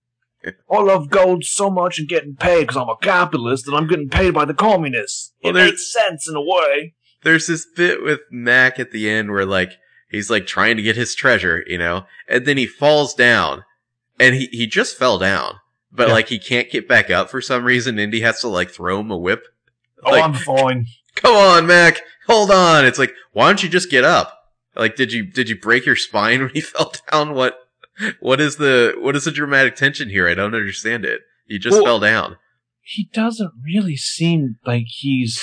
I 0.70 0.80
love 0.80 1.10
gold 1.10 1.44
so 1.44 1.68
much 1.68 1.98
and 1.98 2.08
getting 2.08 2.36
paid 2.36 2.62
because 2.62 2.78
I'm 2.78 2.88
a 2.88 2.96
capitalist 2.96 3.68
and 3.68 3.76
I'm 3.76 3.86
getting 3.86 4.08
paid 4.08 4.32
by 4.32 4.46
the 4.46 4.54
communists. 4.54 5.34
Well, 5.44 5.54
it 5.54 5.62
makes 5.62 5.92
sense 5.92 6.26
in 6.26 6.34
a 6.34 6.40
way. 6.40 6.94
There's 7.22 7.48
this 7.48 7.66
bit 7.76 8.02
with 8.02 8.20
Mac 8.30 8.78
at 8.80 8.92
the 8.92 9.10
end 9.10 9.30
where 9.30 9.44
like 9.44 9.72
he's 10.10 10.30
like 10.30 10.46
trying 10.46 10.78
to 10.78 10.82
get 10.82 10.96
his 10.96 11.14
treasure, 11.14 11.62
you 11.66 11.76
know, 11.76 12.06
and 12.26 12.46
then 12.46 12.56
he 12.56 12.64
falls 12.66 13.12
down, 13.12 13.64
and 14.18 14.34
he 14.34 14.46
he 14.46 14.66
just 14.66 14.96
fell 14.96 15.18
down, 15.18 15.56
but 15.92 16.08
Yeah. 16.08 16.14
like 16.14 16.28
he 16.28 16.38
can't 16.38 16.70
get 16.70 16.88
back 16.88 17.10
up 17.10 17.28
for 17.28 17.42
some 17.42 17.62
reason. 17.64 17.98
Indy 17.98 18.22
has 18.22 18.40
to 18.40 18.48
like 18.48 18.70
throw 18.70 19.00
him 19.00 19.10
a 19.10 19.18
whip. 19.18 19.44
Oh, 20.02 20.18
I'm 20.18 20.32
fine. 20.32 20.86
come 21.14 21.36
on, 21.36 21.66
Mac, 21.66 22.00
hold 22.26 22.50
on. 22.50 22.86
It's 22.86 22.98
like, 22.98 23.12
why 23.32 23.48
don't 23.48 23.62
you 23.62 23.68
just 23.68 23.90
get 23.90 24.02
up? 24.02 24.41
Like, 24.74 24.96
did 24.96 25.12
you 25.12 25.24
did 25.24 25.48
you 25.48 25.56
break 25.58 25.86
your 25.86 25.96
spine 25.96 26.40
when 26.44 26.50
you 26.54 26.62
fell 26.62 26.92
down? 27.10 27.34
What 27.34 27.58
what 28.20 28.40
is 28.40 28.56
the 28.56 28.94
what 28.98 29.16
is 29.16 29.24
the 29.24 29.30
dramatic 29.30 29.76
tension 29.76 30.08
here? 30.08 30.28
I 30.28 30.34
don't 30.34 30.54
understand 30.54 31.04
it. 31.04 31.20
You 31.46 31.58
just 31.58 31.74
Well- 31.76 31.84
fell 31.84 32.00
down. 32.00 32.36
He 32.84 33.08
doesn't 33.12 33.52
really 33.64 33.96
seem 33.96 34.56
like 34.66 34.86
he's 34.88 35.40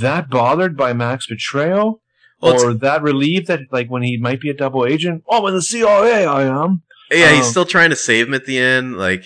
that 0.00 0.30
bothered 0.30 0.78
by 0.78 0.94
Mac's 0.94 1.26
betrayal 1.26 2.00
Well, 2.40 2.58
or 2.64 2.72
that 2.72 3.02
relieved 3.02 3.48
that 3.48 3.60
like 3.70 3.88
when 3.88 4.02
he 4.02 4.16
might 4.16 4.40
be 4.40 4.48
a 4.48 4.54
double 4.54 4.86
agent. 4.86 5.24
Oh, 5.28 5.46
in 5.46 5.54
the 5.54 5.60
CIA. 5.60 6.24
I 6.24 6.44
am. 6.44 6.82
Yeah, 7.10 7.32
he's 7.34 7.44
Um, 7.44 7.50
still 7.50 7.64
trying 7.66 7.90
to 7.90 7.96
save 7.96 8.28
him 8.28 8.34
at 8.34 8.46
the 8.46 8.58
end. 8.58 8.96
Like, 8.96 9.24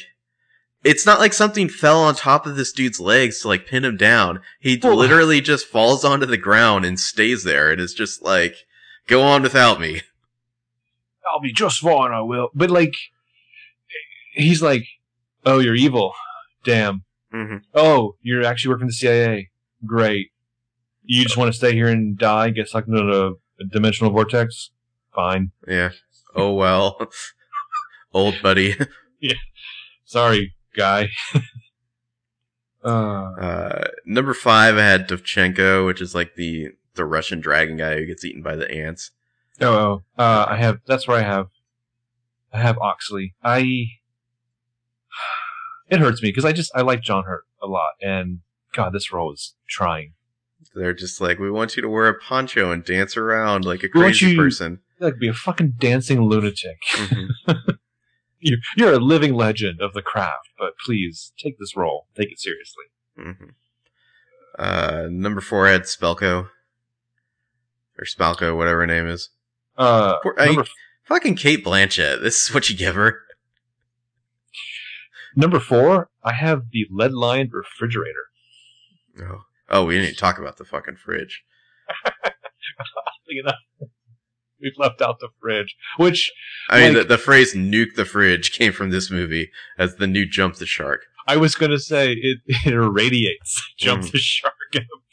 it's 0.83 1.07
not 1.07 1.21
like 1.21 1.33
something 1.33 1.69
fell 1.69 2.01
on 2.01 2.17
top 2.17 2.45
of 2.45 2.57
this 2.57 2.73
dude's 2.73 2.99
legs 2.99 3.41
to 3.43 3.49
like 3.49 3.67
pin 3.69 3.85
him 3.85 3.97
down. 3.97 4.41
He 4.59 4.77
Well- 4.83 4.97
literally 4.97 5.41
just 5.41 5.69
falls 5.69 6.05
onto 6.05 6.27
the 6.27 6.37
ground 6.37 6.85
and 6.85 6.99
stays 6.99 7.45
there. 7.45 7.71
And 7.71 7.81
it's 7.81 7.95
just 7.95 8.21
like, 8.21 8.57
go 9.09 9.23
on 9.23 9.43
without 9.43 9.81
me. 9.81 10.03
I'll 11.31 11.41
be 11.41 11.53
just 11.53 11.81
fine. 11.81 12.13
I 12.13 12.21
will. 12.23 12.51
But 12.55 12.71
like, 12.71 12.95
he's 14.35 14.63
like, 14.63 14.85
oh, 15.45 15.59
you're 15.59 15.75
evil. 15.75 16.13
Damn. 16.65 17.05
hmm 17.33 17.57
Oh, 17.75 18.17
you're 18.23 18.45
actually 18.45 18.71
working 18.71 18.87
for 18.87 18.93
the 18.93 18.95
CIA. 18.95 19.51
Great. 19.85 20.29
You 21.05 21.23
just 21.25 21.37
want 21.37 21.51
to 21.53 21.57
stay 21.59 21.73
here 21.73 21.89
and 21.89 22.17
die, 22.17 22.51
get 22.51 22.69
sucked 22.69 22.89
into 22.89 23.01
a, 23.03 23.31
a 23.33 23.65
dimensional 23.71 24.13
vortex? 24.13 24.71
Fine. 25.15 25.51
Yeah. 25.67 25.91
Oh 26.35 26.53
well. 26.55 26.99
Old 28.15 28.37
buddy. 28.43 28.75
Yeah. 29.21 29.35
Sorry, 30.05 30.55
guy. 30.77 31.09
uh, 32.85 32.89
Uh, 32.89 33.89
number 34.07 34.33
five, 34.33 34.77
I 34.77 34.83
had 34.83 35.09
Dovchenko, 35.09 35.85
which 35.85 36.01
is 36.01 36.15
like 36.15 36.37
the 36.37 36.69
the 36.99 37.07
Russian 37.07 37.41
dragon 37.41 37.79
guy 37.79 37.97
who 37.97 38.05
gets 38.07 38.25
eaten 38.25 38.43
by 38.43 38.55
the 38.57 38.71
ants. 38.71 39.11
oh, 39.63 40.03
oh, 40.19 40.23
uh, 40.23 40.47
I 40.49 40.57
have. 40.57 40.81
That's 40.87 41.09
where 41.09 41.17
I 41.17 41.23
have. 41.23 41.47
I 42.53 42.61
have 42.61 42.77
Oxley. 42.79 43.35
I. 43.43 43.87
It 45.91 46.01
hurts 46.01 46.23
me 46.23 46.29
because 46.29 46.45
I 46.45 46.53
just 46.53 46.71
I 46.75 46.83
like 46.83 47.01
John 47.01 47.25
Hurt 47.25 47.45
a 47.63 47.67
lot, 47.67 47.93
and 48.03 48.41
God, 48.75 48.93
this 48.93 49.11
role 49.11 49.33
is 49.33 49.55
trying. 49.71 50.13
They're 50.75 50.93
just 50.93 51.19
like, 51.19 51.39
we 51.39 51.51
want 51.51 51.77
you 51.77 51.83
to 51.83 51.89
wear 51.89 52.09
a 52.09 52.19
poncho 52.19 52.71
and 52.71 52.85
dance 52.85 53.17
around 53.17 53.65
like 53.65 53.83
a 53.83 53.89
crazy 53.89 54.33
you- 54.33 54.37
person. 54.37 54.81
Like 55.01 55.19
be 55.19 55.29
a 55.29 55.33
fucking 55.33 55.75
dancing 55.79 56.21
lunatic. 56.23 56.77
Mhm. 56.97 57.79
You're, 58.41 58.59
you're 58.77 58.93
a 58.93 58.99
living 58.99 59.33
legend 59.35 59.81
of 59.81 59.95
the 59.95 60.03
craft, 60.03 60.51
but 60.59 60.75
please 60.85 61.33
take 61.39 61.59
this 61.59 61.75
role. 61.75 62.07
Take 62.15 62.31
it 62.33 62.39
seriously. 62.39 62.85
Mhm. 63.19 63.55
Uh, 64.59 65.09
number 65.11 65.41
four, 65.41 65.67
had 65.69 65.83
Spelko. 65.85 66.49
Or 67.99 68.05
Spalko, 68.05 68.57
whatever 68.57 68.81
her 68.81 68.87
name 68.87 69.07
is. 69.09 69.31
Uh, 69.77 70.17
Poor- 70.23 70.35
I- 70.39 70.65
Fucking 71.05 71.37
Cate 71.37 71.65
Blanchett. 71.65 72.21
This 72.23 72.43
is 72.49 72.55
what 72.55 72.69
you 72.69 72.77
give 72.77 72.95
her. 72.95 73.21
number 75.37 75.59
four, 75.61 76.11
I 76.23 76.33
have 76.35 76.71
the 76.71 76.87
lead 76.91 77.13
lined 77.13 77.51
refrigerator. 77.53 78.27
Oh. 79.21 79.41
oh, 79.71 79.85
we 79.85 79.95
didn't 79.95 80.11
even 80.11 80.17
talk 80.17 80.39
about 80.39 80.59
the 80.59 80.65
fucking 80.65 80.97
fridge. 80.97 81.43
You 83.31 83.43
know, 83.43 83.53
we've 84.61 84.73
left 84.79 85.03
out 85.03 85.19
the 85.21 85.29
fridge, 85.41 85.75
which 85.99 86.31
I 86.71 86.81
mean, 86.81 86.95
Like- 86.95 87.03
the, 87.09 87.17
the 87.17 87.19
phrase 87.19 87.55
nuke 87.55 87.95
the 87.97 88.05
fridge 88.05 88.53
came 88.57 88.73
from 88.73 88.91
this 88.91 89.11
movie 89.11 89.51
as 89.79 89.97
the 89.97 90.07
new 90.07 90.25
Jump 90.27 90.57
the 90.57 90.67
Shark. 90.67 91.03
I 91.27 91.37
was 91.37 91.55
going 91.55 91.71
to 91.73 91.79
say 91.79 92.13
it, 92.13 92.39
it 92.47 92.73
irradiates 92.73 93.63
Jump 93.79 94.05
Mm. 94.05 94.13
the 94.13 94.19
Shark 94.19 94.55
in 94.75 94.83
a 94.83 95.08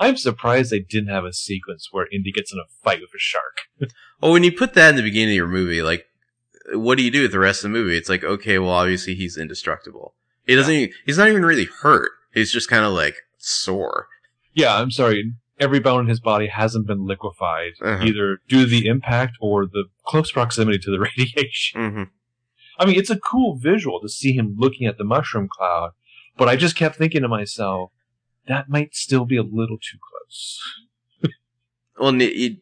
I'm 0.00 0.16
surprised 0.16 0.70
they 0.70 0.80
didn't 0.80 1.10
have 1.10 1.24
a 1.24 1.32
sequence 1.32 1.88
where 1.92 2.06
Indy 2.12 2.32
gets 2.32 2.52
in 2.52 2.58
a 2.58 2.68
fight 2.82 3.00
with 3.00 3.10
a 3.14 3.18
shark. 3.18 3.58
Well, 4.20 4.30
when 4.32 4.44
you 4.44 4.52
put 4.52 4.74
that 4.74 4.90
in 4.90 4.94
the 4.94 5.02
beginning 5.02 5.30
of 5.30 5.36
your 5.36 5.48
movie, 5.48 5.82
like, 5.82 6.06
what 6.74 6.96
do 6.96 7.02
you 7.02 7.10
do 7.10 7.22
with 7.22 7.32
the 7.32 7.40
rest 7.40 7.64
of 7.64 7.72
the 7.72 7.76
movie? 7.76 7.96
It's 7.96 8.08
like, 8.08 8.22
okay, 8.22 8.56
well, 8.60 8.70
obviously 8.70 9.16
he's 9.16 9.36
indestructible. 9.36 10.14
He 10.46 10.54
doesn't. 10.54 10.72
Even, 10.72 10.94
he's 11.04 11.18
not 11.18 11.26
even 11.28 11.44
really 11.44 11.66
hurt. 11.80 12.12
He's 12.32 12.52
just 12.52 12.68
kind 12.70 12.84
of 12.84 12.92
like 12.92 13.16
sore. 13.38 14.06
Yeah, 14.54 14.76
I'm 14.76 14.92
sorry. 14.92 15.32
Every 15.58 15.80
bone 15.80 16.02
in 16.04 16.06
his 16.08 16.20
body 16.20 16.46
hasn't 16.46 16.86
been 16.86 17.04
liquefied, 17.04 17.72
Uh-huh. 17.82 18.04
either 18.04 18.38
due 18.48 18.60
to 18.64 18.66
the 18.70 18.86
impact 18.86 19.36
or 19.40 19.66
the 19.66 19.86
close 20.06 20.30
proximity 20.30 20.78
to 20.78 20.90
the 20.92 21.00
radiation. 21.18 21.80
Mm-hmm. 21.80 22.02
I 22.78 22.86
mean, 22.86 22.96
it's 22.96 23.10
a 23.10 23.18
cool 23.18 23.56
visual 23.56 24.00
to 24.02 24.08
see 24.08 24.34
him 24.34 24.54
looking 24.56 24.86
at 24.86 24.98
the 24.98 25.04
mushroom 25.04 25.48
cloud, 25.50 25.90
but 26.36 26.48
I 26.48 26.54
just 26.54 26.76
kept 26.76 26.94
thinking 26.94 27.22
to 27.22 27.28
myself, 27.28 27.90
that 28.48 28.68
might 28.68 28.94
still 28.94 29.24
be 29.24 29.36
a 29.36 29.42
little 29.42 29.78
too 29.78 29.98
close. 30.10 30.60
Well, 32.00 32.14
you, 32.20 32.56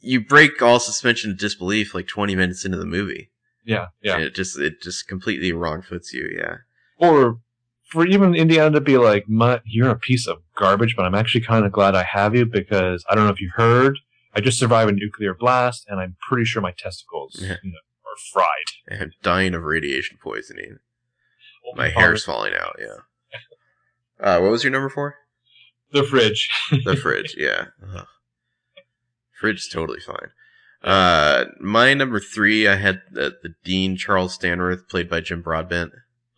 you 0.00 0.20
break 0.24 0.62
all 0.62 0.78
suspension 0.78 1.32
of 1.32 1.38
disbelief 1.38 1.94
like 1.94 2.06
20 2.06 2.36
minutes 2.36 2.64
into 2.64 2.78
the 2.78 2.86
movie. 2.86 3.30
Yeah, 3.64 3.86
yeah. 4.02 4.14
And 4.14 4.22
it 4.24 4.34
just 4.34 4.58
it 4.58 4.80
just 4.82 5.08
completely 5.08 5.52
wrong 5.52 5.82
foots 5.82 6.12
you. 6.12 6.30
Yeah. 6.36 6.56
Or 6.98 7.40
for 7.90 8.06
even 8.06 8.34
Indiana 8.34 8.70
to 8.72 8.80
be 8.80 8.98
like, 8.98 9.28
"Mutt, 9.28 9.62
you're 9.64 9.90
a 9.90 9.98
piece 9.98 10.28
of 10.28 10.42
garbage, 10.56 10.94
but 10.96 11.04
I'm 11.06 11.14
actually 11.14 11.40
kind 11.40 11.64
of 11.66 11.72
glad 11.72 11.94
I 11.96 12.04
have 12.04 12.36
you 12.36 12.46
because 12.46 13.04
I 13.10 13.14
don't 13.14 13.24
know 13.24 13.32
if 13.32 13.40
you 13.40 13.50
heard, 13.56 13.98
I 14.34 14.40
just 14.40 14.58
survived 14.58 14.90
a 14.90 14.94
nuclear 14.94 15.34
blast, 15.34 15.86
and 15.88 15.98
I'm 15.98 16.16
pretty 16.28 16.44
sure 16.44 16.62
my 16.62 16.72
testicles 16.72 17.36
Yeah. 17.42 17.56
you 17.64 17.72
know, 17.72 17.78
are 18.06 18.16
fried. 18.32 19.00
I'm 19.00 19.12
dying 19.22 19.54
of 19.54 19.62
radiation 19.64 20.18
poisoning. 20.22 20.78
Oh, 21.66 21.72
My 21.76 21.88
hair's 21.88 22.24
falling 22.24 22.54
out. 22.54 22.76
Yeah. 22.78 22.96
Uh, 24.22 24.40
what 24.40 24.50
was 24.50 24.64
your 24.64 24.72
number 24.72 24.88
four? 24.88 25.16
The 25.92 26.04
fridge. 26.04 26.48
The 26.84 26.96
fridge. 26.96 27.34
Yeah. 27.36 27.66
Is 29.42 29.68
totally 29.72 30.00
fine. 30.00 30.30
Uh, 30.82 31.46
my 31.60 31.94
number 31.94 32.20
three, 32.20 32.68
I 32.68 32.76
had 32.76 33.00
the, 33.10 33.36
the 33.42 33.54
Dean 33.64 33.96
Charles 33.96 34.34
Stanforth, 34.34 34.88
played 34.88 35.08
by 35.08 35.20
Jim 35.20 35.40
Broadbent. 35.42 35.92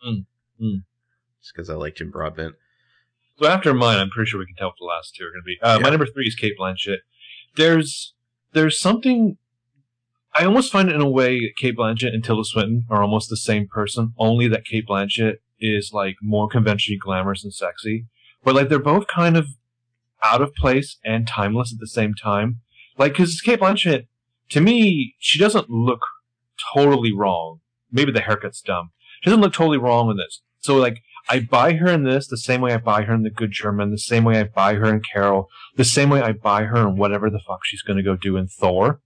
Mm, 0.05 0.25
mm. 0.61 0.83
Just 1.41 1.53
because 1.53 1.69
I 1.69 1.75
like 1.75 1.95
Jim 1.95 2.11
Broadbent. 2.11 2.55
So 3.39 3.47
after 3.47 3.73
mine, 3.73 3.99
I'm 3.99 4.09
pretty 4.09 4.29
sure 4.29 4.39
we 4.39 4.45
can 4.45 4.55
tell 4.55 4.67
what 4.69 4.75
the 4.79 4.85
last 4.85 5.15
two 5.15 5.25
are 5.25 5.31
going 5.31 5.41
to 5.41 5.45
be. 5.45 5.57
Uh, 5.61 5.79
My 5.79 5.89
number 5.89 6.05
three 6.05 6.27
is 6.27 6.35
Cate 6.35 6.53
Blanchett. 6.59 6.99
There's 7.55 8.13
there's 8.53 8.79
something. 8.79 9.37
I 10.35 10.45
almost 10.45 10.71
find 10.71 10.89
it 10.89 10.95
in 10.95 11.01
a 11.01 11.09
way 11.09 11.53
Cate 11.57 11.77
Blanchett 11.77 12.13
and 12.13 12.23
Tilda 12.23 12.43
Swinton 12.45 12.85
are 12.89 13.01
almost 13.01 13.29
the 13.29 13.37
same 13.37 13.67
person, 13.67 14.13
only 14.17 14.47
that 14.47 14.65
Cate 14.65 14.87
Blanchett 14.87 15.35
is 15.63 15.91
like 15.93 16.15
more 16.21 16.47
conventionally 16.47 16.97
glamorous 16.99 17.43
and 17.43 17.53
sexy. 17.53 18.05
But 18.43 18.55
like 18.55 18.69
they're 18.69 18.79
both 18.79 19.07
kind 19.07 19.37
of 19.37 19.47
out 20.21 20.41
of 20.41 20.53
place 20.55 20.97
and 21.03 21.27
timeless 21.27 21.73
at 21.73 21.79
the 21.79 21.87
same 21.87 22.13
time. 22.13 22.59
Like, 22.97 23.15
cause 23.15 23.41
Cate 23.43 23.59
Blanchett, 23.59 24.07
to 24.49 24.61
me, 24.61 25.15
she 25.19 25.39
doesn't 25.39 25.69
look 25.69 26.01
totally 26.73 27.11
wrong. 27.13 27.59
Maybe 27.91 28.11
the 28.11 28.19
haircut's 28.21 28.61
dumb. 28.61 28.91
She 29.21 29.29
doesn't 29.29 29.41
look 29.41 29.53
totally 29.53 29.77
wrong 29.77 30.09
in 30.11 30.17
this. 30.17 30.41
So 30.59 30.75
like, 30.75 30.99
I 31.29 31.39
buy 31.39 31.73
her 31.75 31.87
in 31.87 32.03
this 32.03 32.27
the 32.27 32.37
same 32.37 32.59
way 32.61 32.73
I 32.73 32.77
buy 32.77 33.03
her 33.03 33.13
in 33.13 33.23
The 33.23 33.29
Good 33.29 33.51
German, 33.51 33.91
the 33.91 33.97
same 33.97 34.25
way 34.25 34.39
I 34.39 34.43
buy 34.43 34.75
her 34.75 34.85
in 34.93 35.01
Carol, 35.01 35.47
the 35.77 35.85
same 35.85 36.09
way 36.09 36.21
I 36.21 36.33
buy 36.33 36.65
her 36.65 36.77
in 36.87 36.97
whatever 36.97 37.29
the 37.29 37.39
fuck 37.39 37.59
she's 37.63 37.81
gonna 37.81 38.03
go 38.03 38.15
do 38.17 38.35
in 38.35 38.47
Thor. 38.47 38.99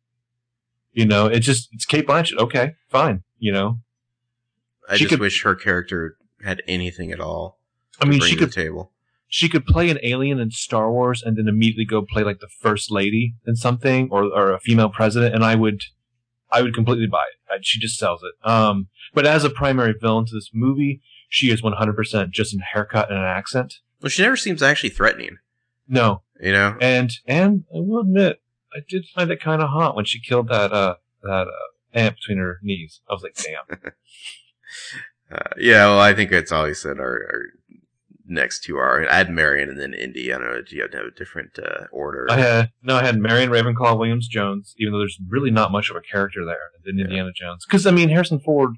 You 0.94 1.06
know, 1.06 1.28
it's 1.28 1.46
just, 1.46 1.70
it's 1.74 1.86
Cate 1.86 2.08
Blanchett. 2.08 2.38
Okay, 2.40 2.74
fine. 2.90 3.24
You 3.38 3.52
know, 3.52 3.80
I 4.90 4.96
She 4.98 5.04
just 5.04 5.12
could- 5.12 5.20
wish 5.20 5.44
her 5.44 5.54
character 5.56 6.17
had 6.44 6.62
anything 6.68 7.12
at 7.12 7.20
all. 7.20 7.60
I 8.02 8.06
mean, 8.06 8.22
she 8.22 8.36
could 8.36 8.52
table. 8.52 8.92
she 9.28 9.50
could 9.50 9.66
play 9.66 9.90
an 9.90 10.00
alien 10.04 10.40
in 10.40 10.52
Star 10.52 10.92
Wars 10.92 11.24
and 11.24 11.38
then 11.38 11.48
immediately 11.48 11.86
go 11.86 12.02
play 12.04 12.24
like 12.24 12.40
the 12.40 12.48
first 12.48 12.92
lady 12.92 13.36
in 13.46 13.56
something 13.56 14.10
or, 14.12 14.24
or 14.26 14.52
a 14.54 14.60
female 14.60 14.90
president, 14.90 15.34
and 15.34 15.44
I 15.44 15.56
would, 15.56 15.82
I 16.52 16.62
would 16.62 16.74
completely 16.76 17.08
buy 17.08 17.24
it. 17.32 17.52
I, 17.54 17.58
she 17.62 17.80
just 17.80 17.98
sells 17.98 18.22
it. 18.24 18.48
Um, 18.48 18.88
but 19.14 19.26
as 19.26 19.44
a 19.44 19.50
primary 19.50 19.94
villain 20.00 20.26
to 20.28 20.36
this 20.36 20.52
movie, 20.54 21.02
she 21.30 21.50
is 21.50 21.62
100% 21.62 22.30
just 22.30 22.54
in 22.54 22.60
haircut 22.60 23.10
and 23.10 23.18
an 23.18 23.26
accent. 23.26 23.76
Well, 24.02 24.10
she 24.10 24.22
never 24.22 24.38
seems 24.38 24.62
actually 24.62 24.90
threatening. 24.92 25.38
No, 25.88 26.22
You 26.40 26.52
know, 26.52 26.78
and 26.82 27.12
and 27.26 27.64
I 27.74 27.80
will 27.80 28.02
admit, 28.02 28.42
I 28.74 28.80
did 28.88 29.06
find 29.16 29.32
it 29.32 29.42
kind 29.42 29.62
of 29.62 29.70
hot 29.70 29.96
when 29.96 30.06
she 30.06 30.20
killed 30.20 30.50
that 30.50 30.72
uh 30.74 30.96
that 31.24 31.48
uh, 31.48 31.68
ant 31.94 32.16
between 32.18 32.38
her 32.38 32.60
knees. 32.62 33.00
I 33.10 33.14
was 33.14 33.24
like, 33.24 33.36
damn. 33.36 33.94
uh, 35.32 35.40
yeah. 35.58 35.86
Well, 35.86 36.00
I 36.00 36.14
think 36.14 36.32
it's 36.32 36.52
always 36.52 36.82
said 36.82 37.00
our, 37.00 37.06
our 37.32 37.42
next 38.26 38.64
two 38.64 38.78
are. 38.78 39.08
I 39.10 39.16
had 39.18 39.30
Marion 39.30 39.70
and 39.70 39.80
then 39.80 39.94
Indy. 39.94 40.32
I 40.34 40.38
don't 40.38 40.48
know. 40.52 40.62
Do 40.62 40.76
you 40.76 40.82
have 40.84 40.92
to 40.92 40.98
have 40.98 41.06
a 41.08 41.12
different 41.12 41.58
uh, 41.60 41.86
order? 41.92 42.28
I 42.30 42.38
had 42.38 42.72
no, 42.84 42.96
I 42.98 43.06
had 43.06 43.18
Marion 43.18 43.50
Ravenwood 43.50 43.98
Williams 43.98 44.28
Jones, 44.28 44.74
even 44.78 44.94
though 44.94 45.00
there's 45.00 45.20
really 45.28 45.52
not 45.52 45.72
much 45.72 45.90
of 45.90 45.96
a 45.96 46.02
character 46.02 46.46
there 46.46 46.72
than 46.86 46.98
Yeah. 46.98 47.06
Indiana 47.06 47.32
Jones. 47.34 47.66
Because 47.66 47.86
I 47.86 47.92
mean, 47.92 48.10
Harrison 48.10 48.40
Ford, 48.40 48.76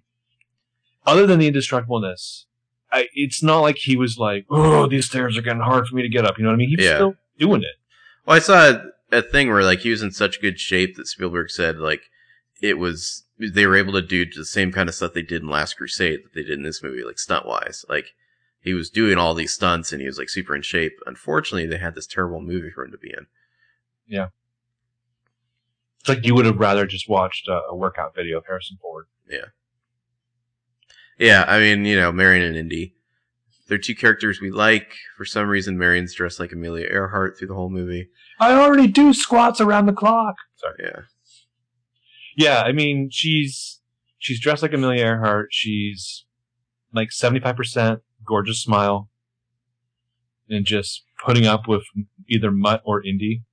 other 1.06 1.26
than 1.26 1.40
the 1.40 1.52
indestructibleness, 1.52 2.46
I, 2.92 3.08
it's 3.14 3.44
not 3.44 3.62
like 3.62 3.78
he 3.78 3.96
was 3.96 4.18
like, 4.18 4.46
"Oh, 4.50 4.88
these 4.88 5.06
stairs 5.06 5.38
are 5.38 5.42
getting 5.42 5.62
hard 5.62 5.88
for 5.88 5.96
me 5.96 6.02
to 6.02 6.10
get 6.10 6.26
up." 6.26 6.38
You 6.38 6.44
know 6.44 6.50
what 6.50 6.56
I 6.56 6.58
mean? 6.58 6.70
He 6.70 6.76
was 6.76 6.86
Yeah. 6.86 6.96
still 6.96 7.16
doing 7.38 7.62
it. 7.64 7.76
Well, 8.26 8.36
I 8.36 8.40
saw 8.40 8.70
a, 8.70 8.84
a 9.18 9.22
thing 9.22 9.50
where 9.50 9.64
like 9.64 9.80
he 9.80 9.90
was 9.92 10.02
in 10.02 10.12
such 10.12 10.42
good 10.42 10.60
shape 10.60 10.96
that 10.98 11.08
Spielberg 11.08 11.50
said 11.52 11.78
like 11.78 12.02
it 12.62 12.78
was 12.78 13.24
they 13.40 13.66
were 13.66 13.78
able 13.78 13.94
to 13.94 14.02
do 14.02 14.26
the 14.26 14.46
same 14.46 14.72
kind 14.72 14.90
of 14.90 14.96
stuff 14.96 15.14
they 15.14 15.22
did 15.22 15.42
in 15.42 15.50
Last 15.50 15.78
Crusade 15.78 16.24
that 16.24 16.34
they 16.34 16.44
did 16.44 16.58
in 16.58 16.64
this 16.64 16.84
movie, 16.84 17.04
like 17.04 17.20
stunt 17.20 17.46
wise. 17.46 17.86
Like 17.88 18.14
he 18.62 18.74
was 18.74 18.90
doing 18.90 19.18
all 19.18 19.34
these 19.34 19.54
stunts 19.54 19.92
and 19.92 20.02
he 20.02 20.08
was 20.08 20.18
like 20.18 20.30
super 20.30 20.56
in 20.56 20.62
shape. 20.62 21.00
Unfortunately, 21.06 21.66
they 21.66 21.78
had 21.78 21.96
this 21.96 22.08
terrible 22.08 22.42
movie 22.42 22.72
for 22.72 22.84
him 22.84 22.92
to 22.92 22.98
be 22.98 23.10
in. 23.10 23.28
Yeah. 24.08 24.28
It's 26.02 26.10
like 26.10 26.26
you 26.26 26.36
would 26.36 26.46
have 26.46 26.60
rather 26.60 26.86
just 26.86 27.10
watched 27.10 27.48
a, 27.48 27.62
a 27.70 27.76
workout 27.76 28.16
video 28.16 28.38
of 28.38 28.46
Harrison 28.46 28.78
Ford. 28.82 29.06
Yeah. 29.30 29.46
Yeah, 31.18 31.44
I 31.48 31.60
mean, 31.60 31.84
you 31.84 31.98
know, 31.98 32.12
Marion 32.12 32.46
and 32.46 32.56
Indy. 32.56 32.96
They're 33.68 33.78
two 33.78 33.94
characters 33.94 34.42
we 34.42 34.52
like. 34.52 34.94
For 35.18 35.26
some 35.26 35.48
reason, 35.48 35.78
Marion's 35.78 36.14
dressed 36.14 36.40
like 36.40 36.54
Amelia 36.54 36.88
Earhart 36.88 37.38
through 37.38 37.50
the 37.50 37.56
whole 37.56 37.70
movie. 37.70 38.10
I 38.40 38.54
already 38.54 38.88
do 38.88 39.14
squats 39.14 39.62
around 39.62 39.86
the 39.86 39.94
clock. 39.94 40.36
Sorry. 40.56 40.76
Yeah. 40.80 41.02
Yeah, 42.38 42.62
I 42.62 42.72
mean, 42.72 43.10
she's 43.12 43.80
she's 44.18 44.40
dressed 44.40 44.62
like 44.62 44.74
Amelia 44.74 45.04
Earhart. 45.06 45.50
She's 45.52 46.26
like 46.94 47.12
seventy 47.12 47.40
five 47.40 47.56
percent 47.56 48.02
gorgeous 48.26 48.62
smile, 48.62 49.10
and 50.50 50.66
just 50.66 51.04
putting 51.24 51.46
up 51.46 51.68
with 51.68 51.84
either 52.28 52.52
Mutt 52.52 52.82
or 52.86 53.04
Indy. 53.06 53.44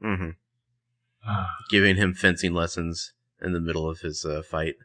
hmm 0.00 0.30
Giving 1.70 1.96
him 1.96 2.14
fencing 2.14 2.54
lessons 2.54 3.12
in 3.42 3.52
the 3.52 3.60
middle 3.60 3.88
of 3.88 4.00
his 4.00 4.24
uh, 4.24 4.42
fight. 4.42 4.76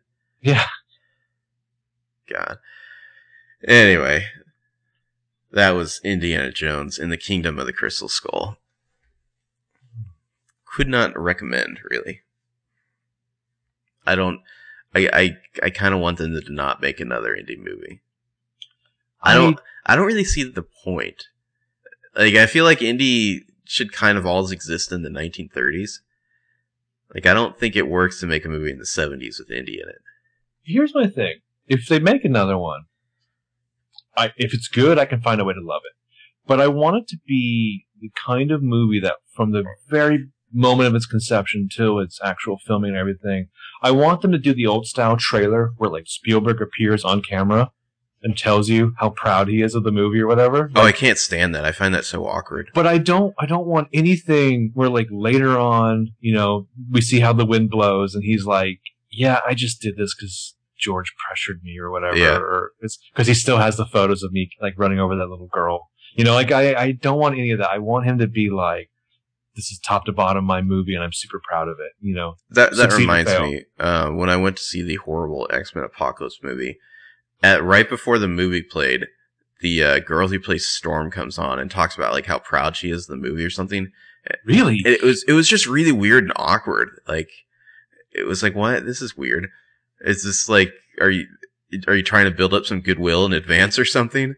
yeah, 0.41 0.65
God. 2.27 2.57
Anyway, 3.67 4.25
that 5.51 5.71
was 5.71 6.01
Indiana 6.03 6.51
Jones 6.51 6.97
in 6.97 7.09
the 7.11 7.17
Kingdom 7.17 7.59
of 7.59 7.67
the 7.67 7.73
Crystal 7.73 8.09
Skull. 8.09 8.57
Could 10.65 10.87
not 10.87 11.17
recommend, 11.19 11.79
really. 11.91 12.21
I 14.05 14.15
don't. 14.15 14.41
I 14.93 15.09
I, 15.13 15.37
I 15.63 15.69
kind 15.69 15.93
of 15.93 15.99
want 15.99 16.17
them 16.17 16.39
to 16.39 16.53
not 16.53 16.81
make 16.81 16.99
another 16.99 17.35
indie 17.35 17.57
movie. 17.57 18.01
I 19.21 19.35
don't. 19.35 19.59
I 19.85 19.95
don't 19.95 20.07
really 20.07 20.25
see 20.25 20.43
the 20.43 20.63
point. 20.63 21.25
Like, 22.15 22.35
I 22.35 22.45
feel 22.45 22.65
like 22.65 22.79
indie 22.79 23.41
should 23.65 23.93
kind 23.93 24.17
of 24.17 24.25
always 24.25 24.51
exist 24.51 24.91
in 24.91 25.01
the 25.01 25.09
1930s. 25.09 25.99
Like, 27.13 27.25
I 27.25 27.33
don't 27.33 27.57
think 27.57 27.75
it 27.75 27.87
works 27.87 28.19
to 28.19 28.27
make 28.27 28.45
a 28.45 28.49
movie 28.49 28.71
in 28.71 28.77
the 28.79 28.85
70s 28.85 29.39
with 29.39 29.49
indie 29.49 29.81
in 29.81 29.89
it. 29.89 30.01
Here's 30.63 30.93
my 30.93 31.07
thing: 31.07 31.39
if 31.67 31.87
they 31.87 31.99
make 31.99 32.25
another 32.25 32.57
one, 32.57 32.81
I 34.17 34.33
if 34.37 34.53
it's 34.53 34.67
good, 34.67 34.99
I 34.99 35.05
can 35.05 35.21
find 35.21 35.39
a 35.41 35.45
way 35.45 35.53
to 35.53 35.61
love 35.61 35.81
it. 35.85 35.95
But 36.47 36.59
I 36.59 36.67
want 36.67 36.97
it 36.97 37.07
to 37.09 37.17
be 37.27 37.85
the 37.99 38.11
kind 38.25 38.51
of 38.51 38.63
movie 38.63 38.99
that, 38.99 39.15
from 39.33 39.51
the 39.51 39.63
very 39.87 40.29
moment 40.53 40.87
of 40.87 40.95
its 40.95 41.05
conception 41.05 41.69
till 41.69 41.99
its 41.99 42.19
actual 42.23 42.57
filming 42.65 42.89
and 42.91 42.97
everything, 42.97 43.47
I 43.81 43.91
want 43.91 44.21
them 44.21 44.31
to 44.31 44.37
do 44.37 44.53
the 44.53 44.67
old 44.67 44.85
style 44.85 45.17
trailer 45.17 45.71
where 45.77 45.89
like 45.89 46.05
Spielberg 46.07 46.61
appears 46.61 47.03
on 47.03 47.21
camera 47.21 47.71
and 48.23 48.37
tells 48.37 48.69
you 48.69 48.93
how 48.99 49.09
proud 49.09 49.47
he 49.47 49.63
is 49.63 49.73
of 49.73 49.83
the 49.83 49.91
movie 49.91 50.19
or 50.19 50.27
whatever. 50.27 50.69
Oh, 50.75 50.85
I 50.85 50.91
can't 50.91 51.17
stand 51.17 51.55
that. 51.55 51.65
I 51.65 51.71
find 51.71 51.93
that 51.95 52.05
so 52.05 52.27
awkward. 52.27 52.69
but 52.75 52.85
I 52.85 52.99
don't 52.99 53.33
I 53.39 53.47
don't 53.47 53.65
want 53.65 53.87
anything 53.93 54.71
where 54.75 54.89
like 54.89 55.07
later 55.09 55.57
on, 55.57 56.11
you 56.19 56.33
know, 56.33 56.67
we 56.91 57.01
see 57.01 57.19
how 57.19 57.33
the 57.33 57.45
wind 57.47 57.71
blows 57.71 58.13
and 58.13 58.23
he's 58.23 58.45
like, 58.45 58.79
"Yeah, 59.11 59.39
I 59.47 59.55
just 59.55 59.81
did 59.81 59.97
this 59.97 60.13
cuz 60.13 60.55
George 60.77 61.13
pressured 61.27 61.61
me 61.63 61.79
or 61.79 61.89
whatever." 61.89 62.15
Yeah. 62.15 62.37
Or 62.37 62.71
it's 62.79 62.99
cuz 63.15 63.25
he 63.25 63.33
still 63.33 63.57
has 63.57 63.77
the 63.77 63.87
photos 63.87 64.21
of 64.21 64.31
me 64.31 64.51
like 64.61 64.75
running 64.77 64.99
over 64.99 65.15
that 65.15 65.27
little 65.29 65.49
girl. 65.51 65.89
You 66.15 66.23
know, 66.23 66.33
like 66.35 66.51
I 66.51 66.75
I 66.75 66.91
don't 66.91 67.17
want 67.17 67.39
any 67.39 67.49
of 67.51 67.57
that. 67.59 67.71
I 67.71 67.79
want 67.79 68.05
him 68.05 68.19
to 68.19 68.27
be 68.27 68.51
like 68.51 68.90
this 69.55 69.71
is 69.71 69.79
top 69.79 70.05
to 70.05 70.11
bottom 70.11 70.45
my 70.45 70.61
movie 70.61 70.95
and 70.95 71.03
I'm 71.03 71.13
super 71.13 71.41
proud 71.43 71.67
of 71.67 71.77
it, 71.79 71.91
you 71.99 72.15
know. 72.15 72.35
That 72.49 72.75
that 72.77 72.93
reminds 72.93 73.31
me. 73.39 73.65
Uh, 73.79 74.09
when 74.09 74.29
I 74.29 74.37
went 74.37 74.57
to 74.57 74.63
see 74.63 74.81
the 74.81 74.95
horrible 74.95 75.47
X 75.51 75.75
Men 75.75 75.83
Apocalypse 75.83 76.39
movie, 76.41 76.77
at 77.43 77.63
right 77.63 77.89
before 77.89 78.19
the 78.19 78.27
movie 78.27 78.61
played, 78.61 79.07
the 79.61 79.83
uh, 79.83 79.99
girl 79.99 80.27
who 80.27 80.39
plays 80.39 80.65
Storm 80.65 81.11
comes 81.11 81.37
on 81.37 81.59
and 81.59 81.69
talks 81.69 81.95
about 81.95 82.13
like 82.13 82.25
how 82.25 82.39
proud 82.39 82.75
she 82.75 82.91
is 82.91 83.09
of 83.09 83.19
the 83.19 83.27
movie 83.27 83.45
or 83.45 83.49
something. 83.49 83.91
Really? 84.45 84.81
And 84.85 84.93
it 84.93 85.01
was 85.01 85.23
it 85.27 85.33
was 85.33 85.47
just 85.47 85.67
really 85.67 85.91
weird 85.91 86.23
and 86.23 86.33
awkward. 86.35 86.89
Like 87.07 87.29
it 88.11 88.25
was 88.25 88.43
like 88.43 88.55
what 88.55 88.85
this 88.85 89.01
is 89.01 89.17
weird. 89.17 89.49
Is 90.01 90.23
this 90.23 90.47
like 90.47 90.73
are 90.99 91.09
you 91.09 91.27
are 91.87 91.95
you 91.95 92.03
trying 92.03 92.25
to 92.25 92.31
build 92.31 92.53
up 92.53 92.65
some 92.65 92.81
goodwill 92.81 93.25
in 93.25 93.33
advance 93.33 93.79
or 93.79 93.85
something? 93.85 94.35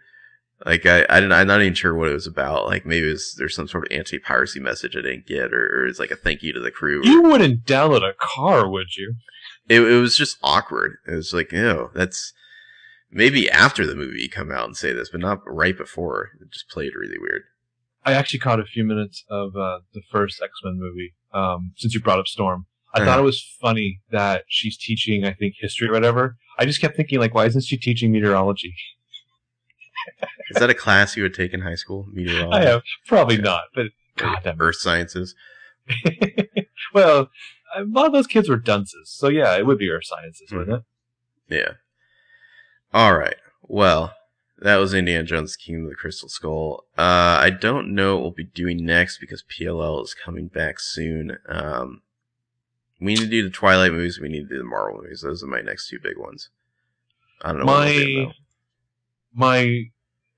Like 0.66 0.86
I, 0.86 1.06
I 1.10 1.20
didn't, 1.20 1.34
I'm 1.34 1.48
not 1.48 1.62
even 1.62 1.74
sure 1.74 1.94
what 1.94 2.10
it 2.10 2.14
was 2.14 2.28
about. 2.28 2.66
Like 2.68 2.86
maybe 2.86 3.08
it 3.08 3.12
was, 3.12 3.36
there's 3.38 3.56
some 3.56 3.68
sort 3.68 3.86
of 3.86 3.98
anti-piracy 3.98 4.60
message 4.60 4.96
I 4.96 5.02
didn't 5.02 5.28
get, 5.28 5.54
or, 5.54 5.66
or 5.82 5.88
it's 5.88 6.00
like 6.00 6.12
a 6.12 6.16
thank 6.16 6.42
you 6.42 6.54
to 6.54 6.60
the 6.60 6.72
crew. 6.72 7.02
you 7.06 7.22
wouldn't 7.24 7.66
download 7.66 8.08
a 8.08 8.14
car, 8.20 8.70
would 8.70 8.96
you? 8.98 9.16
it, 9.68 9.82
it 9.82 10.00
was 10.00 10.16
just 10.18 10.38
awkward. 10.42 10.98
It 11.08 11.16
was 11.16 11.34
like, 11.34 11.52
ew, 11.52 11.90
that's 11.94 12.32
maybe 13.12 13.50
after 13.52 13.86
the 13.86 13.96
movie 13.96 14.28
come 14.28 14.52
out 14.52 14.66
and 14.66 14.78
say 14.78 14.94
this, 14.94 15.10
but 15.10 15.20
not 15.22 15.40
right 15.46 15.78
before. 15.78 16.30
It 16.42 16.52
just 16.52 16.70
played 16.70 16.96
really 16.96 17.18
weird. 17.20 17.44
I 18.06 18.14
actually 18.14 18.40
caught 18.40 18.60
a 18.60 18.66
few 18.66 18.84
minutes 18.84 19.24
of 19.30 19.56
uh, 19.56 19.80
the 19.94 20.02
first 20.12 20.42
X 20.42 20.52
Men 20.64 20.78
movie. 20.80 21.14
Um, 21.34 21.72
since 21.78 21.94
you 21.94 22.00
brought 22.02 22.20
up 22.20 22.28
Storm, 22.28 22.66
I 22.94 22.98
Uh-huh. 23.00 23.06
thought 23.06 23.20
it 23.20 23.24
was 23.24 23.44
funny 23.62 24.02
that 24.12 24.44
she's 24.48 24.78
teaching, 24.78 25.26
I 25.26 25.34
think, 25.34 25.56
history 25.60 25.88
or 25.88 25.94
whatever. 25.94 26.36
I 26.60 26.66
just 26.66 26.80
kept 26.82 26.96
thinking, 26.96 27.20
like, 27.20 27.34
why 27.34 27.46
isn't 27.46 27.64
she 27.64 27.78
teaching 27.78 28.12
meteorology? 28.12 28.74
Is 30.50 30.60
that 30.60 30.70
a 30.70 30.74
class 30.74 31.16
you 31.16 31.24
would 31.24 31.34
take 31.34 31.54
in 31.54 31.62
high 31.62 31.76
school? 31.76 32.08
Meteorology? 32.12 32.66
I 32.66 32.70
have 32.70 32.82
probably 33.08 33.38
not, 33.38 33.64
but 33.74 33.88
God, 34.18 34.40
that 34.44 34.56
Earth 34.60 34.78
sciences. 34.78 35.36
well, 36.94 37.30
a 37.76 37.84
lot 37.84 38.06
of 38.06 38.14
those 38.14 38.28
kids 38.28 38.50
were 38.50 38.58
dunces, 38.58 39.10
so 39.10 39.28
yeah, 39.28 39.58
it 39.58 39.66
would 39.66 39.78
be 39.78 39.90
Earth 39.90 40.06
Sciences, 40.06 40.52
wouldn't 40.52 40.84
it? 41.50 41.56
Yeah. 41.56 41.74
All 42.94 43.18
right. 43.18 43.36
Well, 43.64 44.14
that 44.60 44.78
was 44.78 44.94
Indiana 44.94 45.24
Jones: 45.24 45.56
Kingdom 45.56 45.86
of 45.86 45.90
the 45.90 45.96
Crystal 45.96 46.30
Skull. 46.30 46.86
Uh, 46.98 47.38
I 47.42 47.50
don't 47.50 47.94
know 47.94 48.16
what 48.16 48.22
we'll 48.22 48.32
be 48.32 48.44
doing 48.44 48.86
next 48.86 49.18
because 49.20 49.44
PLL 49.44 50.04
is 50.04 50.14
coming 50.14 50.48
back 50.48 50.80
soon. 50.80 51.38
Um, 51.48 52.02
we 53.00 53.16
need 53.16 53.22
to 53.22 53.28
do 53.28 53.44
the 53.44 53.50
Twilight 53.50 53.92
movies. 53.92 54.20
We 54.20 54.30
need 54.30 54.48
to 54.48 54.56
do 54.56 54.58
the 54.60 54.64
Marvel 54.64 55.02
movies. 55.02 55.22
Those 55.22 55.44
are 55.44 55.48
my 55.48 55.62
next 55.62 55.90
two 55.90 56.00
big 56.02 56.18
ones. 56.18 56.50
I 57.42 57.50
don't 57.50 57.60
know. 57.60 57.66
what 57.66 57.86
we'll 57.86 58.06
do, 58.06 58.26
My. 58.28 58.34
My 59.34 59.86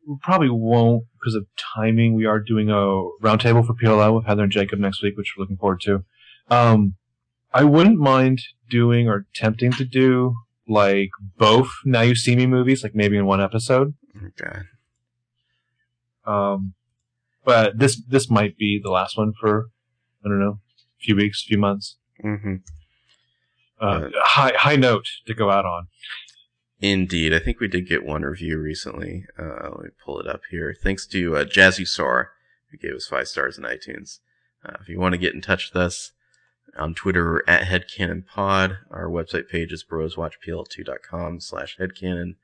we 0.07 0.17
probably 0.21 0.49
won't 0.49 1.05
because 1.19 1.35
of 1.35 1.45
timing. 1.75 2.13
We 2.13 2.25
are 2.25 2.39
doing 2.39 2.69
a 2.69 2.75
roundtable 3.23 3.65
for 3.65 3.73
PLL 3.73 4.15
with 4.15 4.25
Heather 4.25 4.43
and 4.43 4.51
Jacob 4.51 4.79
next 4.79 5.01
week, 5.01 5.17
which 5.17 5.33
we're 5.35 5.43
looking 5.43 5.57
forward 5.57 5.81
to. 5.81 6.03
Um, 6.49 6.95
I 7.53 7.63
wouldn't 7.63 7.97
mind 7.97 8.41
doing 8.69 9.07
or 9.07 9.25
attempting 9.33 9.71
to 9.73 9.85
do 9.85 10.35
like 10.67 11.09
both 11.37 11.69
Now 11.83 12.01
You 12.01 12.15
See 12.15 12.35
Me 12.35 12.45
movies, 12.45 12.83
like 12.83 12.95
maybe 12.95 13.17
in 13.17 13.25
one 13.25 13.41
episode. 13.41 13.93
Okay. 14.15 14.59
Um, 16.25 16.73
but 17.43 17.77
this 17.77 18.01
this 18.07 18.29
might 18.29 18.57
be 18.57 18.79
the 18.81 18.89
last 18.91 19.17
one 19.17 19.33
for 19.39 19.67
I 20.23 20.29
don't 20.29 20.39
know, 20.39 20.59
a 20.99 21.03
few 21.03 21.15
weeks, 21.15 21.43
few 21.43 21.57
months. 21.57 21.97
Mm-hmm. 22.23 22.55
Uh, 23.79 24.09
high 24.15 24.53
high 24.57 24.75
note 24.75 25.05
to 25.27 25.33
go 25.33 25.51
out 25.51 25.65
on. 25.65 25.87
Indeed, 26.91 27.33
I 27.33 27.39
think 27.39 27.59
we 27.59 27.67
did 27.67 27.89
get 27.89 28.05
one 28.05 28.21
review 28.21 28.59
recently. 28.59 29.25
Uh, 29.39 29.69
let 29.71 29.83
me 29.85 29.89
pull 30.03 30.19
it 30.19 30.27
up 30.27 30.41
here. 30.51 30.75
Thanks 30.79 31.07
to 31.07 31.35
uh, 31.35 31.43
Jazzy 31.43 31.87
who 31.97 32.77
gave 32.77 32.95
us 32.95 33.07
five 33.07 33.27
stars 33.27 33.57
in 33.57 33.63
iTunes. 33.63 34.19
Uh, 34.63 34.73
if 34.81 34.87
you 34.87 34.99
want 34.99 35.13
to 35.13 35.17
get 35.17 35.33
in 35.33 35.41
touch 35.41 35.71
with 35.73 35.81
us 35.81 36.11
on 36.77 36.93
Twitter, 36.93 37.43
at 37.47 37.63
HeadcanonPod. 37.63 38.77
Our 38.91 39.07
website 39.07 39.49
page 39.49 39.73
is 39.73 39.83
broswatchpl2.com 39.83 41.39
slash 41.39 41.77
headcanon. 41.79 42.35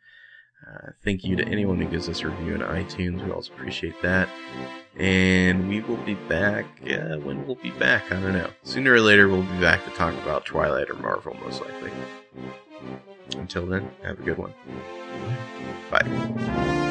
Uh, 0.67 0.91
thank 1.03 1.23
you 1.23 1.35
to 1.35 1.47
anyone 1.47 1.79
who 1.79 1.87
gives 1.87 2.09
us 2.09 2.21
a 2.21 2.29
review 2.29 2.55
on 2.55 2.61
iTunes. 2.61 3.23
We 3.23 3.31
also 3.31 3.53
appreciate 3.53 4.01
that. 4.01 4.27
And 4.97 5.69
we 5.69 5.81
will 5.81 5.97
be 5.97 6.15
back. 6.15 6.65
When 6.81 7.45
we'll 7.45 7.57
be 7.57 7.71
back, 7.71 8.11
I 8.11 8.19
don't 8.19 8.33
know. 8.33 8.49
Sooner 8.63 8.93
or 8.93 9.01
later, 9.01 9.27
we'll 9.27 9.43
be 9.43 9.59
back 9.59 9.85
to 9.85 9.91
talk 9.91 10.15
about 10.15 10.45
Twilight 10.45 10.89
or 10.89 10.95
Marvel, 10.95 11.35
most 11.43 11.61
likely. 11.61 11.91
Until 13.38 13.65
then, 13.65 13.89
have 14.03 14.19
a 14.19 14.23
good 14.23 14.38
one. 14.38 14.53
Bye. 15.89 16.88